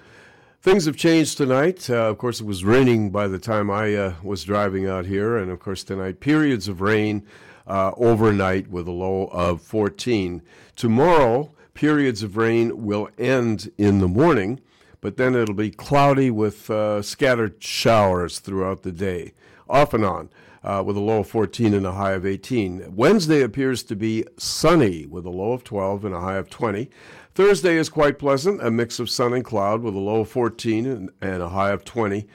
Things 0.61 0.85
have 0.85 0.97
changed 0.97 1.35
tonight. 1.35 1.89
Uh, 1.89 2.09
of 2.11 2.19
course, 2.19 2.41
it 2.41 2.45
was 2.45 2.63
raining 2.63 3.09
by 3.09 3.27
the 3.27 3.39
time 3.39 3.71
I 3.71 3.95
uh, 3.95 4.13
was 4.21 4.43
driving 4.43 4.87
out 4.87 5.07
here. 5.07 5.35
And 5.35 5.49
of 5.49 5.59
course, 5.59 5.83
tonight, 5.83 6.19
periods 6.19 6.67
of 6.67 6.79
rain 6.79 7.25
overnight 7.65 8.69
with 8.69 8.87
a 8.87 8.91
low 8.91 9.29
of 9.31 9.63
14. 9.63 10.43
Tomorrow, 10.75 11.53
periods 11.79 12.23
of 12.23 12.35
rain 12.35 12.83
will 12.83 13.07
end 13.17 13.71
in 13.77 13.99
the 13.99 14.07
morning, 14.07 14.59
but 14.99 15.15
then 15.15 15.33
it'll 15.33 15.55
be 15.55 15.71
cloudy 15.71 16.29
with 16.29 16.69
uh, 16.69 17.01
scattered 17.01 17.63
showers 17.63 18.39
throughout 18.39 18.83
the 18.83 18.91
day, 18.91 19.31
off 19.69 19.93
and 19.93 20.03
on. 20.03 20.29
Uh, 20.61 20.83
with 20.85 20.97
a 20.97 20.99
low 20.99 21.19
of 21.19 21.27
14 21.29 21.73
and 21.73 21.85
a 21.85 21.93
high 21.93 22.11
of 22.11 22.25
18. 22.25 22.93
Wednesday 22.93 23.41
appears 23.41 23.81
to 23.81 23.95
be 23.95 24.25
sunny 24.35 25.05
with 25.05 25.25
a 25.25 25.29
low 25.29 25.53
of 25.53 25.63
12 25.63 26.03
and 26.03 26.13
a 26.13 26.19
high 26.19 26.35
of 26.35 26.49
20. 26.49 26.89
Thursday 27.33 27.77
is 27.77 27.87
quite 27.87 28.19
pleasant, 28.19 28.61
a 28.61 28.69
mix 28.69 28.99
of 28.99 29.09
sun 29.09 29.33
and 29.33 29.45
cloud 29.45 29.81
with 29.81 29.95
a 29.95 29.99
low 29.99 30.19
of 30.19 30.29
14 30.29 31.09
and, 31.21 31.41
a 31.41 31.47
high 31.47 31.71
of 31.71 31.85
20. 31.85 32.27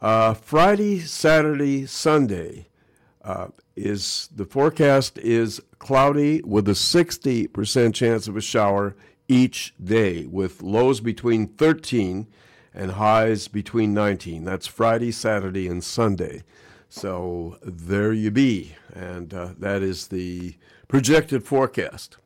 Uh, 0.00 0.34
Friday, 0.34 0.98
Saturday, 0.98 1.86
Sunday 1.86 2.66
uh, 3.22 3.46
is 3.84 4.28
the 4.34 4.44
forecast 4.44 5.18
is 5.18 5.60
cloudy 5.78 6.42
with 6.42 6.68
a 6.68 6.72
60% 6.72 7.94
chance 7.94 8.28
of 8.28 8.36
a 8.36 8.40
shower 8.40 8.96
each 9.28 9.74
day, 9.82 10.26
with 10.26 10.62
lows 10.62 11.00
between 11.00 11.46
13 11.46 12.26
and 12.74 12.92
highs 12.92 13.48
between 13.48 13.94
19. 13.94 14.44
That's 14.44 14.66
Friday, 14.66 15.12
Saturday, 15.12 15.68
and 15.68 15.82
Sunday. 15.82 16.42
So 16.88 17.58
there 17.62 18.12
you 18.12 18.30
be, 18.30 18.74
and 18.92 19.32
uh, 19.32 19.50
that 19.58 19.82
is 19.82 20.08
the 20.08 20.56
projected 20.88 21.44
forecast. 21.44 22.16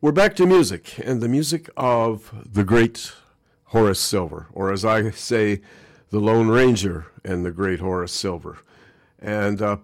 We're 0.00 0.12
back 0.12 0.36
to 0.36 0.46
music, 0.46 0.98
and 1.02 1.22
the 1.22 1.28
music 1.28 1.70
of 1.76 2.30
the 2.52 2.64
great 2.64 3.12
Horace 3.64 3.98
Silver, 3.98 4.48
or 4.52 4.70
as 4.70 4.84
I 4.84 5.10
say, 5.10 5.62
the 6.10 6.20
Lone 6.20 6.48
Ranger 6.48 7.06
and 7.24 7.44
the 7.44 7.50
great 7.50 7.80
Horace 7.80 8.12
Silver. 8.12 8.58
And 9.20 9.62
uh, 9.62 9.78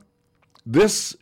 this 0.65 1.17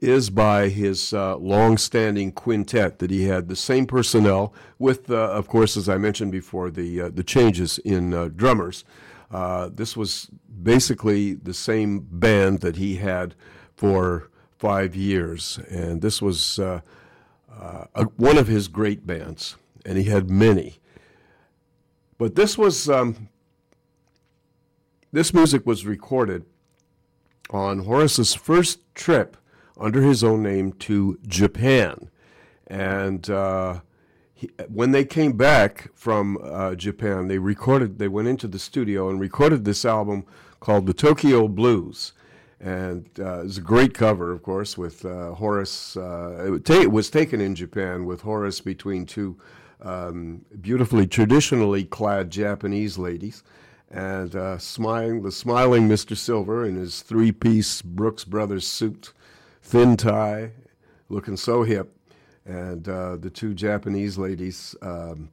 is 0.00 0.30
by 0.30 0.68
his 0.68 1.12
uh, 1.12 1.36
long-standing 1.36 2.32
quintet 2.32 2.98
that 3.00 3.10
he 3.10 3.24
had 3.24 3.48
the 3.48 3.56
same 3.56 3.86
personnel 3.86 4.54
with, 4.78 5.10
uh, 5.10 5.14
of 5.14 5.48
course, 5.48 5.76
as 5.76 5.88
I 5.88 5.98
mentioned 5.98 6.30
before, 6.30 6.70
the 6.70 7.00
uh, 7.00 7.08
the 7.12 7.24
changes 7.24 7.78
in 7.78 8.14
uh, 8.14 8.28
drummers. 8.28 8.84
Uh, 9.30 9.68
this 9.72 9.96
was 9.96 10.30
basically 10.62 11.34
the 11.34 11.52
same 11.52 12.00
band 12.00 12.60
that 12.60 12.76
he 12.76 12.96
had 12.96 13.34
for 13.74 14.30
five 14.56 14.94
years, 14.94 15.58
and 15.68 16.00
this 16.00 16.22
was 16.22 16.58
uh, 16.58 16.80
a, 17.94 18.04
one 18.16 18.38
of 18.38 18.46
his 18.46 18.68
great 18.68 19.06
bands, 19.06 19.56
and 19.84 19.98
he 19.98 20.04
had 20.04 20.30
many. 20.30 20.78
But 22.18 22.36
this 22.36 22.56
was 22.56 22.88
um, 22.88 23.28
this 25.12 25.34
music 25.34 25.66
was 25.66 25.84
recorded 25.84 26.44
on 27.50 27.80
Horace's 27.80 28.34
first 28.34 28.80
trip 28.94 29.36
under 29.78 30.02
his 30.02 30.22
own 30.24 30.42
name 30.42 30.72
to 30.72 31.18
Japan. 31.26 32.10
And 32.66 33.28
uh, 33.30 33.80
he, 34.34 34.50
when 34.68 34.90
they 34.92 35.04
came 35.04 35.32
back 35.32 35.88
from 35.94 36.38
uh, 36.42 36.74
Japan, 36.74 37.28
they 37.28 37.38
recorded, 37.38 37.98
they 37.98 38.08
went 38.08 38.28
into 38.28 38.48
the 38.48 38.58
studio 38.58 39.08
and 39.08 39.20
recorded 39.20 39.64
this 39.64 39.84
album 39.84 40.24
called 40.60 40.86
The 40.86 40.94
Tokyo 40.94 41.48
Blues. 41.48 42.12
And 42.60 43.08
uh, 43.20 43.44
it's 43.44 43.58
a 43.58 43.62
great 43.62 43.94
cover, 43.94 44.32
of 44.32 44.42
course, 44.42 44.76
with 44.76 45.04
uh, 45.04 45.32
Horace. 45.34 45.96
Uh, 45.96 46.56
it, 46.56 46.70
it, 46.70 46.92
was 46.92 47.08
taken 47.08 47.40
in 47.40 47.54
Japan 47.54 48.04
with 48.04 48.22
Horace 48.22 48.60
between 48.60 49.06
two 49.06 49.38
um, 49.80 50.44
beautifully 50.60 51.06
traditionally 51.06 51.84
clad 51.84 52.30
Japanese 52.30 52.98
ladies 52.98 53.44
and 53.90 54.34
uh, 54.36 54.58
smiling, 54.58 55.22
the 55.22 55.32
smiling 55.32 55.88
Mr. 55.88 56.16
Silver 56.16 56.64
in 56.64 56.76
his 56.76 57.00
three-piece 57.02 57.82
Brooks 57.82 58.24
Brothers 58.24 58.66
suit, 58.66 59.12
thin 59.62 59.96
tie, 59.96 60.52
looking 61.08 61.36
so 61.36 61.62
hip, 61.62 61.94
and 62.44 62.88
uh, 62.88 63.16
the 63.16 63.30
two 63.30 63.54
Japanese 63.54 64.18
ladies 64.18 64.74
um, 64.82 65.30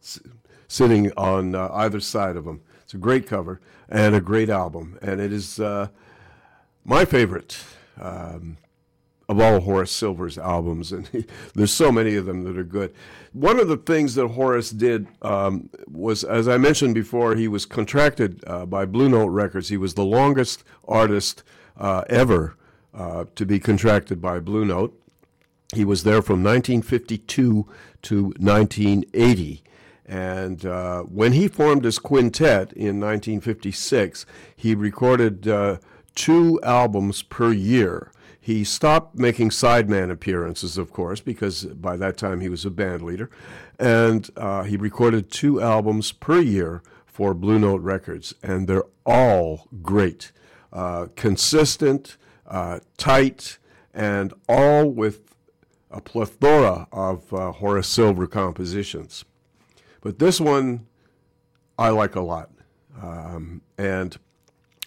s- 0.00 0.20
sitting 0.68 1.12
on 1.16 1.54
uh, 1.54 1.68
either 1.72 2.00
side 2.00 2.36
of 2.36 2.46
him. 2.46 2.60
It's 2.82 2.94
a 2.94 2.98
great 2.98 3.26
cover 3.26 3.60
and 3.88 4.14
a 4.14 4.20
great 4.20 4.48
album, 4.50 4.98
and 5.02 5.20
it 5.20 5.32
is 5.32 5.60
uh, 5.60 5.88
my 6.84 7.04
favorite. 7.04 7.58
Um, 8.00 8.56
of 9.28 9.40
all 9.40 9.60
Horace 9.60 9.90
Silver's 9.90 10.38
albums, 10.38 10.92
and 10.92 11.08
he, 11.08 11.26
there's 11.54 11.72
so 11.72 11.90
many 11.90 12.14
of 12.16 12.26
them 12.26 12.44
that 12.44 12.56
are 12.56 12.64
good. 12.64 12.94
One 13.32 13.58
of 13.58 13.68
the 13.68 13.76
things 13.76 14.14
that 14.14 14.28
Horace 14.28 14.70
did 14.70 15.08
um, 15.22 15.68
was, 15.88 16.24
as 16.24 16.48
I 16.48 16.58
mentioned 16.58 16.94
before, 16.94 17.34
he 17.34 17.48
was 17.48 17.66
contracted 17.66 18.42
uh, 18.46 18.66
by 18.66 18.84
Blue 18.84 19.08
Note 19.08 19.28
Records. 19.28 19.68
He 19.68 19.76
was 19.76 19.94
the 19.94 20.04
longest 20.04 20.64
artist 20.86 21.42
uh, 21.76 22.04
ever 22.08 22.56
uh, 22.94 23.24
to 23.34 23.44
be 23.44 23.58
contracted 23.58 24.22
by 24.22 24.40
Blue 24.40 24.64
Note. 24.64 24.98
He 25.74 25.84
was 25.84 26.04
there 26.04 26.22
from 26.22 26.42
1952 26.44 27.66
to 28.02 28.22
1980. 28.38 29.62
And 30.06 30.64
uh, 30.64 31.02
when 31.02 31.32
he 31.32 31.48
formed 31.48 31.84
his 31.84 31.98
quintet 31.98 32.72
in 32.72 33.00
1956, 33.00 34.24
he 34.54 34.74
recorded 34.76 35.48
uh, 35.48 35.78
two 36.14 36.60
albums 36.62 37.22
per 37.22 37.52
year. 37.52 38.12
He 38.46 38.62
stopped 38.62 39.18
making 39.18 39.50
sideman 39.50 40.08
appearances, 40.08 40.78
of 40.78 40.92
course, 40.92 41.18
because 41.18 41.64
by 41.64 41.96
that 41.96 42.16
time 42.16 42.38
he 42.38 42.48
was 42.48 42.64
a 42.64 42.70
band 42.70 43.02
leader. 43.02 43.28
And 43.76 44.30
uh, 44.36 44.62
he 44.62 44.76
recorded 44.76 45.32
two 45.32 45.60
albums 45.60 46.12
per 46.12 46.38
year 46.38 46.80
for 47.06 47.34
Blue 47.34 47.58
Note 47.58 47.80
Records, 47.80 48.34
and 48.44 48.68
they're 48.68 48.84
all 49.04 49.66
great, 49.82 50.30
uh, 50.72 51.08
consistent, 51.16 52.18
uh, 52.46 52.78
tight, 52.96 53.58
and 53.92 54.32
all 54.48 54.88
with 54.88 55.34
a 55.90 56.00
plethora 56.00 56.86
of 56.92 57.34
uh, 57.34 57.50
Horace 57.50 57.88
Silver 57.88 58.28
compositions. 58.28 59.24
But 60.02 60.20
this 60.20 60.40
one 60.40 60.86
I 61.76 61.88
like 61.88 62.14
a 62.14 62.20
lot. 62.20 62.50
Um, 63.02 63.62
and 63.76 64.16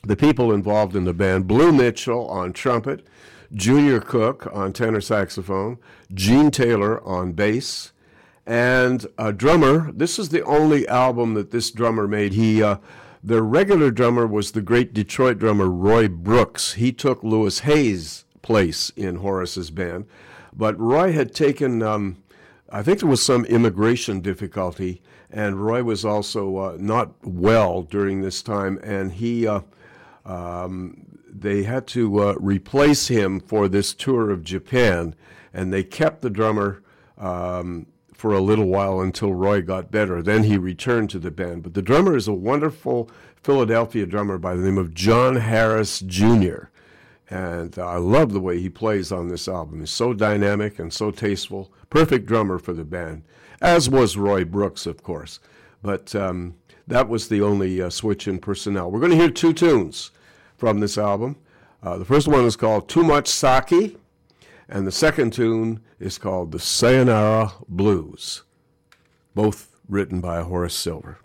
the 0.06 0.16
people 0.16 0.54
involved 0.54 0.96
in 0.96 1.04
the 1.04 1.14
band 1.14 1.46
Blue 1.46 1.74
Mitchell 1.74 2.26
on 2.30 2.54
trumpet, 2.54 3.06
Junior 3.54 4.00
Cook 4.00 4.48
on 4.54 4.74
tenor 4.74 5.02
saxophone, 5.02 5.80
Gene 6.14 6.52
Taylor 6.52 7.04
on 7.04 7.32
bass, 7.32 7.92
and 8.46 9.08
a 9.18 9.34
drummer. 9.34 9.92
This 9.92 10.20
is 10.20 10.30
the 10.30 10.44
only 10.44 10.88
album 10.88 11.34
that 11.34 11.52
this 11.52 11.72
drummer 11.72 12.08
made. 12.08 12.34
He, 12.34 12.62
uh, 12.62 12.78
the 13.24 13.42
regular 13.42 13.92
drummer 13.92 14.28
was 14.28 14.52
the 14.52 14.62
great 14.62 14.94
Detroit 14.94 15.40
drummer 15.40 15.68
Roy 15.68 16.08
Brooks. 16.08 16.74
He 16.74 16.92
took 16.92 17.24
Louis 17.24 17.60
Hayes' 17.60 18.26
place 18.42 18.92
in 18.96 19.18
Horace's 19.18 19.72
band, 19.72 20.06
but 20.54 20.80
Roy 20.80 21.12
had 21.12 21.34
taken. 21.34 21.82
Um, 21.82 22.24
I 22.72 22.84
think 22.84 23.00
there 23.00 23.10
was 23.10 23.24
some 23.24 23.46
immigration 23.46 24.20
difficulty, 24.20 25.02
and 25.32 25.66
Roy 25.66 25.82
was 25.84 26.06
also 26.06 26.58
uh, 26.58 26.78
not 26.80 27.14
well 27.24 27.82
during 27.82 28.22
this 28.22 28.44
time, 28.44 28.80
and 28.84 29.12
he. 29.12 29.48
Uh, 29.48 29.62
um, 30.26 31.09
they 31.32 31.64
had 31.64 31.88
to 31.88 32.20
uh, 32.20 32.36
replace 32.40 33.08
him 33.08 33.40
for 33.40 33.68
this 33.68 33.94
tour 33.94 34.30
of 34.30 34.44
Japan, 34.44 35.16
and 35.54 35.74
they 35.74 35.84
kept 35.84 36.22
the 36.22 36.30
drummer 36.30 36.84
um, 37.18 37.88
for 38.14 38.34
a 38.34 38.42
little 38.42 38.66
while 38.66 39.00
until 39.00 39.34
Roy 39.34 39.62
got 39.62 39.92
better. 39.92 40.22
Then 40.22 40.44
he 40.44 40.58
returned 40.58 41.10
to 41.12 41.20
the 41.20 41.32
band. 41.32 41.64
But 41.64 41.74
the 41.74 41.82
drummer 41.82 42.16
is 42.16 42.28
a 42.28 42.34
wonderful 42.34 43.10
Philadelphia 43.42 44.06
drummer 44.06 44.38
by 44.38 44.56
the 44.56 44.64
name 44.64 44.78
of 44.78 44.94
John 44.94 45.38
Harris 45.38 46.02
Jr. 46.02 46.66
And 47.30 47.78
uh, 47.78 47.86
I 47.86 47.98
love 47.98 48.34
the 48.34 48.42
way 48.42 48.60
he 48.60 48.70
plays 48.70 49.12
on 49.12 49.28
this 49.28 49.48
album. 49.48 49.80
He's 49.80 49.92
so 49.92 50.14
dynamic 50.14 50.80
and 50.80 50.92
so 50.92 51.12
tasteful. 51.12 51.72
Perfect 51.90 52.26
drummer 52.26 52.60
for 52.60 52.74
the 52.74 52.84
band, 52.84 53.24
as 53.62 53.90
was 53.90 54.18
Roy 54.18 54.44
Brooks, 54.44 54.86
of 54.86 55.04
course. 55.04 55.40
But 55.82 56.14
um, 56.16 56.56
that 56.88 57.08
was 57.08 57.30
the 57.30 57.42
only 57.42 57.82
uh, 57.82 57.90
switch 57.90 58.28
in 58.28 58.40
personnel. 58.40 58.92
We're 58.92 59.00
going 59.00 59.12
to 59.12 59.18
hear 59.18 59.30
two 59.30 59.54
tunes 59.54 60.12
from 60.60 60.82
this 60.82 60.98
album. 60.98 61.38
Uh, 61.82 61.98
the 61.98 62.06
first 62.06 62.28
one 62.28 62.44
is 62.44 62.58
called 62.58 62.90
Too 62.90 63.04
Much 63.04 63.28
Sake, 63.30 63.98
and 64.68 64.86
the 64.86 64.92
second 64.92 65.32
tune 65.32 65.80
is 66.00 66.18
called 66.18 66.52
The 66.52 66.60
Sayonara 66.60 67.54
Blues, 67.70 68.44
both 69.34 69.76
written 69.88 70.20
by 70.20 70.42
Horace 70.42 70.76
Silver. 70.76 71.20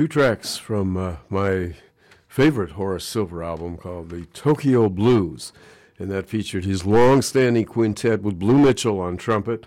Two 0.00 0.08
tracks 0.08 0.56
from 0.56 0.96
uh, 0.96 1.16
my 1.28 1.74
favorite 2.26 2.70
Horace 2.70 3.04
Silver 3.04 3.44
album 3.44 3.76
called 3.76 4.08
the 4.08 4.24
Tokyo 4.32 4.88
Blues. 4.88 5.52
And 5.98 6.10
that 6.10 6.26
featured 6.26 6.64
his 6.64 6.86
long 6.86 7.20
standing 7.20 7.66
quintet 7.66 8.22
with 8.22 8.38
Blue 8.38 8.56
Mitchell 8.56 8.98
on 8.98 9.18
trumpet 9.18 9.66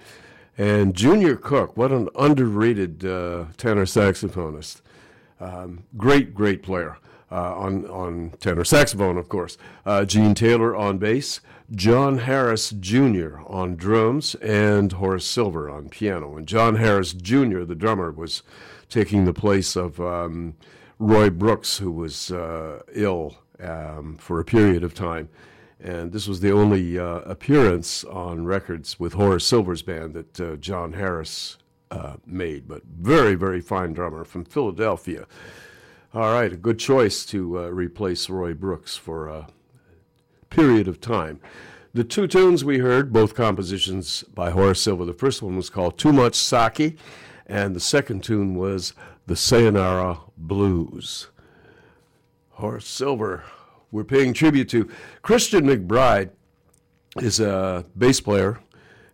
and 0.58 0.96
Junior 0.96 1.36
Cook. 1.36 1.78
What 1.78 1.92
an 1.92 2.10
underrated 2.18 3.06
uh, 3.06 3.46
tenor 3.58 3.86
saxophonist. 3.86 4.82
Um, 5.40 5.84
great, 5.98 6.34
great 6.34 6.64
player. 6.64 6.98
Uh, 7.32 7.56
on, 7.56 7.86
on 7.86 8.32
tenor 8.40 8.64
saxophone, 8.64 9.20
of 9.20 9.30
course. 9.30 9.60
Uh, 9.86 10.04
Gene 10.04 10.34
Taylor 10.34 10.76
on 10.76 10.98
bass, 10.98 11.42
John 11.76 12.18
Harris 12.18 12.72
Jr. 12.72 13.38
on 13.46 13.76
drums, 13.76 14.34
and 14.36 14.94
Horace 14.94 15.28
Silver 15.28 15.70
on 15.70 15.90
piano. 15.90 16.38
And 16.38 16.48
John 16.48 16.78
Harris 16.78 17.14
Jr., 17.14 17.66
the 17.66 17.76
drummer, 17.76 18.12
was 18.12 18.42
taking 18.94 19.26
the 19.26 19.34
place 19.34 19.76
of 19.76 20.00
um, 20.00 20.56
Roy 21.00 21.32
Brooks, 21.32 21.80
who 21.80 21.92
was 21.92 22.32
uh, 22.32 22.84
ill 22.94 23.36
um, 23.60 24.18
for 24.20 24.40
a 24.40 24.46
period 24.46 24.84
of 24.84 24.94
time. 24.94 25.30
And 25.80 26.12
this 26.12 26.28
was 26.28 26.42
the 26.42 26.52
only 26.52 27.00
uh, 27.00 27.22
appearance 27.22 28.04
on 28.04 28.46
records 28.46 29.00
with 29.00 29.14
Horace 29.14 29.46
Silver's 29.46 29.82
band 29.82 30.14
that 30.14 30.40
uh, 30.40 30.56
John 30.58 30.94
Harris 30.94 31.58
uh, 31.90 32.18
made. 32.26 32.68
But 32.68 32.84
very, 32.86 33.34
very 33.34 33.62
fine 33.62 33.94
drummer 33.94 34.24
from 34.24 34.46
Philadelphia. 34.46 35.26
All 36.14 36.32
right, 36.32 36.54
a 36.54 36.58
good 36.58 36.78
choice 36.78 37.26
to 37.26 37.58
uh, 37.58 37.62
replace 37.70 38.30
Roy 38.30 38.54
Brooks 38.54 38.96
for 38.96 39.28
a 39.28 39.48
period 40.52 40.88
of 40.88 41.02
time. 41.02 41.42
The 41.96 42.04
two 42.04 42.28
tunes 42.28 42.64
we 42.64 42.78
heard, 42.78 43.12
both 43.12 43.34
compositions 43.34 44.24
by 44.34 44.52
Horace 44.52 44.82
Silver. 44.82 45.06
The 45.06 45.14
first 45.14 45.42
one 45.42 45.56
was 45.56 45.72
called 45.72 45.98
Too 45.98 46.14
Much 46.14 46.36
Sake, 46.36 46.98
and 47.48 47.76
the 47.76 47.80
second 47.80 48.24
tune 48.24 48.56
was 48.56 48.94
The 49.28 49.36
Sayonara 49.36 50.20
Blues. 50.38 51.28
Horace 52.52 52.88
Silver, 52.88 53.44
we're 53.92 54.04
paying 54.04 54.34
tribute 54.34 54.70
to. 54.70 54.90
Christian 55.22 55.66
McBride 55.66 56.30
is 57.18 57.40
a 57.40 57.86
bass 57.98 58.22
player 58.22 58.60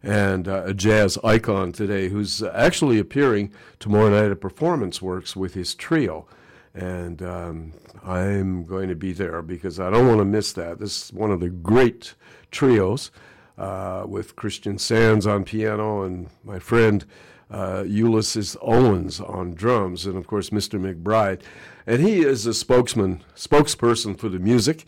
and 0.01 0.47
uh, 0.47 0.63
a 0.65 0.73
jazz 0.73 1.17
icon 1.23 1.71
today 1.71 2.09
who's 2.09 2.41
actually 2.43 2.99
appearing 2.99 3.51
tomorrow 3.79 4.09
night 4.09 4.31
at 4.31 4.39
Performance 4.39 5.01
Works 5.01 5.35
with 5.35 5.53
his 5.53 5.75
trio. 5.75 6.25
And 6.73 7.21
um, 7.21 7.73
I'm 8.05 8.63
going 8.63 8.89
to 8.89 8.95
be 8.95 9.11
there 9.11 9.41
because 9.41 9.79
I 9.79 9.89
don't 9.89 10.07
want 10.07 10.19
to 10.19 10.25
miss 10.25 10.53
that. 10.53 10.79
This 10.79 11.05
is 11.05 11.13
one 11.13 11.31
of 11.31 11.39
the 11.39 11.49
great 11.49 12.13
trios 12.51 13.11
uh, 13.57 14.03
with 14.07 14.35
Christian 14.35 14.77
Sands 14.77 15.27
on 15.27 15.43
piano 15.43 16.03
and 16.03 16.29
my 16.43 16.59
friend 16.59 17.05
uh, 17.49 17.83
Ulysses 17.87 18.55
Owens 18.61 19.19
on 19.19 19.53
drums, 19.53 20.05
and 20.05 20.17
of 20.17 20.27
course 20.27 20.49
Mr. 20.49 20.79
McBride. 20.79 21.41
And 21.87 22.01
he 22.01 22.21
is 22.21 22.45
a 22.45 22.53
spokesman, 22.53 23.23
spokesperson 23.35 24.17
for 24.17 24.29
the 24.29 24.39
music. 24.39 24.85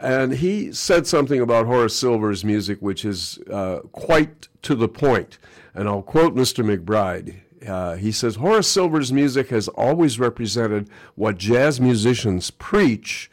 And 0.00 0.34
he 0.34 0.72
said 0.72 1.06
something 1.06 1.40
about 1.40 1.66
Horace 1.66 1.96
Silver's 1.96 2.44
music, 2.44 2.78
which 2.80 3.04
is 3.04 3.38
uh, 3.50 3.80
quite 3.92 4.48
to 4.62 4.74
the 4.74 4.88
point. 4.88 5.38
And 5.74 5.88
I'll 5.88 6.02
quote 6.02 6.34
Mr. 6.34 6.64
McBride. 6.64 7.40
Uh, 7.68 7.96
he 7.96 8.12
says 8.12 8.36
Horace 8.36 8.68
Silver's 8.68 9.12
music 9.12 9.48
has 9.48 9.68
always 9.68 10.18
represented 10.18 10.88
what 11.16 11.38
jazz 11.38 11.80
musicians 11.80 12.50
preach 12.50 13.30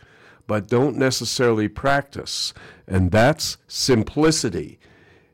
but 0.48 0.68
don't 0.68 0.98
necessarily 0.98 1.68
practice, 1.68 2.54
and 2.88 3.12
that's 3.12 3.58
simplicity. 3.68 4.80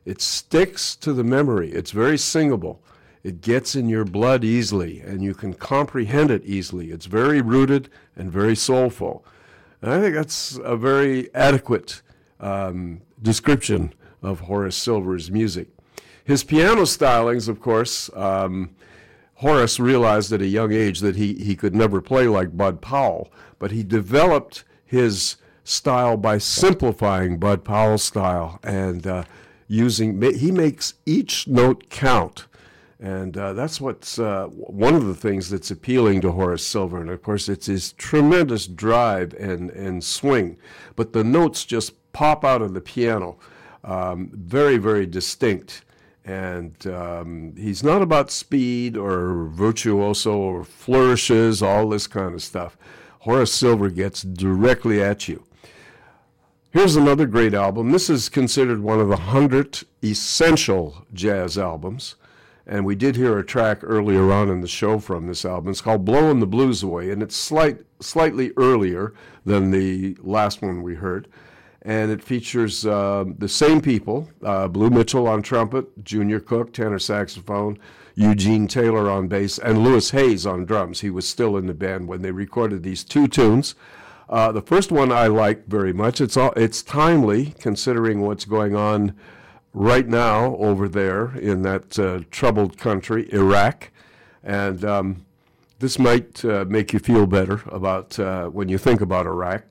It 0.04 0.20
sticks 0.20 0.96
to 0.96 1.12
the 1.12 1.24
memory, 1.24 1.70
it's 1.72 1.90
very 1.90 2.18
singable. 2.18 2.82
It 3.22 3.40
gets 3.40 3.76
in 3.76 3.88
your 3.88 4.04
blood 4.04 4.42
easily, 4.42 5.00
and 5.00 5.22
you 5.22 5.34
can 5.34 5.54
comprehend 5.54 6.30
it 6.30 6.44
easily. 6.44 6.90
It's 6.90 7.06
very 7.06 7.40
rooted 7.40 7.88
and 8.16 8.32
very 8.32 8.56
soulful. 8.56 9.24
And 9.80 9.92
I 9.92 10.00
think 10.00 10.14
that's 10.14 10.58
a 10.62 10.76
very 10.76 11.32
adequate 11.34 12.02
um, 12.40 13.02
description 13.20 13.94
of 14.22 14.40
Horace 14.40 14.76
Silver's 14.76 15.30
music. 15.30 15.68
His 16.24 16.44
piano 16.44 16.82
stylings, 16.82 17.48
of 17.48 17.60
course, 17.60 18.10
um, 18.14 18.74
Horace 19.36 19.80
realized 19.80 20.32
at 20.32 20.40
a 20.40 20.46
young 20.46 20.72
age 20.72 21.00
that 21.00 21.16
he, 21.16 21.34
he 21.34 21.56
could 21.56 21.74
never 21.74 22.00
play 22.00 22.28
like 22.28 22.56
Bud 22.56 22.80
Powell, 22.80 23.32
but 23.58 23.72
he 23.72 23.82
developed 23.82 24.64
his 24.84 25.36
style 25.64 26.16
by 26.16 26.38
simplifying 26.38 27.38
Bud 27.38 27.64
Powell's 27.64 28.04
style 28.04 28.60
and 28.62 29.06
uh, 29.06 29.24
using, 29.66 30.20
he 30.20 30.52
makes 30.52 30.94
each 31.06 31.48
note 31.48 31.88
count. 31.88 32.46
And 33.02 33.36
uh, 33.36 33.52
that's 33.52 33.80
what's 33.80 34.20
uh, 34.20 34.46
one 34.46 34.94
of 34.94 35.06
the 35.06 35.14
things 35.16 35.50
that's 35.50 35.72
appealing 35.72 36.20
to 36.20 36.30
Horace 36.30 36.64
Silver. 36.64 37.00
And 37.00 37.10
of 37.10 37.20
course, 37.20 37.48
it's 37.48 37.66
his 37.66 37.94
tremendous 37.94 38.68
drive 38.68 39.34
and, 39.34 39.70
and 39.70 40.04
swing. 40.04 40.56
But 40.94 41.12
the 41.12 41.24
notes 41.24 41.64
just 41.64 41.94
pop 42.12 42.44
out 42.44 42.62
of 42.62 42.74
the 42.74 42.80
piano. 42.80 43.38
Um, 43.82 44.30
very, 44.32 44.76
very 44.76 45.04
distinct. 45.04 45.84
And 46.24 46.86
um, 46.86 47.54
he's 47.56 47.82
not 47.82 48.02
about 48.02 48.30
speed 48.30 48.96
or 48.96 49.48
virtuoso 49.48 50.36
or 50.36 50.62
flourishes, 50.62 51.60
all 51.60 51.88
this 51.88 52.06
kind 52.06 52.34
of 52.34 52.42
stuff. 52.42 52.76
Horace 53.22 53.52
Silver 53.52 53.90
gets 53.90 54.22
directly 54.22 55.02
at 55.02 55.26
you. 55.26 55.44
Here's 56.70 56.94
another 56.94 57.26
great 57.26 57.52
album. 57.52 57.90
This 57.90 58.08
is 58.08 58.28
considered 58.28 58.80
one 58.80 59.00
of 59.00 59.08
the 59.08 59.16
100 59.16 59.82
essential 60.04 61.04
jazz 61.12 61.58
albums. 61.58 62.14
And 62.66 62.84
we 62.86 62.94
did 62.94 63.16
hear 63.16 63.38
a 63.38 63.44
track 63.44 63.80
earlier 63.82 64.30
on 64.32 64.48
in 64.48 64.60
the 64.60 64.68
show 64.68 64.98
from 64.98 65.26
this 65.26 65.44
album. 65.44 65.70
It's 65.70 65.80
called 65.80 66.04
Blowing 66.04 66.40
the 66.40 66.46
Blues 66.46 66.82
Away, 66.82 67.10
and 67.10 67.22
it's 67.22 67.36
slight, 67.36 67.78
slightly 68.00 68.52
earlier 68.56 69.14
than 69.44 69.70
the 69.70 70.16
last 70.20 70.62
one 70.62 70.82
we 70.82 70.94
heard. 70.94 71.26
And 71.84 72.12
it 72.12 72.22
features 72.22 72.86
uh, 72.86 73.24
the 73.38 73.48
same 73.48 73.80
people 73.80 74.28
uh, 74.44 74.68
Blue 74.68 74.90
Mitchell 74.90 75.26
on 75.26 75.42
trumpet, 75.42 76.04
Junior 76.04 76.38
Cook, 76.38 76.72
tenor 76.72 77.00
saxophone, 77.00 77.78
Eugene 78.14 78.68
Taylor 78.68 79.10
on 79.10 79.26
bass, 79.26 79.58
and 79.58 79.82
Louis 79.82 80.10
Hayes 80.10 80.46
on 80.46 80.64
drums. 80.64 81.00
He 81.00 81.10
was 81.10 81.28
still 81.28 81.56
in 81.56 81.66
the 81.66 81.74
band 81.74 82.06
when 82.06 82.22
they 82.22 82.30
recorded 82.30 82.84
these 82.84 83.02
two 83.02 83.26
tunes. 83.26 83.74
Uh, 84.28 84.52
the 84.52 84.62
first 84.62 84.92
one 84.92 85.10
I 85.10 85.26
like 85.26 85.66
very 85.66 85.92
much. 85.92 86.20
It's 86.20 86.36
all, 86.36 86.52
it's 86.52 86.82
timely 86.82 87.54
considering 87.58 88.20
what's 88.20 88.44
going 88.44 88.76
on 88.76 89.16
right 89.74 90.06
now 90.06 90.56
over 90.56 90.88
there 90.88 91.36
in 91.36 91.62
that 91.62 91.98
uh, 91.98 92.20
troubled 92.30 92.76
country, 92.78 93.32
Iraq. 93.32 93.90
And 94.44 94.84
um, 94.84 95.24
this 95.78 95.98
might 95.98 96.44
uh, 96.44 96.64
make 96.68 96.92
you 96.92 96.98
feel 96.98 97.26
better 97.26 97.62
about 97.66 98.18
uh, 98.18 98.48
when 98.48 98.68
you 98.68 98.78
think 98.78 99.00
about 99.00 99.26
Iraq. 99.26 99.64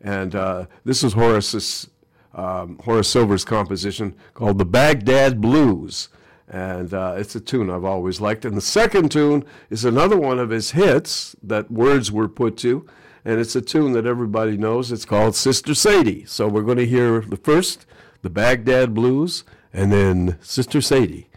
And 0.00 0.34
uh, 0.34 0.66
this 0.84 1.02
is 1.02 1.12
Horace's, 1.14 1.90
um, 2.34 2.78
Horace 2.84 3.08
Silver's 3.08 3.44
composition 3.44 4.14
called 4.34 4.58
the 4.58 4.64
Baghdad 4.64 5.40
Blues. 5.40 6.08
And 6.48 6.94
uh, 6.94 7.16
it's 7.18 7.34
a 7.34 7.40
tune 7.40 7.68
I've 7.68 7.84
always 7.84 8.20
liked. 8.20 8.44
And 8.44 8.56
the 8.56 8.62
second 8.62 9.10
tune 9.10 9.44
is 9.68 9.84
another 9.84 10.16
one 10.16 10.38
of 10.38 10.50
his 10.50 10.70
hits 10.70 11.36
that 11.42 11.70
words 11.70 12.10
were 12.10 12.28
put 12.28 12.56
to. 12.58 12.86
And 13.24 13.38
it's 13.40 13.56
a 13.56 13.60
tune 13.60 13.92
that 13.92 14.06
everybody 14.06 14.56
knows. 14.56 14.90
It's 14.90 15.04
called 15.04 15.34
Sister 15.34 15.74
Sadie. 15.74 16.24
So 16.24 16.48
we're 16.48 16.62
going 16.62 16.78
to 16.78 16.86
hear 16.86 17.20
the 17.20 17.36
first 17.36 17.84
the 18.22 18.30
Baghdad 18.30 18.94
Blues, 18.94 19.44
and 19.72 19.92
then 19.92 20.38
Sister 20.40 20.80
Sadie, 20.80 21.28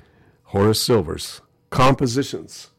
Horace 0.46 0.82
Silver's 0.82 1.42
compositions. 1.70 2.72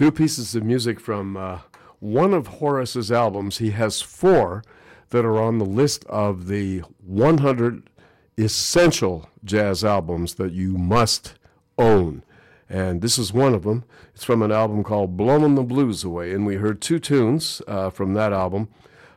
Two 0.00 0.10
pieces 0.10 0.54
of 0.54 0.64
music 0.64 0.98
from 0.98 1.36
uh, 1.36 1.58
one 1.98 2.32
of 2.32 2.46
Horace's 2.46 3.12
albums. 3.12 3.58
He 3.58 3.72
has 3.72 4.00
four 4.00 4.64
that 5.10 5.26
are 5.26 5.38
on 5.38 5.58
the 5.58 5.66
list 5.66 6.06
of 6.06 6.46
the 6.46 6.78
100 7.04 7.90
essential 8.38 9.28
jazz 9.44 9.84
albums 9.84 10.36
that 10.36 10.52
you 10.52 10.78
must 10.78 11.34
own. 11.76 12.22
And 12.66 13.02
this 13.02 13.18
is 13.18 13.34
one 13.34 13.52
of 13.52 13.64
them. 13.64 13.84
It's 14.14 14.24
from 14.24 14.40
an 14.40 14.50
album 14.50 14.84
called 14.84 15.18
Blowin' 15.18 15.54
the 15.54 15.62
Blues 15.62 16.02
Away. 16.02 16.32
And 16.32 16.46
we 16.46 16.54
heard 16.54 16.80
two 16.80 16.98
tunes 16.98 17.60
uh, 17.68 17.90
from 17.90 18.14
that 18.14 18.32
album. 18.32 18.70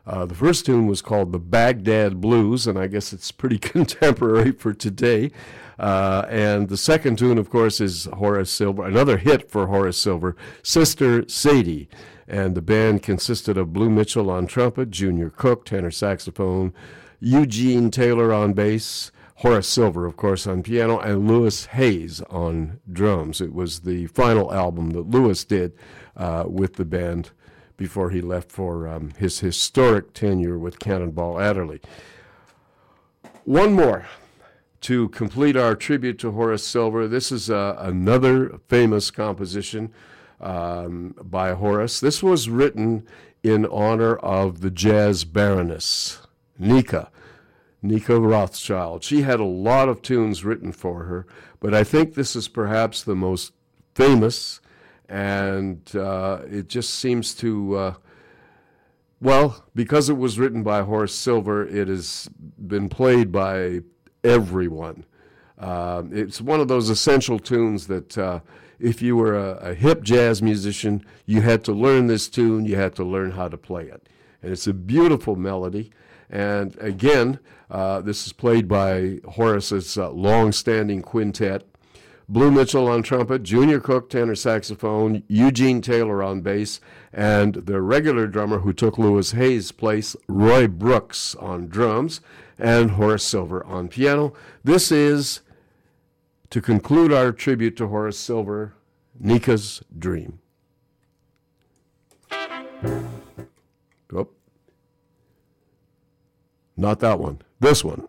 Uh, 0.06 0.26
the 0.26 0.36
first 0.36 0.66
tune 0.66 0.88
was 0.88 1.02
called 1.02 1.32
the 1.32 1.40
Baghdad 1.40 2.20
Blues, 2.20 2.68
and 2.68 2.78
I 2.78 2.88
guess 2.88 3.14
it's 3.14 3.32
pretty 3.32 3.58
contemporary 3.74 4.52
for 4.52 4.74
today. 4.74 5.32
Uh, 5.84 6.26
and 6.30 6.70
the 6.70 6.78
second 6.78 7.18
tune, 7.18 7.38
of 7.38 7.50
course, 7.50 7.82
is 7.82 8.06
Horace 8.14 8.50
Silver, 8.50 8.86
another 8.86 9.18
hit 9.18 9.52
for 9.52 9.68
Horace 9.68 9.98
Silver, 9.98 10.34
Sister 10.62 11.28
Sadie. 11.28 11.90
And 12.26 12.56
the 12.56 12.62
band 12.62 13.04
consisted 13.04 13.58
of 13.58 13.74
Blue 13.74 13.90
Mitchell 13.90 14.30
on 14.30 14.48
trumpet, 14.48 14.92
Junior 14.92 15.30
Cook, 15.30 15.66
tenor 15.66 15.92
saxophone, 15.92 16.74
Eugene 17.20 17.92
Taylor 17.92 18.34
on 18.34 18.54
bass, 18.54 19.12
Horace 19.36 19.68
Silver, 19.68 20.06
of 20.06 20.16
course, 20.16 20.48
on 20.48 20.64
piano, 20.64 21.00
and 21.00 21.28
Louis 21.28 21.66
Hayes 21.66 22.22
on 22.30 22.80
drums. 22.90 23.42
It 23.42 23.54
was 23.54 23.82
the 23.82 24.08
final 24.08 24.54
album 24.54 24.92
that 24.92 25.10
Louis 25.10 25.44
did 25.44 25.74
uh, 26.16 26.46
with 26.48 26.76
the 26.76 26.86
band 26.86 27.32
before 27.76 28.10
he 28.10 28.22
left 28.22 28.54
for 28.54 28.88
um, 28.88 29.12
his 29.18 29.42
historic 29.42 30.14
tenure 30.14 30.58
with 30.58 30.80
Cannonball 30.80 31.42
Adderley. 31.42 31.82
One 33.44 33.74
more 33.74 34.06
to 34.84 35.08
complete 35.10 35.56
our 35.56 35.76
tribute 35.76 36.20
to 36.20 36.32
Horace 36.32 36.66
Silver. 36.66 37.08
This 37.08 37.32
is 37.32 37.50
uh, 37.50 37.78
another 37.80 38.60
famous 38.68 39.12
composition 39.12 39.94
um, 40.42 41.16
by 41.24 41.54
Horace. 41.54 42.02
This 42.02 42.22
was 42.22 42.50
written 42.50 43.08
in 43.44 43.66
honor 43.66 44.18
of 44.18 44.60
the 44.60 44.70
jazz 44.70 45.24
baroness, 45.24 46.20
Nica. 46.60 47.10
Nica 47.82 48.20
Rothschild. 48.20 49.04
She 49.04 49.22
had 49.22 49.40
a 49.40 49.46
lot 49.46 49.88
of 49.88 50.02
tunes 50.02 50.44
written 50.44 50.72
for 50.74 51.04
her, 51.06 51.28
but 51.60 51.74
I 51.74 51.84
think 51.84 52.14
this 52.14 52.36
is 52.36 52.48
perhaps 52.48 53.04
the 53.04 53.16
most 53.16 53.54
famous, 53.96 54.60
and 55.08 55.96
uh, 55.96 56.40
it 56.46 56.68
just 56.68 56.94
seems 56.94 57.34
to, 57.36 57.76
uh, 57.76 57.94
well, 59.22 59.66
because 59.76 60.10
it 60.10 60.18
was 60.18 60.40
written 60.40 60.64
by 60.64 60.82
Horace 60.82 61.16
Silver, 61.16 61.66
it 61.66 61.88
has 61.88 62.30
been 62.58 62.90
played 62.90 63.32
by 63.32 63.82
everyone. 64.24 65.06
Uh, 65.58 66.04
it's 66.12 66.42
one 66.42 66.60
of 66.60 66.68
those 66.68 66.90
essential 66.90 67.40
tunes 67.40 67.88
that 67.88 68.18
uh, 68.18 68.40
if 68.80 69.02
you 69.02 69.16
were 69.16 69.36
a, 69.36 69.72
a 69.72 69.74
hip 69.74 70.04
jazz 70.04 70.42
musician, 70.42 71.06
you 71.26 71.42
had 71.42 71.64
to 71.64 71.72
learn 71.72 72.08
this 72.08 72.28
tune, 72.28 72.66
you 72.66 72.76
had 72.76 72.96
to 72.96 73.04
learn 73.04 73.32
how 73.32 73.48
to 73.48 73.58
play 73.58 73.86
it. 73.86 74.08
And 74.42 74.52
it's 74.52 74.68
a 74.68 74.74
beautiful 74.74 75.36
melody. 75.36 75.92
And 76.30 76.76
again, 76.80 77.40
uh, 77.70 78.02
this 78.02 78.26
is 78.26 78.34
played 78.34 78.68
by 78.68 79.20
Horace's 79.30 79.98
uh, 79.98 80.10
long 80.10 80.52
standing 80.52 81.02
quintet. 81.02 81.66
Blue 82.30 82.52
Mitchell 82.52 82.88
on 82.88 83.04
trumpet, 83.04 83.44
Junior 83.44 83.80
Cook 83.80 84.10
tenor 84.10 84.36
saxophone, 84.36 85.24
Eugene 85.28 85.82
Taylor 85.82 86.24
on 86.24 86.42
bass, 86.42 86.80
and 87.12 87.54
the 87.56 87.82
regular 87.82 88.28
drummer 88.28 88.60
who 88.60 88.74
took 88.74 88.98
Louis 88.98 89.32
Hayes' 89.32 89.72
place, 89.72 90.16
Roy 90.28 90.68
Brooks 90.68 91.36
on 91.36 91.68
drums, 91.68 92.22
and 92.58 92.92
Horace 92.92 93.24
Silver 93.24 93.66
on 93.66 93.88
piano. 93.88 94.34
This 94.64 94.92
is, 94.92 95.42
to 96.50 96.62
conclude 96.62 97.12
our 97.12 97.32
tribute 97.32 97.76
to 97.78 97.88
Horace 97.88 98.20
Silver, 98.20 98.74
Nica's 99.20 99.82
Dream. 99.98 100.40
Oh. 104.16 104.30
Not 106.78 107.00
that 107.00 107.20
one. 107.20 107.42
This 107.60 107.84
one. 107.84 108.08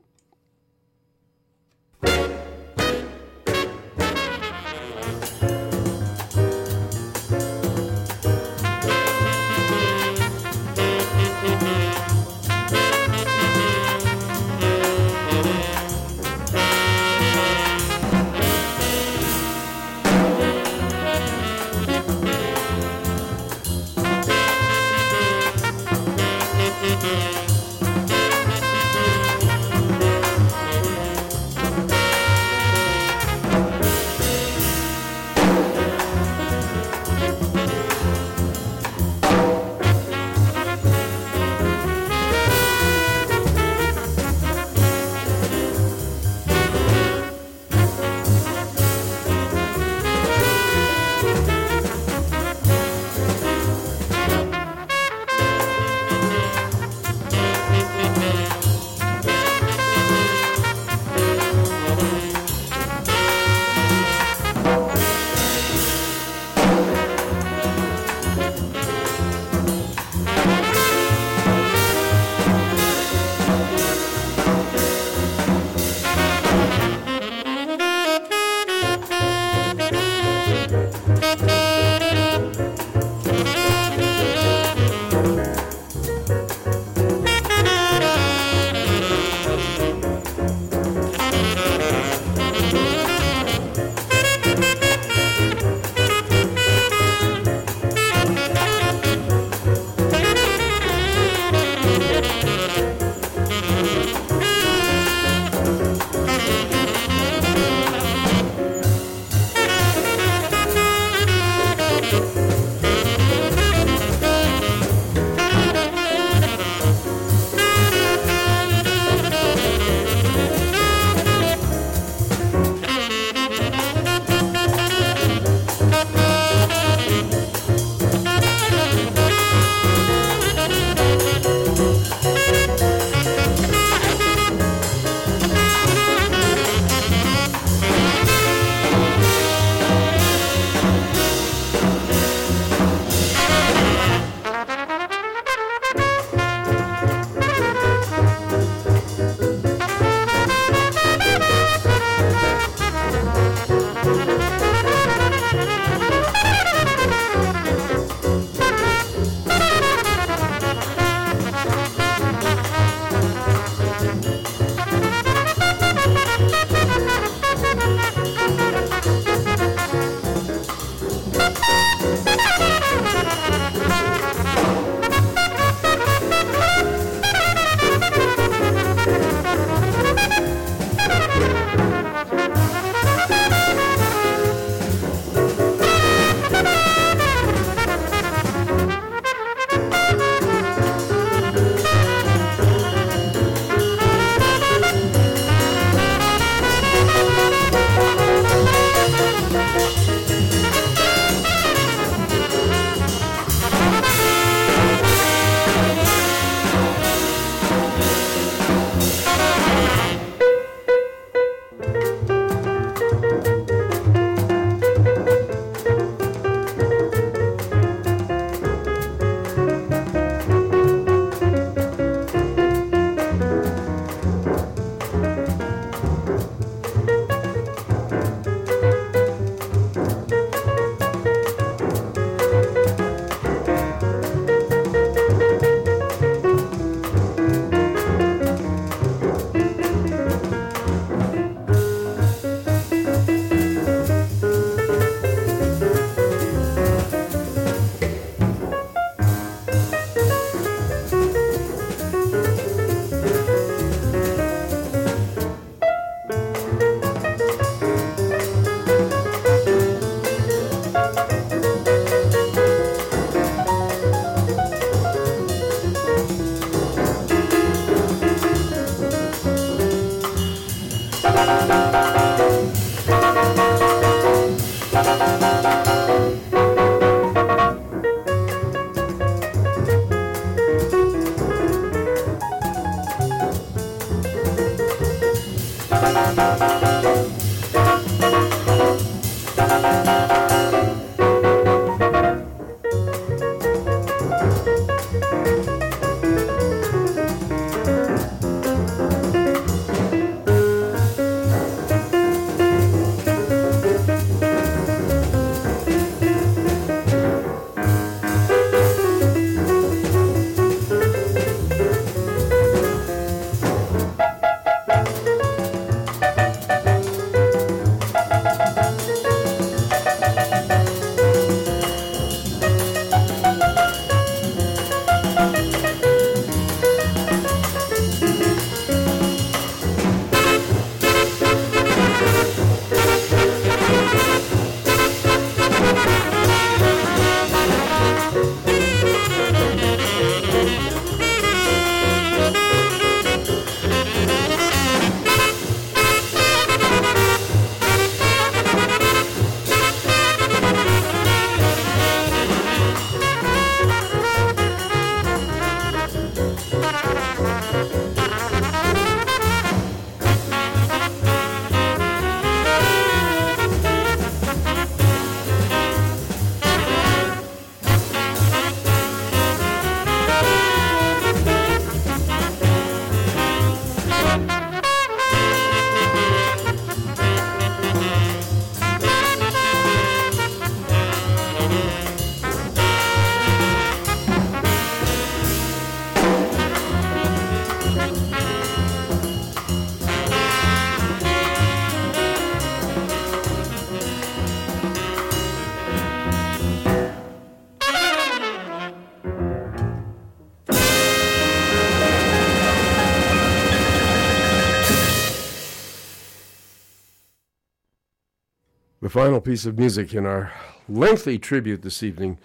Final 409.14 409.40
piece 409.40 409.64
of 409.64 409.78
music 409.78 410.12
in 410.12 410.26
our 410.26 410.52
lengthy 410.88 411.38
tribute 411.38 411.82
this 411.82 412.02
evening 412.02 412.36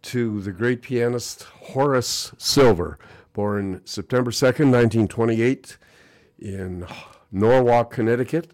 to 0.00 0.40
the 0.40 0.52
great 0.52 0.80
pianist 0.80 1.42
Horace 1.42 2.32
Silver, 2.38 2.98
born 3.34 3.82
September 3.84 4.30
2nd, 4.30 4.72
1928, 4.72 5.76
in 6.38 6.86
Norwalk, 7.30 7.90
Connecticut, 7.90 8.52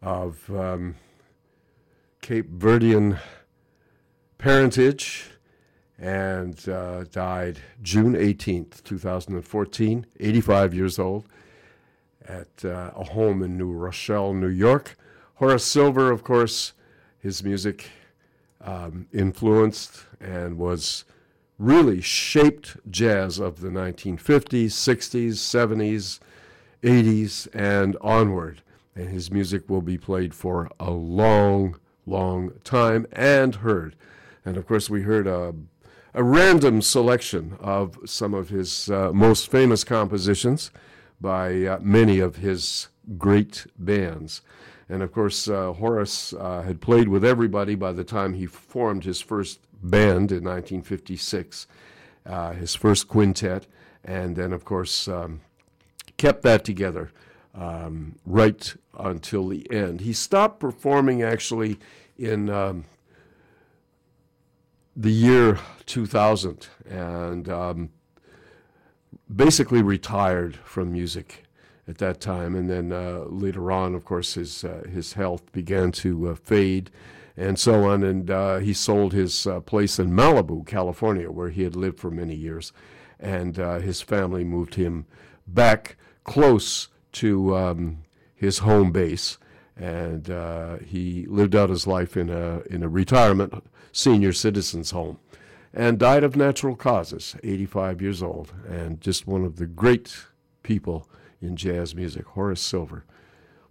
of 0.00 0.48
um, 0.54 0.94
Cape 2.20 2.48
Verdean 2.52 3.18
parentage, 4.38 5.24
and 5.98 6.68
uh, 6.68 7.02
died 7.10 7.58
June 7.82 8.14
18th, 8.14 8.80
2014, 8.84 10.06
85 10.20 10.72
years 10.72 11.00
old, 11.00 11.26
at 12.28 12.64
uh, 12.64 12.92
a 12.94 13.02
home 13.02 13.42
in 13.42 13.58
New 13.58 13.72
Rochelle, 13.72 14.32
New 14.32 14.46
York. 14.46 14.96
Horace 15.34 15.64
Silver, 15.64 16.12
of 16.12 16.22
course, 16.22 16.74
his 17.22 17.44
music 17.44 17.88
um, 18.60 19.06
influenced 19.12 20.04
and 20.20 20.58
was 20.58 21.04
really 21.58 22.00
shaped 22.00 22.76
jazz 22.90 23.38
of 23.38 23.60
the 23.60 23.68
1950s, 23.68 24.66
60s, 24.66 25.34
70s, 25.34 26.18
80s, 26.82 27.48
and 27.54 27.96
onward. 28.00 28.62
And 28.96 29.08
his 29.08 29.30
music 29.30 29.70
will 29.70 29.80
be 29.80 29.96
played 29.96 30.34
for 30.34 30.68
a 30.80 30.90
long, 30.90 31.76
long 32.06 32.52
time 32.64 33.06
and 33.12 33.54
heard. 33.56 33.94
And 34.44 34.56
of 34.56 34.66
course, 34.66 34.90
we 34.90 35.02
heard 35.02 35.28
a, 35.28 35.54
a 36.12 36.24
random 36.24 36.82
selection 36.82 37.56
of 37.60 37.98
some 38.04 38.34
of 38.34 38.48
his 38.48 38.90
uh, 38.90 39.12
most 39.12 39.48
famous 39.48 39.84
compositions 39.84 40.72
by 41.20 41.64
uh, 41.64 41.78
many 41.80 42.18
of 42.18 42.36
his 42.36 42.88
great 43.16 43.66
bands. 43.78 44.42
And 44.92 45.02
of 45.02 45.10
course, 45.10 45.48
uh, 45.48 45.72
Horace 45.72 46.34
uh, 46.34 46.60
had 46.60 46.82
played 46.82 47.08
with 47.08 47.24
everybody 47.24 47.74
by 47.74 47.92
the 47.92 48.04
time 48.04 48.34
he 48.34 48.44
formed 48.44 49.04
his 49.04 49.22
first 49.22 49.60
band 49.82 50.30
in 50.30 50.44
1956, 50.44 51.66
uh, 52.26 52.52
his 52.52 52.74
first 52.74 53.08
quintet, 53.08 53.66
and 54.04 54.36
then, 54.36 54.52
of 54.52 54.66
course, 54.66 55.08
um, 55.08 55.40
kept 56.18 56.42
that 56.42 56.62
together 56.62 57.10
um, 57.54 58.16
right 58.26 58.76
until 58.98 59.48
the 59.48 59.66
end. 59.72 60.02
He 60.02 60.12
stopped 60.12 60.60
performing 60.60 61.22
actually 61.22 61.78
in 62.18 62.50
um, 62.50 62.84
the 64.94 65.10
year 65.10 65.58
2000 65.86 66.68
and 66.86 67.48
um, 67.48 67.88
basically 69.34 69.80
retired 69.80 70.56
from 70.56 70.92
music 70.92 71.41
at 71.88 71.98
that 71.98 72.20
time. 72.20 72.54
And 72.54 72.70
then 72.70 72.92
uh, 72.92 73.24
later 73.26 73.72
on, 73.72 73.94
of 73.94 74.04
course, 74.04 74.34
his 74.34 74.64
uh, 74.64 74.84
his 74.90 75.14
health 75.14 75.50
began 75.52 75.92
to 75.92 76.30
uh, 76.30 76.34
fade, 76.34 76.90
and 77.36 77.58
so 77.58 77.84
on. 77.84 78.02
And 78.02 78.30
uh, 78.30 78.58
he 78.58 78.72
sold 78.72 79.12
his 79.12 79.46
uh, 79.46 79.60
place 79.60 79.98
in 79.98 80.12
Malibu, 80.12 80.66
California, 80.66 81.30
where 81.30 81.50
he 81.50 81.62
had 81.62 81.76
lived 81.76 81.98
for 81.98 82.10
many 82.10 82.34
years, 82.34 82.72
and 83.18 83.58
uh, 83.58 83.78
his 83.78 84.00
family 84.00 84.44
moved 84.44 84.76
him 84.76 85.06
back 85.46 85.96
close 86.24 86.88
to 87.12 87.56
um, 87.56 87.98
his 88.34 88.58
home 88.58 88.92
base. 88.92 89.38
And 89.74 90.26
he 90.84 91.26
lived 91.28 91.56
out 91.56 91.70
his 91.70 91.86
life 91.86 92.16
in 92.16 92.28
a 92.28 92.60
in 92.70 92.82
a 92.82 92.88
retirement 92.88 93.64
senior 93.90 94.32
citizens 94.32 94.90
home, 94.90 95.18
and 95.72 95.98
died 95.98 96.22
of 96.22 96.36
natural 96.36 96.76
causes, 96.76 97.34
85 97.42 98.00
years 98.00 98.22
old, 98.22 98.52
and 98.68 99.00
just 99.00 99.26
one 99.26 99.44
of 99.44 99.56
the 99.56 99.66
great 99.66 100.14
people 100.62 101.08
in 101.42 101.56
jazz 101.56 101.94
music, 101.94 102.24
Horace 102.26 102.60
Silver. 102.60 103.04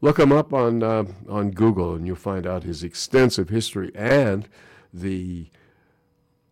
Look 0.02 0.20
him 0.20 0.32
up 0.32 0.54
on 0.54 0.82
uh, 0.82 1.06
on 1.30 1.52
Google, 1.52 1.94
and 1.94 2.06
you'll 2.08 2.16
find 2.16 2.48
out 2.48 2.64
his 2.64 2.84
extensive 2.84 3.50
history 3.50 3.92
and 3.94 4.50
the 4.94 5.48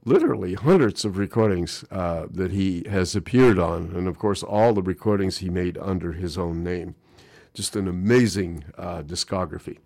literally 0.05 0.53
hundreds 0.53 1.03
of 1.03 1.17
recordings 1.17 1.83
uh, 1.91 2.27
that 2.29 2.51
he 2.51 2.85
has 2.89 3.15
appeared 3.15 3.59
on, 3.59 3.91
and 3.95 4.07
of 4.07 4.17
course 4.17 4.43
all 4.43 4.73
the 4.73 4.81
recordings 4.81 5.39
he 5.39 5.49
made 5.49 5.77
under 5.79 6.13
his 6.13 6.37
own 6.37 6.63
name. 6.63 6.95
Just 7.53 7.75
an 7.75 7.87
amazing 7.87 8.65
uh, 8.77 9.01
discography. 9.01 9.79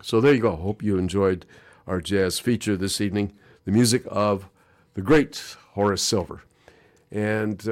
So 0.00 0.20
there 0.20 0.32
you 0.34 0.40
go. 0.40 0.54
Hope 0.56 0.82
you 0.82 0.96
enjoyed 0.96 1.44
our 1.86 2.00
jazz 2.00 2.38
feature 2.38 2.76
this 2.76 3.00
evening. 3.00 3.32
The 3.64 3.72
music 3.72 4.04
of 4.06 4.48
the 4.94 5.02
great 5.02 5.56
Horace 5.72 6.02
Silver, 6.02 6.42
and. 7.10 7.68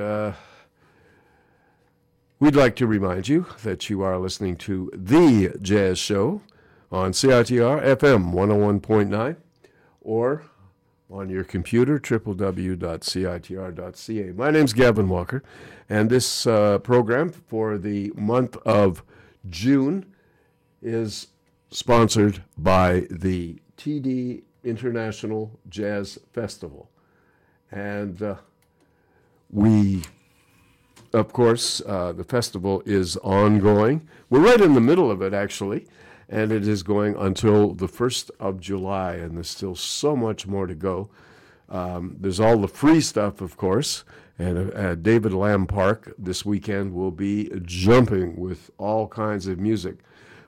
We'd 2.41 2.57
like 2.57 2.75
to 2.77 2.87
remind 2.89 3.29
you 3.29 3.47
that 3.63 3.89
you 3.89 4.03
are 4.03 4.19
listening 4.19 4.57
to 4.57 4.91
The 4.93 5.57
Jazz 5.63 6.01
Show 6.01 6.43
on 6.91 7.13
CITR 7.13 7.81
FM 7.97 8.35
101.9 8.35 9.37
or 10.01 10.43
on 11.09 11.29
your 11.29 11.45
computer, 11.45 12.01
www.citr.ca. 12.01 12.73
My 14.33 14.51
name's 14.51 14.73
Gavin 14.73 15.09
Walker, 15.09 15.45
and 15.89 16.11
this 16.11 16.45
uh, 16.45 16.79
program 16.81 17.31
for 17.31 17.79
the 17.79 18.11
month 18.17 18.57
of 18.67 19.05
June 19.49 20.05
is 20.83 21.29
sponsored 21.71 22.43
by 22.59 23.07
the 23.11 23.61
TD 23.77 24.43
International 24.65 25.57
Jazz 25.69 26.19
Festival. 26.33 26.91
And 27.71 28.21
uh, 28.21 28.35
we 29.51 30.03
of 31.15 31.33
course, 31.33 31.81
uh, 31.87 32.13
the 32.13 32.25
festival 32.25 32.83
is 32.85 33.17
ongoing. 33.19 34.07
We're 34.29 34.45
right 34.45 34.61
in 34.61 34.75
the 34.75 34.81
middle 34.81 35.11
of 35.11 35.23
it, 35.23 35.33
actually, 35.33 35.87
and 36.29 36.51
it 36.51 36.67
is 36.67 36.83
going 36.83 37.15
until 37.17 37.73
the 37.73 37.87
1st 37.87 38.31
of 38.41 38.61
July, 38.61 39.15
and 39.15 39.37
there's 39.37 39.49
still 39.49 39.77
so 39.77 40.17
much 40.17 40.47
more 40.47 40.67
to 40.67 40.75
go. 40.75 41.09
Um, 41.69 42.17
there's 42.19 42.41
all 42.41 42.59
the 42.59 42.69
free 42.69 43.01
stuff, 43.01 43.41
of 43.41 43.57
course, 43.57 44.05
and 44.39 44.75
uh, 44.75 44.97
David 44.97 45.33
Lam 45.33 45.67
Park 45.67 46.13
this 46.19 46.45
weekend 46.45 46.93
will 46.93 47.13
be 47.13 47.51
jumping 47.63 48.37
with 48.37 48.71
all 48.79 49.07
kinds 49.07 49.47
of 49.47 49.59
music. 49.59 49.99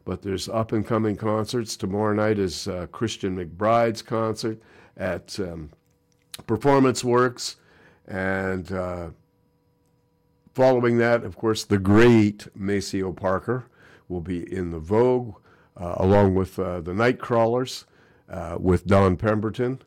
But 0.04 0.22
there's 0.22 0.48
up 0.48 0.72
and 0.72 0.86
coming 0.86 1.16
concerts. 1.16 1.76
Tomorrow 1.76 2.14
night 2.14 2.38
is 2.38 2.68
uh, 2.68 2.86
Christian 2.92 3.36
McBride's 3.36 4.02
concert 4.02 4.60
at 4.96 5.38
um, 5.38 5.70
Performance 6.46 7.04
Works, 7.04 7.56
and 8.06 8.70
uh, 8.72 9.08
following 10.56 10.96
that, 10.96 11.22
of 11.22 11.36
course, 11.36 11.64
the 11.64 11.76
great 11.76 12.48
Maceo 12.56 13.12
Parker 13.12 13.66
will 14.08 14.22
be 14.22 14.50
in 14.50 14.70
the 14.70 14.78
Vogue, 14.78 15.34
uh, 15.76 15.96
along 15.98 16.34
with 16.34 16.58
uh, 16.58 16.80
the 16.80 16.92
Nightcrawlers, 16.92 17.84
uh, 18.30 18.56
with 18.58 18.86
Don 18.86 19.18
Pemberton, 19.18 19.82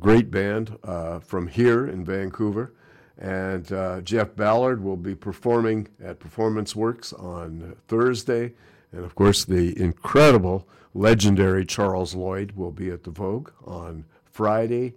great 0.00 0.30
band 0.30 0.78
uh, 0.82 1.18
from 1.18 1.46
here 1.46 1.86
in 1.86 2.06
Vancouver. 2.06 2.72
And 3.18 3.70
uh, 3.70 4.00
Jeff 4.00 4.34
Ballard 4.34 4.82
will 4.82 4.96
be 4.96 5.14
performing 5.14 5.88
at 6.02 6.18
Performance 6.18 6.74
Works 6.74 7.12
on 7.12 7.76
Thursday. 7.86 8.54
And 8.92 9.04
of 9.04 9.14
course, 9.14 9.44
the 9.44 9.78
incredible, 9.78 10.66
legendary 10.94 11.66
Charles 11.66 12.14
Lloyd 12.14 12.52
will 12.52 12.72
be 12.72 12.88
at 12.88 13.04
the 13.04 13.10
Vogue 13.10 13.50
on 13.66 14.06
Friday. 14.24 14.94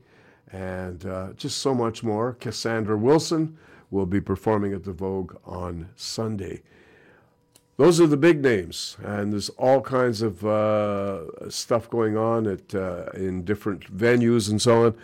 And 0.53 1.05
uh, 1.05 1.33
just 1.33 1.57
so 1.57 1.75
much 1.75 2.01
more. 2.01 2.31
Cassandra 2.35 2.97
Wilson 2.97 3.57
will 3.95 4.05
be 4.05 4.19
performing 4.19 4.73
at 4.73 4.83
the 4.83 4.91
Vogue 4.91 5.37
on 5.45 5.87
Sunday. 5.95 6.61
Those 7.77 8.01
are 8.01 8.07
the 8.07 8.17
big 8.17 8.41
names, 8.41 8.97
and 9.01 9.31
there's 9.31 9.47
all 9.49 9.79
kinds 9.81 10.21
of 10.21 10.45
uh, 10.45 11.49
stuff 11.49 11.89
going 11.89 12.17
on 12.17 12.45
at 12.45 12.75
uh, 12.75 13.05
in 13.13 13.43
different 13.43 13.97
venues 13.97 14.49
and 14.49 14.61
so 14.61 14.85
on. 14.85 14.95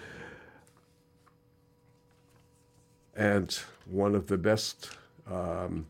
And 3.15 3.57
one 3.85 4.13
of 4.13 4.27
the 4.27 4.37
best 4.37 4.91
um, 5.29 5.87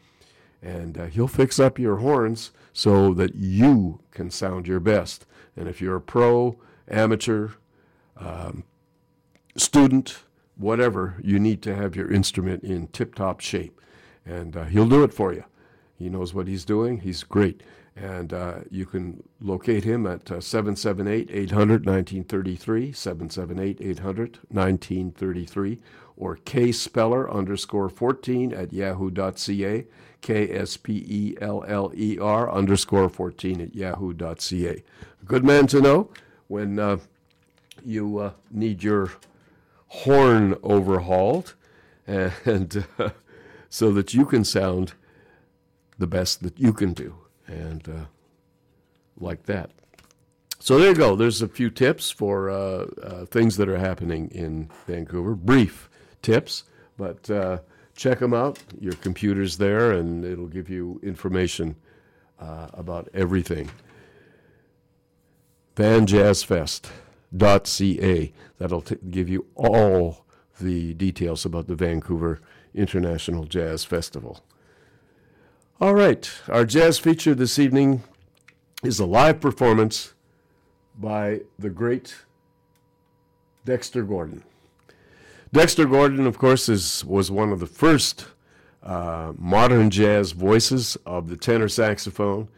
And 0.62 0.98
uh, 0.98 1.06
he'll 1.06 1.28
fix 1.28 1.60
up 1.60 1.78
your 1.78 1.96
horns 1.96 2.52
so 2.72 3.12
that 3.14 3.34
you 3.34 4.00
can 4.10 4.30
sound 4.30 4.66
your 4.66 4.80
best. 4.80 5.26
And 5.56 5.68
if 5.68 5.80
you're 5.80 5.96
a 5.96 6.00
pro, 6.00 6.58
amateur, 6.88 7.50
um, 8.16 8.64
student, 9.56 10.18
whatever, 10.56 11.16
you 11.22 11.38
need 11.38 11.62
to 11.62 11.74
have 11.74 11.94
your 11.94 12.10
instrument 12.10 12.64
in 12.64 12.88
tip 12.88 13.14
top 13.14 13.40
shape. 13.40 13.80
And 14.24 14.56
uh, 14.56 14.64
he'll 14.64 14.88
do 14.88 15.04
it 15.04 15.14
for 15.14 15.32
you. 15.32 15.44
He 15.98 16.08
knows 16.08 16.34
what 16.34 16.48
he's 16.48 16.64
doing, 16.64 17.00
he's 17.00 17.22
great. 17.22 17.62
And 17.96 18.34
uh, 18.34 18.58
you 18.70 18.84
can 18.84 19.22
locate 19.40 19.84
him 19.84 20.06
at 20.06 20.30
uh, 20.30 20.40
778 20.40 21.30
800 21.30 21.86
1933, 21.86 22.92
778 22.92 23.80
800 23.80 24.38
1933, 24.50 25.78
or 26.18 26.36
kspeller 26.36 27.32
underscore 27.32 27.88
14 27.88 28.52
at 28.52 28.74
yahoo.ca, 28.74 29.86
K 30.20 30.50
S 30.50 30.76
P 30.76 31.04
E 31.08 31.36
L 31.40 31.64
L 31.66 31.90
E 31.96 32.18
R 32.18 32.52
underscore 32.52 33.08
14 33.08 33.62
at 33.62 33.74
yahoo.ca. 33.74 34.82
Good 35.24 35.44
man 35.44 35.66
to 35.68 35.80
know 35.80 36.10
when 36.48 36.78
uh, 36.78 36.98
you 37.82 38.18
uh, 38.18 38.32
need 38.50 38.82
your 38.82 39.12
horn 39.88 40.54
overhauled 40.62 41.54
and 42.06 42.84
so 43.70 43.92
that 43.92 44.14
you 44.14 44.26
can 44.26 44.44
sound 44.44 44.92
the 45.98 46.06
best 46.06 46.42
that 46.42 46.58
you 46.58 46.72
can 46.72 46.92
do 46.92 47.14
and 47.46 47.88
uh, 47.88 48.04
like 49.18 49.44
that. 49.44 49.70
So 50.58 50.78
there 50.78 50.88
you 50.88 50.94
go. 50.94 51.16
There's 51.16 51.42
a 51.42 51.48
few 51.48 51.70
tips 51.70 52.10
for 52.10 52.50
uh, 52.50 52.86
uh 53.02 53.26
things 53.26 53.56
that 53.56 53.68
are 53.68 53.78
happening 53.78 54.28
in 54.30 54.70
vancouver. 54.86 55.34
Brief 55.34 55.88
tips 56.22 56.64
but 56.96 57.28
uh, 57.30 57.58
check 57.94 58.18
them 58.18 58.34
out. 58.34 58.58
Your 58.80 58.94
computer's 58.94 59.58
there 59.58 59.92
and 59.92 60.24
it'll 60.24 60.46
give 60.46 60.68
you 60.68 61.00
information 61.02 61.76
uh, 62.38 62.68
about 62.72 63.08
everything. 63.14 63.70
Van 65.76 66.06
jazz 66.06 66.42
fest. 66.42 66.90
That'll 67.32 68.80
t- 68.80 68.96
give 69.10 69.28
you 69.28 69.46
all 69.54 70.24
the 70.60 70.94
details 70.94 71.44
about 71.44 71.66
the 71.66 71.74
Vancouver 71.74 72.40
International 72.74 73.44
Jazz 73.44 73.84
Festival. 73.84 74.42
All 75.78 75.92
right, 75.92 76.26
our 76.48 76.64
jazz 76.64 76.98
feature 76.98 77.34
this 77.34 77.58
evening 77.58 78.02
is 78.82 78.98
a 78.98 79.04
live 79.04 79.42
performance 79.42 80.14
by 80.98 81.42
the 81.58 81.68
great 81.68 82.16
Dexter 83.66 84.02
Gordon. 84.02 84.42
Dexter 85.52 85.84
Gordon, 85.84 86.26
of 86.26 86.38
course, 86.38 86.70
is, 86.70 87.04
was 87.04 87.30
one 87.30 87.52
of 87.52 87.60
the 87.60 87.66
first 87.66 88.24
uh, 88.82 89.34
modern 89.36 89.90
jazz 89.90 90.32
voices 90.32 90.96
of 91.04 91.28
the 91.28 91.36
tenor 91.36 91.68
saxophone. 91.68 92.48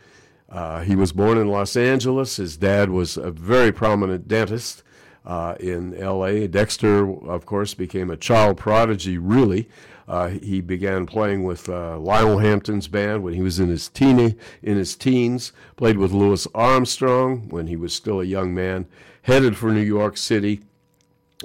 Uh, 0.49 0.83
he 0.83 0.95
was 0.95 1.11
born 1.11 1.39
in 1.39 1.49
Los 1.49 1.77
Angeles. 1.77 2.37
His 2.37 2.57
dad 2.57 2.89
was 2.89 3.17
a 3.17 3.33
very 3.33 3.73
prominent 3.73 4.29
dentist 4.29 4.85
uh, 5.27 5.57
in 5.59 5.93
L.A. 5.97 6.47
Dexter, 6.47 7.11
of 7.29 7.47
course, 7.47 7.75
became 7.75 8.11
a 8.11 8.17
child 8.17 8.59
prodigy, 8.59 9.19
really. 9.19 9.69
Uh, 10.09 10.29
he 10.29 10.63
began 10.63 11.05
playing 11.05 11.45
with 11.45 11.69
uh, 11.69 11.99
Lionel 11.99 12.39
Hampton's 12.39 12.89
band 12.89 13.23
when 13.23 13.35
he 13.35 13.43
was 13.43 13.61
in 13.61 13.69
his, 13.69 13.89
teeny, 13.89 14.37
in 14.63 14.79
his 14.79 14.97
teens, 14.97 15.53
played 15.77 15.99
with 15.99 16.13
Louis 16.13 16.49
Armstrong 16.55 17.47
when 17.51 17.67
he 17.67 17.77
was 17.77 17.93
still 17.93 18.21
a 18.21 18.25
young 18.25 18.55
man, 18.55 18.87
headed 19.23 19.55
for 19.55 19.71
New 19.71 19.83
York 19.83 20.17
City, 20.17 20.63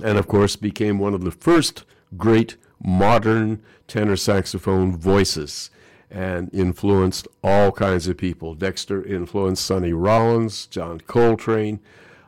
and 0.01 0.17
of 0.17 0.27
course 0.27 0.55
became 0.55 0.97
one 0.97 1.13
of 1.13 1.25
the 1.25 1.31
first 1.31 1.83
great 2.15 2.55
modern 2.81 3.61
tenor 3.87 4.15
saxophone 4.15 4.95
voices 4.95 5.69
and 6.09 6.49
influenced 6.53 7.27
all 7.43 7.71
kinds 7.71 8.07
of 8.07 8.15
people. 8.15 8.55
Dexter 8.55 9.03
influenced 9.03 9.65
Sonny 9.65 9.91
Rollins, 9.91 10.67
John 10.67 11.01
Coltrane, 11.01 11.81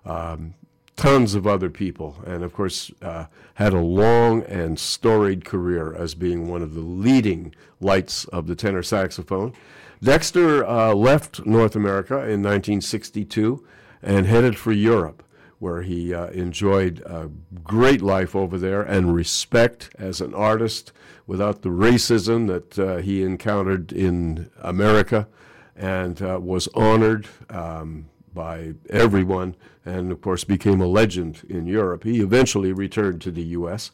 um, 0.04 0.56
tons 0.96 1.36
of 1.36 1.46
other 1.46 1.70
people, 1.70 2.18
and 2.26 2.44
of 2.44 2.54
course, 2.54 2.92
uh, 3.02 3.26
had 3.56 3.74
a 3.74 3.80
long 3.80 4.44
and 4.44 4.80
storied 4.80 5.44
career 5.44 5.94
as 5.94 6.16
being 6.16 6.48
one 6.48 6.62
of 6.62 6.74
the 6.74 6.82
leading 6.82 7.54
lights 7.80 8.26
of 8.26 8.48
the 8.48 8.56
tenor 8.56 8.84
saxophone. 8.84 9.54
Dexter 10.02 10.66
uh, 10.66 10.94
left 10.94 11.46
North 11.46 11.76
America 11.76 12.16
in 12.16 12.42
1962 12.42 13.66
and 14.02 14.26
headed 14.26 14.58
for 14.58 14.72
Europe, 14.72 15.24
where 15.60 15.82
he 15.82 16.14
uh, 16.14 16.28
enjoyed 16.28 17.02
a 17.06 17.30
great 17.64 18.02
life 18.02 18.36
over 18.36 18.58
there 18.58 18.82
and 18.82 19.16
respect 19.16 19.90
as 19.98 20.22
an 20.22 20.34
artist 20.34 20.92
without 21.28 21.62
the 21.62 21.70
racism 21.70 22.48
that 22.48 22.80
uh, 22.80 22.98
he 22.98 23.24
encountered 23.24 23.92
in 23.92 24.50
America 24.62 25.28
and 25.76 26.22
uh, 26.22 26.40
was 26.42 26.68
honored 26.76 27.28
um, 27.50 28.06
by 28.36 28.74
everyone 28.92 29.56
and, 29.84 30.12
of 30.12 30.22
course, 30.22 30.44
became 30.44 30.82
a 30.82 30.86
legend 30.86 31.42
in 31.50 31.66
Europe. 31.66 32.04
He 32.04 32.20
eventually 32.20 32.72
returned 32.72 33.22
to 33.22 33.32
the 33.32 33.42
U.S., 33.42 33.90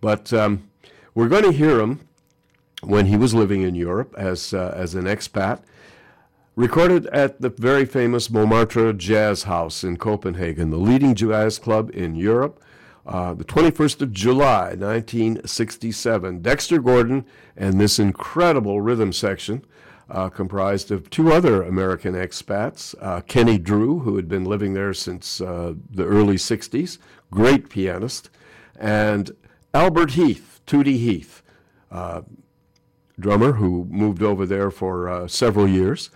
but 0.00 0.32
um, 0.32 0.68
we're 1.14 1.28
going 1.28 1.44
to 1.44 1.52
hear 1.52 1.78
him 1.78 2.00
when 2.82 3.06
he 3.06 3.16
was 3.16 3.34
living 3.34 3.62
in 3.62 3.76
Europe 3.76 4.12
as, 4.18 4.52
uh, 4.52 4.74
as 4.76 4.96
an 4.96 5.04
expat 5.04 5.60
recorded 6.54 7.06
at 7.06 7.40
the 7.40 7.50
very 7.50 7.84
famous 7.84 8.28
Montmartre 8.30 8.92
Jazz 8.94 9.44
House 9.44 9.84
in 9.84 9.96
Copenhagen, 9.96 10.70
the 10.70 10.76
leading 10.76 11.14
jazz 11.14 11.58
club 11.58 11.90
in 11.94 12.14
Europe. 12.14 12.62
Uh, 13.04 13.34
the 13.34 13.44
21st 13.44 14.02
of 14.02 14.12
July, 14.12 14.74
1967. 14.74 16.40
Dexter 16.40 16.78
Gordon 16.78 17.24
and 17.56 17.80
this 17.80 17.98
incredible 17.98 18.80
rhythm 18.80 19.12
section, 19.12 19.64
uh, 20.12 20.28
comprised 20.28 20.90
of 20.90 21.08
two 21.08 21.32
other 21.32 21.62
American 21.62 22.14
expats 22.14 22.94
uh, 23.00 23.22
Kenny 23.22 23.58
Drew, 23.58 24.00
who 24.00 24.16
had 24.16 24.28
been 24.28 24.44
living 24.44 24.74
there 24.74 24.92
since 24.92 25.40
uh, 25.40 25.74
the 25.90 26.04
early 26.04 26.36
60s, 26.36 26.98
great 27.30 27.70
pianist, 27.70 28.28
and 28.78 29.32
Albert 29.72 30.12
Heath, 30.12 30.60
Tootie 30.66 30.98
Heath, 30.98 31.42
uh, 31.90 32.22
drummer 33.18 33.52
who 33.52 33.86
moved 33.90 34.22
over 34.22 34.44
there 34.44 34.70
for 34.70 35.08
uh, 35.08 35.26
several 35.28 35.66
years. 35.66 36.10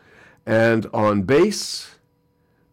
And 0.45 0.87
on 0.93 1.23
bass, 1.23 1.97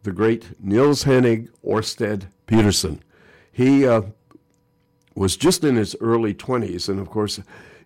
the 0.02 0.12
great 0.12 0.60
Niels 0.62 1.04
Henning 1.04 1.48
Orsted 1.64 2.28
Pedersen. 2.46 3.02
He 3.50 3.86
uh, 3.86 4.02
was 5.14 5.36
just 5.36 5.64
in 5.64 5.76
his 5.76 5.96
early 6.00 6.34
20s, 6.34 6.88
and 6.88 7.00
of 7.00 7.08
course, 7.08 7.40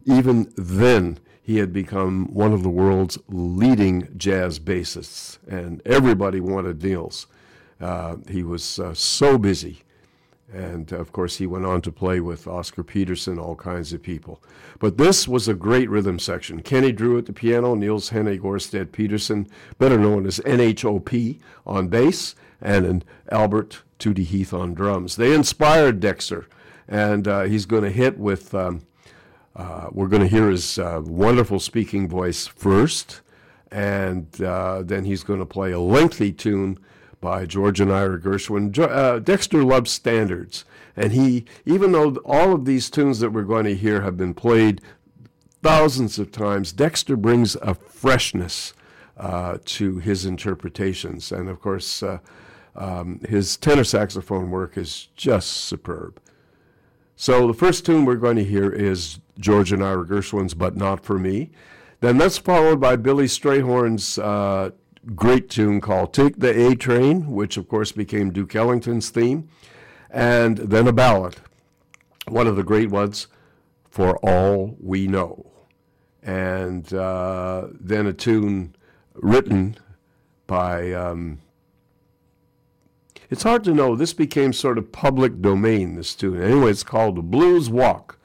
even 0.05 0.53
then, 0.57 1.21
he 1.49 1.57
had 1.57 1.73
become 1.73 2.27
one 2.33 2.53
of 2.53 2.63
the 2.63 2.69
world's 2.69 3.19
leading 3.29 4.09
jazz 4.17 4.59
bassists, 4.59 5.39
and 5.49 5.83
everybody 5.85 6.41
wanted 6.41 6.83
Niels. 6.83 7.27
Uh, 7.81 8.17
he 8.29 8.43
was 8.43 8.79
uh, 8.79 8.93
so 8.93 9.39
busy 9.39 9.83
and 10.53 10.93
of 10.93 11.13
course, 11.13 11.37
he 11.37 11.47
went 11.47 11.67
on 11.67 11.83
to 11.83 11.93
play 11.93 12.21
with 12.21 12.47
Oscar 12.47 12.83
Peterson, 12.83 13.39
all 13.39 13.55
kinds 13.55 13.93
of 13.93 14.03
people. 14.03 14.43
But 14.79 14.97
this 14.97 15.29
was 15.29 15.47
a 15.47 15.55
great 15.55 15.91
rhythm 15.91 16.19
section. 16.19 16.63
Kenny 16.63 16.91
Drew 16.91 17.19
at 17.19 17.27
the 17.27 17.33
piano, 17.35 17.75
Niels 17.75 18.09
Henning 18.09 18.41
Orsted 18.41 18.91
Pedersen, 18.91 19.47
better 19.79 19.99
known 19.99 20.27
as 20.27 20.41
NHOP, 20.41 21.39
on 21.67 21.89
bass, 21.89 22.35
and 22.63 22.87
an 22.87 23.05
Albert 23.31 23.83
Tootie 23.99 24.25
Heath 24.25 24.55
on 24.55 24.73
drums. 24.73 25.17
They 25.17 25.35
inspired 25.35 26.01
Dexter, 26.01 26.47
and 26.89 27.29
uh, 27.29 27.43
he's 27.43 27.67
going 27.67 27.85
to 27.85 27.91
hit 27.91 28.19
with, 28.19 28.55
um, 28.55 28.87
uh, 29.59 29.89
we're 29.91 30.07
going 30.07 30.23
to 30.23 30.29
hear 30.29 30.49
his 30.49 30.79
uh, 30.79 31.03
wonderful 31.05 31.59
speaking 31.59 32.09
voice 32.09 32.47
first, 32.47 33.23
and 33.73 34.41
uh, 34.41 34.83
then 34.85 35.05
he's 35.05 35.25
going 35.25 35.41
to 35.41 35.47
play 35.47 35.73
a 35.73 35.81
lengthy 35.81 36.33
tune 36.33 36.79
by 37.21 37.45
George 37.45 37.81
and 37.81 37.93
Ira 37.93 38.21
Gershwin. 38.21 38.79
Uh, 38.79 39.19
Dexter 39.19 39.65
loves 39.65 39.91
standards, 39.91 40.65
and 40.97 41.13
he, 41.13 41.45
even 41.67 41.91
though 41.91 42.15
all 42.25 42.53
of 42.53 42.67
these 42.67 42.89
tunes 42.89 43.19
that 43.19 43.31
we're 43.31 43.43
going 43.43 43.65
to 43.65 43.75
hear 43.75 44.03
have 44.03 44.17
been 44.17 44.33
played 44.33 44.81
thousands 45.61 46.21
of 46.21 46.31
times, 46.31 46.71
Dexter 46.71 47.17
brings 47.17 47.57
a 47.57 47.75
freshness 47.75 48.75
uh, 49.17 49.59
to 49.65 49.99
his 49.99 50.25
interpretations, 50.25 51.33
and 51.33 51.49
of 51.49 51.61
course, 51.61 52.01
uh, 52.05 52.19
um, 52.77 53.19
his 53.29 53.57
tenor 53.57 53.83
saxophone 53.83 54.53
work 54.53 54.79
is 54.79 55.09
just 55.17 55.51
superb. 55.51 56.21
So 57.17 57.49
the 57.49 57.55
first 57.55 57.85
tune 57.85 58.05
we're 58.05 58.15
going 58.15 58.37
to 58.37 58.45
hear 58.45 58.71
is 58.71 59.19
George 59.39 59.73
and 59.73 59.83
Ira 59.83 60.05
Gershwin's 60.07 60.55
"But 60.55 60.77
Not 60.77 61.05
for 61.05 61.19
Me." 61.19 61.51
Then 62.01 62.19
that's 62.19 62.39
followed 62.39 62.81
by 62.81 62.97
Billy 62.97 63.27
Strayhorn's 63.27 64.19
uh, 64.19 64.71
great 65.15 65.49
tune 65.51 65.81
called 65.81 66.13
Take 66.13 66.39
the 66.39 66.69
A 66.69 66.75
Train, 66.75 67.33
which 67.33 67.57
of 67.57 67.69
course 67.69 67.93
became 67.93 68.33
Duke 68.33 68.55
Ellington's 68.55 69.11
theme, 69.11 69.49
and 70.11 70.59
then 70.59 70.87
a 70.87 70.93
ballad, 70.93 71.37
one 72.29 72.47
of 72.47 72.57
the 72.57 72.63
great 72.63 72.91
ones, 72.91 73.27
For 73.91 74.17
All 74.19 74.77
We 74.81 75.07
Know. 75.07 75.51
And 76.23 76.93
uh, 76.93 77.69
then 77.73 78.07
a 78.07 78.13
tune 78.13 78.77
written 79.15 79.77
by, 80.47 80.93
um, 80.93 81.39
it's 83.31 83.45
hard 83.45 83.65
to 83.65 83.75
know, 83.75 83.97
this 83.97 84.13
became 84.13 84.53
sort 84.53 84.79
of 84.79 84.93
public 84.93 85.41
domain, 85.41 85.95
this 85.95 86.15
tune. 86.15 86.41
Anyway, 86.43 86.71
it's 86.71 86.83
called 86.83 87.17
The 87.17 87.23
Blues 87.23 87.71
Walk. 87.71 88.18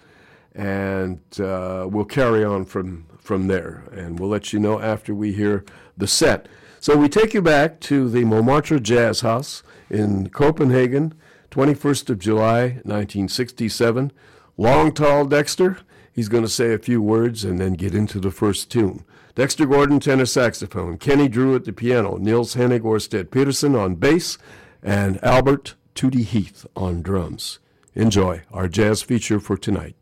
And 0.56 1.20
uh, 1.40 1.88
we'll 1.90 2.06
carry 2.06 2.44
on 2.44 2.66
from, 2.66 3.08
from 3.18 3.48
there. 3.48 3.84
And 3.92 4.20
we'll 4.20 4.30
let 4.30 4.54
you 4.54 4.60
know 4.60 4.80
after 4.80 5.16
we 5.16 5.34
hear 5.34 5.66
the 5.98 6.08
set. 6.08 6.48
So 6.80 6.98
we 6.98 7.08
take 7.08 7.34
you 7.34 7.42
back 7.42 7.80
to 7.82 8.10
the 8.10 8.26
Montmartre 8.26 8.80
Jazz 8.80 9.22
House 9.22 9.64
in 9.90 10.30
Copenhagen, 10.30 11.14
21st 11.50 12.10
of 12.10 12.20
July, 12.20 12.62
1967. 12.84 14.12
Long, 14.58 14.92
tall 14.92 15.26
Dexter. 15.26 15.80
He's 16.12 16.30
going 16.30 16.44
to 16.44 16.50
say 16.50 16.74
a 16.74 16.78
few 16.78 17.02
words 17.02 17.44
and 17.44 17.60
then 17.60 17.74
get 17.74 17.96
into 17.96 18.20
the 18.20 18.32
first 18.32 18.70
tune. 18.70 19.06
Dexter 19.36 19.66
Gordon, 19.66 20.00
tenor 20.00 20.28
saxophone. 20.28 20.98
Kenny 20.98 21.28
Drew 21.28 21.56
at 21.56 21.66
the 21.66 21.74
piano. 21.74 22.18
Niels 22.18 22.54
Henning 22.54 22.82
Orsted 22.82 23.32
Pedersen 23.32 23.76
on 23.76 23.96
bass. 23.96 24.38
And 24.84 25.24
Albert 25.24 25.76
Tootie 25.96 26.26
Heath 26.26 26.68
on 26.76 27.02
drums. 27.02 27.60
Enjoy 27.96 28.42
our 28.52 28.68
jazz 28.68 29.02
feature 29.02 29.40
for 29.40 29.58
tonight. 29.58 29.96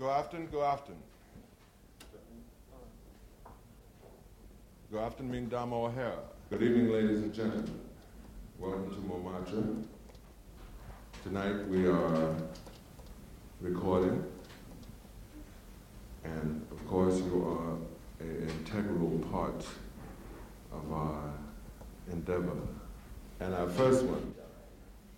Go 0.00 0.08
aften, 0.08 0.48
go 0.50 0.62
aften. 0.62 0.94
Go 4.90 4.98
aften, 4.98 5.30
mine 5.30 5.48
damer 5.50 5.76
og 5.76 5.92
herrer. 5.92 6.22
Good 6.50 6.62
evening, 6.62 6.90
ladies 6.90 7.22
and 7.22 7.34
gentlemen. 7.34 7.80
Welcome 8.58 8.94
to 8.94 9.00
Montmartre. 9.00 9.62
Tonight 11.22 11.68
we 11.68 11.86
are 11.86 12.34
recording, 13.60 14.24
and 16.24 16.66
of 16.72 16.86
course 16.88 17.20
you 17.20 17.44
are 17.44 17.76
an 18.20 18.48
integral 18.48 19.18
part 19.30 19.66
of 20.72 20.92
our 20.92 21.30
endeavor. 22.10 22.56
And 23.40 23.54
our 23.54 23.68
first 23.68 24.04
one, 24.04 24.34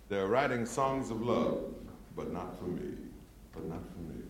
they're 0.09 0.27
writing 0.27 0.65
songs 0.65 1.09
of 1.09 1.21
love, 1.21 1.57
but 2.17 2.33
not 2.33 2.59
for 2.59 2.65
me, 2.65 2.97
but 3.53 3.65
not 3.69 3.81
for 3.93 4.01
me. 4.13 4.22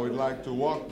Now 0.00 0.04
we'd 0.06 0.14
like 0.14 0.42
to 0.44 0.54
walk 0.54 0.89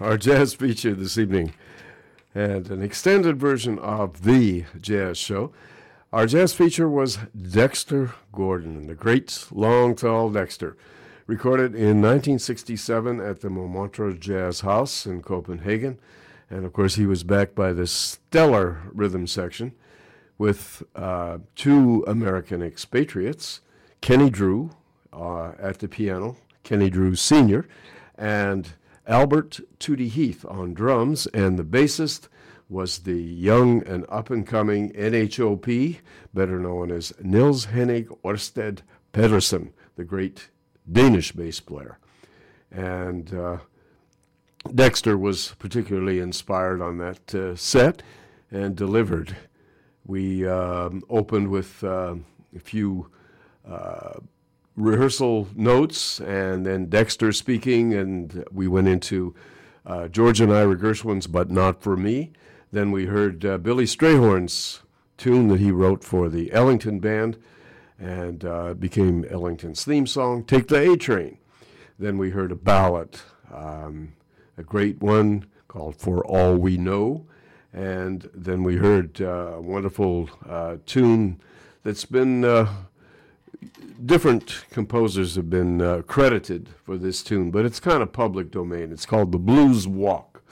our 0.00 0.16
jazz 0.16 0.54
feature 0.54 0.94
this 0.94 1.18
evening, 1.18 1.52
and 2.34 2.70
an 2.70 2.82
extended 2.82 3.38
version 3.38 3.78
of 3.80 4.24
the 4.24 4.64
jazz 4.80 5.18
show. 5.18 5.52
Our 6.10 6.26
jazz 6.26 6.54
feature 6.54 6.88
was 6.88 7.18
Dexter 7.36 8.14
Gordon, 8.32 8.86
the 8.86 8.94
great 8.94 9.46
long, 9.52 9.94
tall 9.94 10.30
Dexter, 10.30 10.74
recorded 11.26 11.74
in 11.74 12.00
1967 12.00 13.20
at 13.20 13.42
the 13.42 13.50
Montmartre 13.50 14.14
Jazz 14.14 14.60
House 14.60 15.04
in 15.04 15.22
Copenhagen. 15.22 15.98
And 16.48 16.64
of 16.64 16.72
course, 16.72 16.94
he 16.94 17.04
was 17.04 17.22
backed 17.22 17.54
by 17.54 17.74
the 17.74 17.86
stellar 17.86 18.80
rhythm 18.94 19.26
section 19.26 19.72
with 20.38 20.82
uh, 20.96 21.38
two 21.54 22.04
American 22.08 22.62
expatriates, 22.62 23.60
Kenny 24.00 24.30
Drew 24.30 24.70
uh, 25.12 25.52
at 25.60 25.78
the 25.80 25.88
piano, 25.88 26.38
Kenny 26.62 26.88
Drew 26.88 27.14
Sr., 27.14 27.68
and 28.16 28.70
Albert 29.06 29.60
Tootie 29.78 30.08
Heath 30.08 30.44
on 30.44 30.74
drums, 30.74 31.26
and 31.28 31.58
the 31.58 31.64
bassist 31.64 32.28
was 32.68 33.00
the 33.00 33.20
young 33.20 33.82
and 33.84 34.06
up 34.08 34.30
and 34.30 34.46
coming 34.46 34.92
NHOP, 34.92 35.98
better 36.32 36.60
known 36.60 36.92
as 36.92 37.12
Niels 37.20 37.66
Henning 37.66 38.06
Orsted 38.24 38.80
Pedersen, 39.12 39.72
the 39.96 40.04
great 40.04 40.50
Danish 40.90 41.32
bass 41.32 41.58
player. 41.58 41.98
And 42.70 43.34
uh, 43.34 43.58
Dexter 44.72 45.18
was 45.18 45.54
particularly 45.58 46.20
inspired 46.20 46.80
on 46.80 46.98
that 46.98 47.34
uh, 47.34 47.56
set 47.56 48.02
and 48.50 48.76
delivered. 48.76 49.36
We 50.04 50.46
um, 50.46 51.02
opened 51.10 51.48
with 51.48 51.82
uh, 51.82 52.14
a 52.54 52.60
few 52.60 53.10
uh, 53.68 54.20
rehearsal 54.76 55.48
notes 55.54 56.20
and 56.20 56.64
then 56.64 56.86
Dexter 56.86 57.32
speaking, 57.32 57.94
and 57.94 58.44
we 58.52 58.68
went 58.68 58.88
into 58.88 59.34
uh, 59.86 60.08
George 60.08 60.40
and 60.40 60.52
Ira 60.52 60.76
Gershwin's 60.76 61.26
But 61.26 61.50
Not 61.50 61.82
For 61.82 61.96
Me. 61.96 62.32
Then 62.72 62.92
we 62.92 63.06
heard 63.06 63.44
uh, 63.44 63.58
Billy 63.58 63.84
Strayhorn's 63.84 64.80
tune 65.16 65.48
that 65.48 65.60
he 65.60 65.70
wrote 65.70 66.04
for 66.04 66.28
the 66.28 66.52
Ellington 66.52 67.00
Band 67.00 67.36
and 67.98 68.44
uh, 68.44 68.74
became 68.74 69.26
Ellington's 69.28 69.84
theme 69.84 70.06
song, 70.06 70.44
Take 70.44 70.68
the 70.68 70.92
A 70.92 70.96
Train. 70.96 71.38
Then 71.98 72.16
we 72.16 72.30
heard 72.30 72.50
a 72.50 72.56
ballad, 72.56 73.20
um, 73.52 74.14
a 74.56 74.62
great 74.62 75.02
one 75.02 75.46
called 75.68 75.96
For 75.96 76.24
All 76.24 76.56
We 76.56 76.78
Know. 76.78 77.26
And 77.72 78.28
then 78.34 78.64
we 78.64 78.76
heard 78.76 79.20
uh, 79.20 79.52
a 79.56 79.60
wonderful 79.60 80.30
uh, 80.48 80.78
tune 80.86 81.40
that's 81.82 82.04
been 82.04 82.44
uh, 82.44 82.72
different 84.04 84.64
composers 84.70 85.36
have 85.36 85.50
been 85.50 85.80
uh, 85.80 86.02
credited 86.06 86.68
for 86.84 86.96
this 86.96 87.22
tune, 87.22 87.50
but 87.50 87.64
it's 87.64 87.80
kind 87.80 88.02
of 88.02 88.12
public 88.12 88.50
domain. 88.50 88.92
It's 88.92 89.06
called 89.06 89.32
The 89.32 89.38
Blues 89.38 89.86
Walk. 89.86 90.42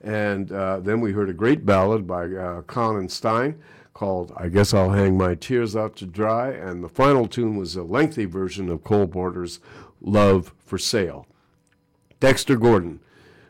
And 0.00 0.52
uh, 0.52 0.80
then 0.80 1.00
we 1.00 1.12
heard 1.12 1.28
a 1.28 1.34
great 1.34 1.66
ballad 1.66 2.06
by 2.06 2.24
uh, 2.24 2.62
and 2.62 3.08
Styne 3.08 3.56
called 3.94 4.32
I 4.36 4.48
Guess 4.48 4.72
I'll 4.72 4.90
Hang 4.90 5.16
My 5.16 5.34
Tears 5.34 5.74
Out 5.74 5.96
to 5.96 6.06
Dry. 6.06 6.50
And 6.50 6.84
the 6.84 6.88
final 6.88 7.26
tune 7.26 7.56
was 7.56 7.74
a 7.74 7.82
lengthy 7.82 8.26
version 8.26 8.68
of 8.68 8.84
Cole 8.84 9.08
Porter's 9.08 9.58
Love 10.00 10.54
for 10.64 10.78
Sale. 10.78 11.26
Dexter 12.20 12.56
Gordon, 12.56 13.00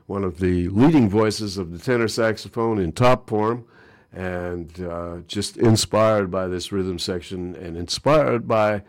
one 0.06 0.24
of 0.24 0.40
the 0.40 0.68
leading 0.68 1.08
voices 1.08 1.58
of 1.58 1.70
the 1.70 1.78
tenor 1.78 2.08
saxophone 2.08 2.78
in 2.78 2.92
top 2.92 3.28
form, 3.28 3.66
and 4.12 4.80
uh, 4.80 5.18
just 5.26 5.56
inspired 5.56 6.30
by 6.30 6.46
this 6.46 6.72
rhythm 6.72 6.98
section 6.98 7.54
and 7.56 7.76
inspired 7.76 8.48
by 8.48 8.82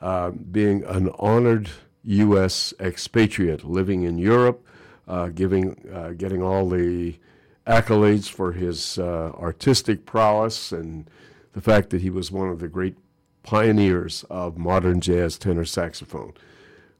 uh, 0.00 0.30
being 0.30 0.84
an 0.84 1.10
honored 1.18 1.70
U.S. 2.04 2.72
expatriate 2.80 3.64
living 3.64 4.02
in 4.02 4.18
Europe, 4.18 4.66
uh, 5.08 5.28
giving, 5.28 5.88
uh, 5.92 6.10
getting 6.10 6.42
all 6.42 6.68
the 6.68 7.16
accolades 7.66 8.28
for 8.28 8.52
his 8.52 8.98
uh, 8.98 9.32
artistic 9.38 10.06
prowess 10.06 10.72
and 10.72 11.10
the 11.52 11.60
fact 11.60 11.90
that 11.90 12.02
he 12.02 12.10
was 12.10 12.30
one 12.30 12.48
of 12.48 12.60
the 12.60 12.68
great 12.68 12.96
pioneers 13.42 14.24
of 14.30 14.56
modern 14.58 15.00
jazz 15.00 15.38
tenor 15.38 15.64
saxophone 15.64 16.32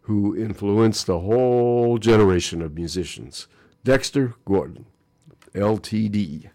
who 0.03 0.37
influenced 0.37 1.09
a 1.09 1.19
whole 1.19 1.99
generation 1.99 2.63
of 2.63 2.75
musicians. 2.75 3.49
Dexter 3.85 4.35
Gordon, 4.45 4.87
LTD, 5.55 6.51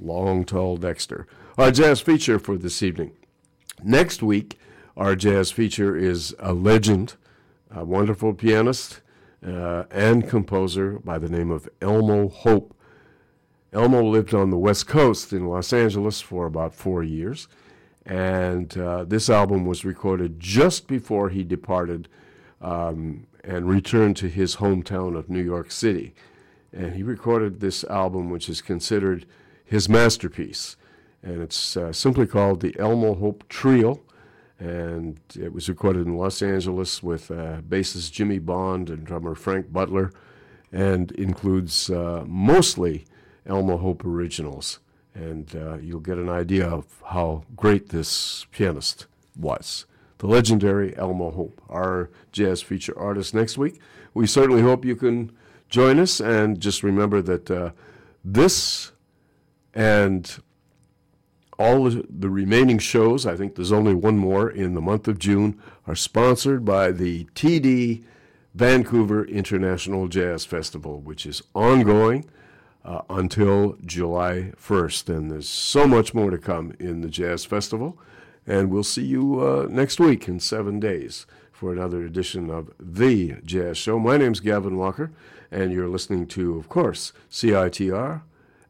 Long 0.00 0.44
Tall 0.44 0.76
Dexter. 0.76 1.26
Our 1.58 1.70
jazz 1.70 2.00
feature 2.00 2.38
for 2.38 2.56
this 2.56 2.82
evening. 2.82 3.12
Next 3.82 4.22
week, 4.22 4.58
our 4.96 5.14
jazz 5.14 5.50
feature 5.50 5.96
is 5.96 6.34
a 6.38 6.52
legend, 6.52 7.14
a 7.70 7.84
wonderful 7.84 8.34
pianist 8.34 9.00
uh, 9.46 9.84
and 9.90 10.28
composer 10.28 10.98
by 11.04 11.18
the 11.18 11.28
name 11.28 11.50
of 11.50 11.68
Elmo 11.80 12.28
Hope. 12.28 12.74
Elmo 13.72 14.02
lived 14.02 14.34
on 14.34 14.50
the 14.50 14.58
West 14.58 14.86
Coast 14.86 15.32
in 15.32 15.46
Los 15.46 15.72
Angeles 15.72 16.20
for 16.20 16.46
about 16.46 16.74
four 16.74 17.02
years, 17.02 17.48
and 18.04 18.76
uh, 18.78 19.04
this 19.04 19.28
album 19.28 19.66
was 19.66 19.84
recorded 19.84 20.40
just 20.40 20.86
before 20.86 21.28
he 21.28 21.44
departed 21.44 22.08
um, 22.60 23.26
and 23.44 23.68
returned 23.68 24.16
to 24.16 24.28
his 24.28 24.56
hometown 24.56 25.16
of 25.16 25.28
New 25.28 25.42
York 25.42 25.70
City. 25.70 26.14
And 26.72 26.94
he 26.94 27.02
recorded 27.02 27.60
this 27.60 27.84
album, 27.84 28.30
which 28.30 28.48
is 28.48 28.60
considered 28.60 29.26
his 29.66 29.88
masterpiece. 29.88 30.76
And 31.22 31.42
it's 31.42 31.76
uh, 31.76 31.92
simply 31.92 32.26
called 32.26 32.60
the 32.60 32.74
Elmo 32.78 33.14
Hope 33.14 33.44
Trio. 33.48 34.00
And 34.58 35.20
it 35.38 35.52
was 35.52 35.68
recorded 35.68 36.06
in 36.06 36.16
Los 36.16 36.40
Angeles 36.40 37.02
with 37.02 37.30
uh, 37.30 37.60
bassist 37.60 38.12
Jimmy 38.12 38.38
Bond 38.38 38.88
and 38.88 39.04
drummer 39.04 39.34
Frank 39.34 39.70
Butler, 39.70 40.12
and 40.72 41.12
includes 41.12 41.90
uh, 41.90 42.24
mostly 42.26 43.04
Elmo 43.44 43.76
Hope 43.76 44.04
originals. 44.04 44.78
And 45.14 45.54
uh, 45.54 45.76
you'll 45.76 46.00
get 46.00 46.16
an 46.16 46.30
idea 46.30 46.66
of 46.66 46.86
how 47.06 47.44
great 47.54 47.90
this 47.90 48.46
pianist 48.50 49.06
was 49.36 49.84
the 50.18 50.26
legendary 50.26 50.96
Elmo 50.96 51.30
Hope, 51.30 51.60
our 51.68 52.10
jazz 52.32 52.62
feature 52.62 52.98
artist 52.98 53.34
next 53.34 53.58
week. 53.58 53.80
We 54.14 54.26
certainly 54.26 54.62
hope 54.62 54.84
you 54.84 54.96
can 54.96 55.32
join 55.68 55.98
us, 55.98 56.20
and 56.20 56.60
just 56.60 56.82
remember 56.82 57.20
that 57.22 57.50
uh, 57.50 57.70
this 58.24 58.92
and 59.76 60.42
all 61.58 61.84
the 61.90 62.30
remaining 62.30 62.78
shows, 62.78 63.26
I 63.26 63.36
think 63.36 63.54
there's 63.54 63.72
only 63.72 63.94
one 63.94 64.16
more 64.16 64.50
in 64.50 64.72
the 64.74 64.80
month 64.80 65.06
of 65.06 65.18
June, 65.18 65.60
are 65.86 65.94
sponsored 65.94 66.64
by 66.64 66.90
the 66.90 67.26
TD 67.34 68.02
Vancouver 68.54 69.26
International 69.26 70.08
Jazz 70.08 70.46
Festival, 70.46 71.00
which 71.00 71.26
is 71.26 71.42
ongoing 71.54 72.24
uh, 72.86 73.02
until 73.10 73.76
July 73.84 74.52
1st. 74.58 75.14
And 75.14 75.30
there's 75.30 75.48
so 75.48 75.86
much 75.86 76.14
more 76.14 76.30
to 76.30 76.38
come 76.38 76.74
in 76.78 77.02
the 77.02 77.10
Jazz 77.10 77.44
Festival. 77.44 77.98
And 78.46 78.70
we'll 78.70 78.82
see 78.82 79.04
you 79.04 79.40
uh, 79.40 79.66
next 79.68 80.00
week 80.00 80.26
in 80.26 80.40
seven 80.40 80.80
days 80.80 81.26
for 81.52 81.70
another 81.70 82.02
edition 82.02 82.48
of 82.48 82.70
The 82.80 83.36
Jazz 83.44 83.76
Show. 83.76 83.98
My 83.98 84.16
name's 84.16 84.40
Gavin 84.40 84.78
Walker, 84.78 85.10
and 85.50 85.70
you're 85.70 85.88
listening 85.88 86.26
to, 86.28 86.58
of 86.58 86.68
course, 86.70 87.12
CITR, 87.30 88.22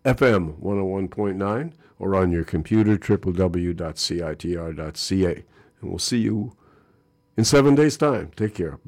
FM 0.06 0.60
101.9, 0.60 1.72
or 1.98 2.14
on 2.14 2.30
your 2.30 2.44
computer, 2.44 2.96
www.citr.ca. 2.96 3.74
And 5.80 5.90
we'll 5.90 5.98
see 5.98 6.18
you 6.18 6.56
in 7.36 7.44
seven 7.44 7.74
days' 7.74 7.96
time. 7.96 8.30
Take 8.36 8.54
care. 8.54 8.72
Bye. 8.72 8.78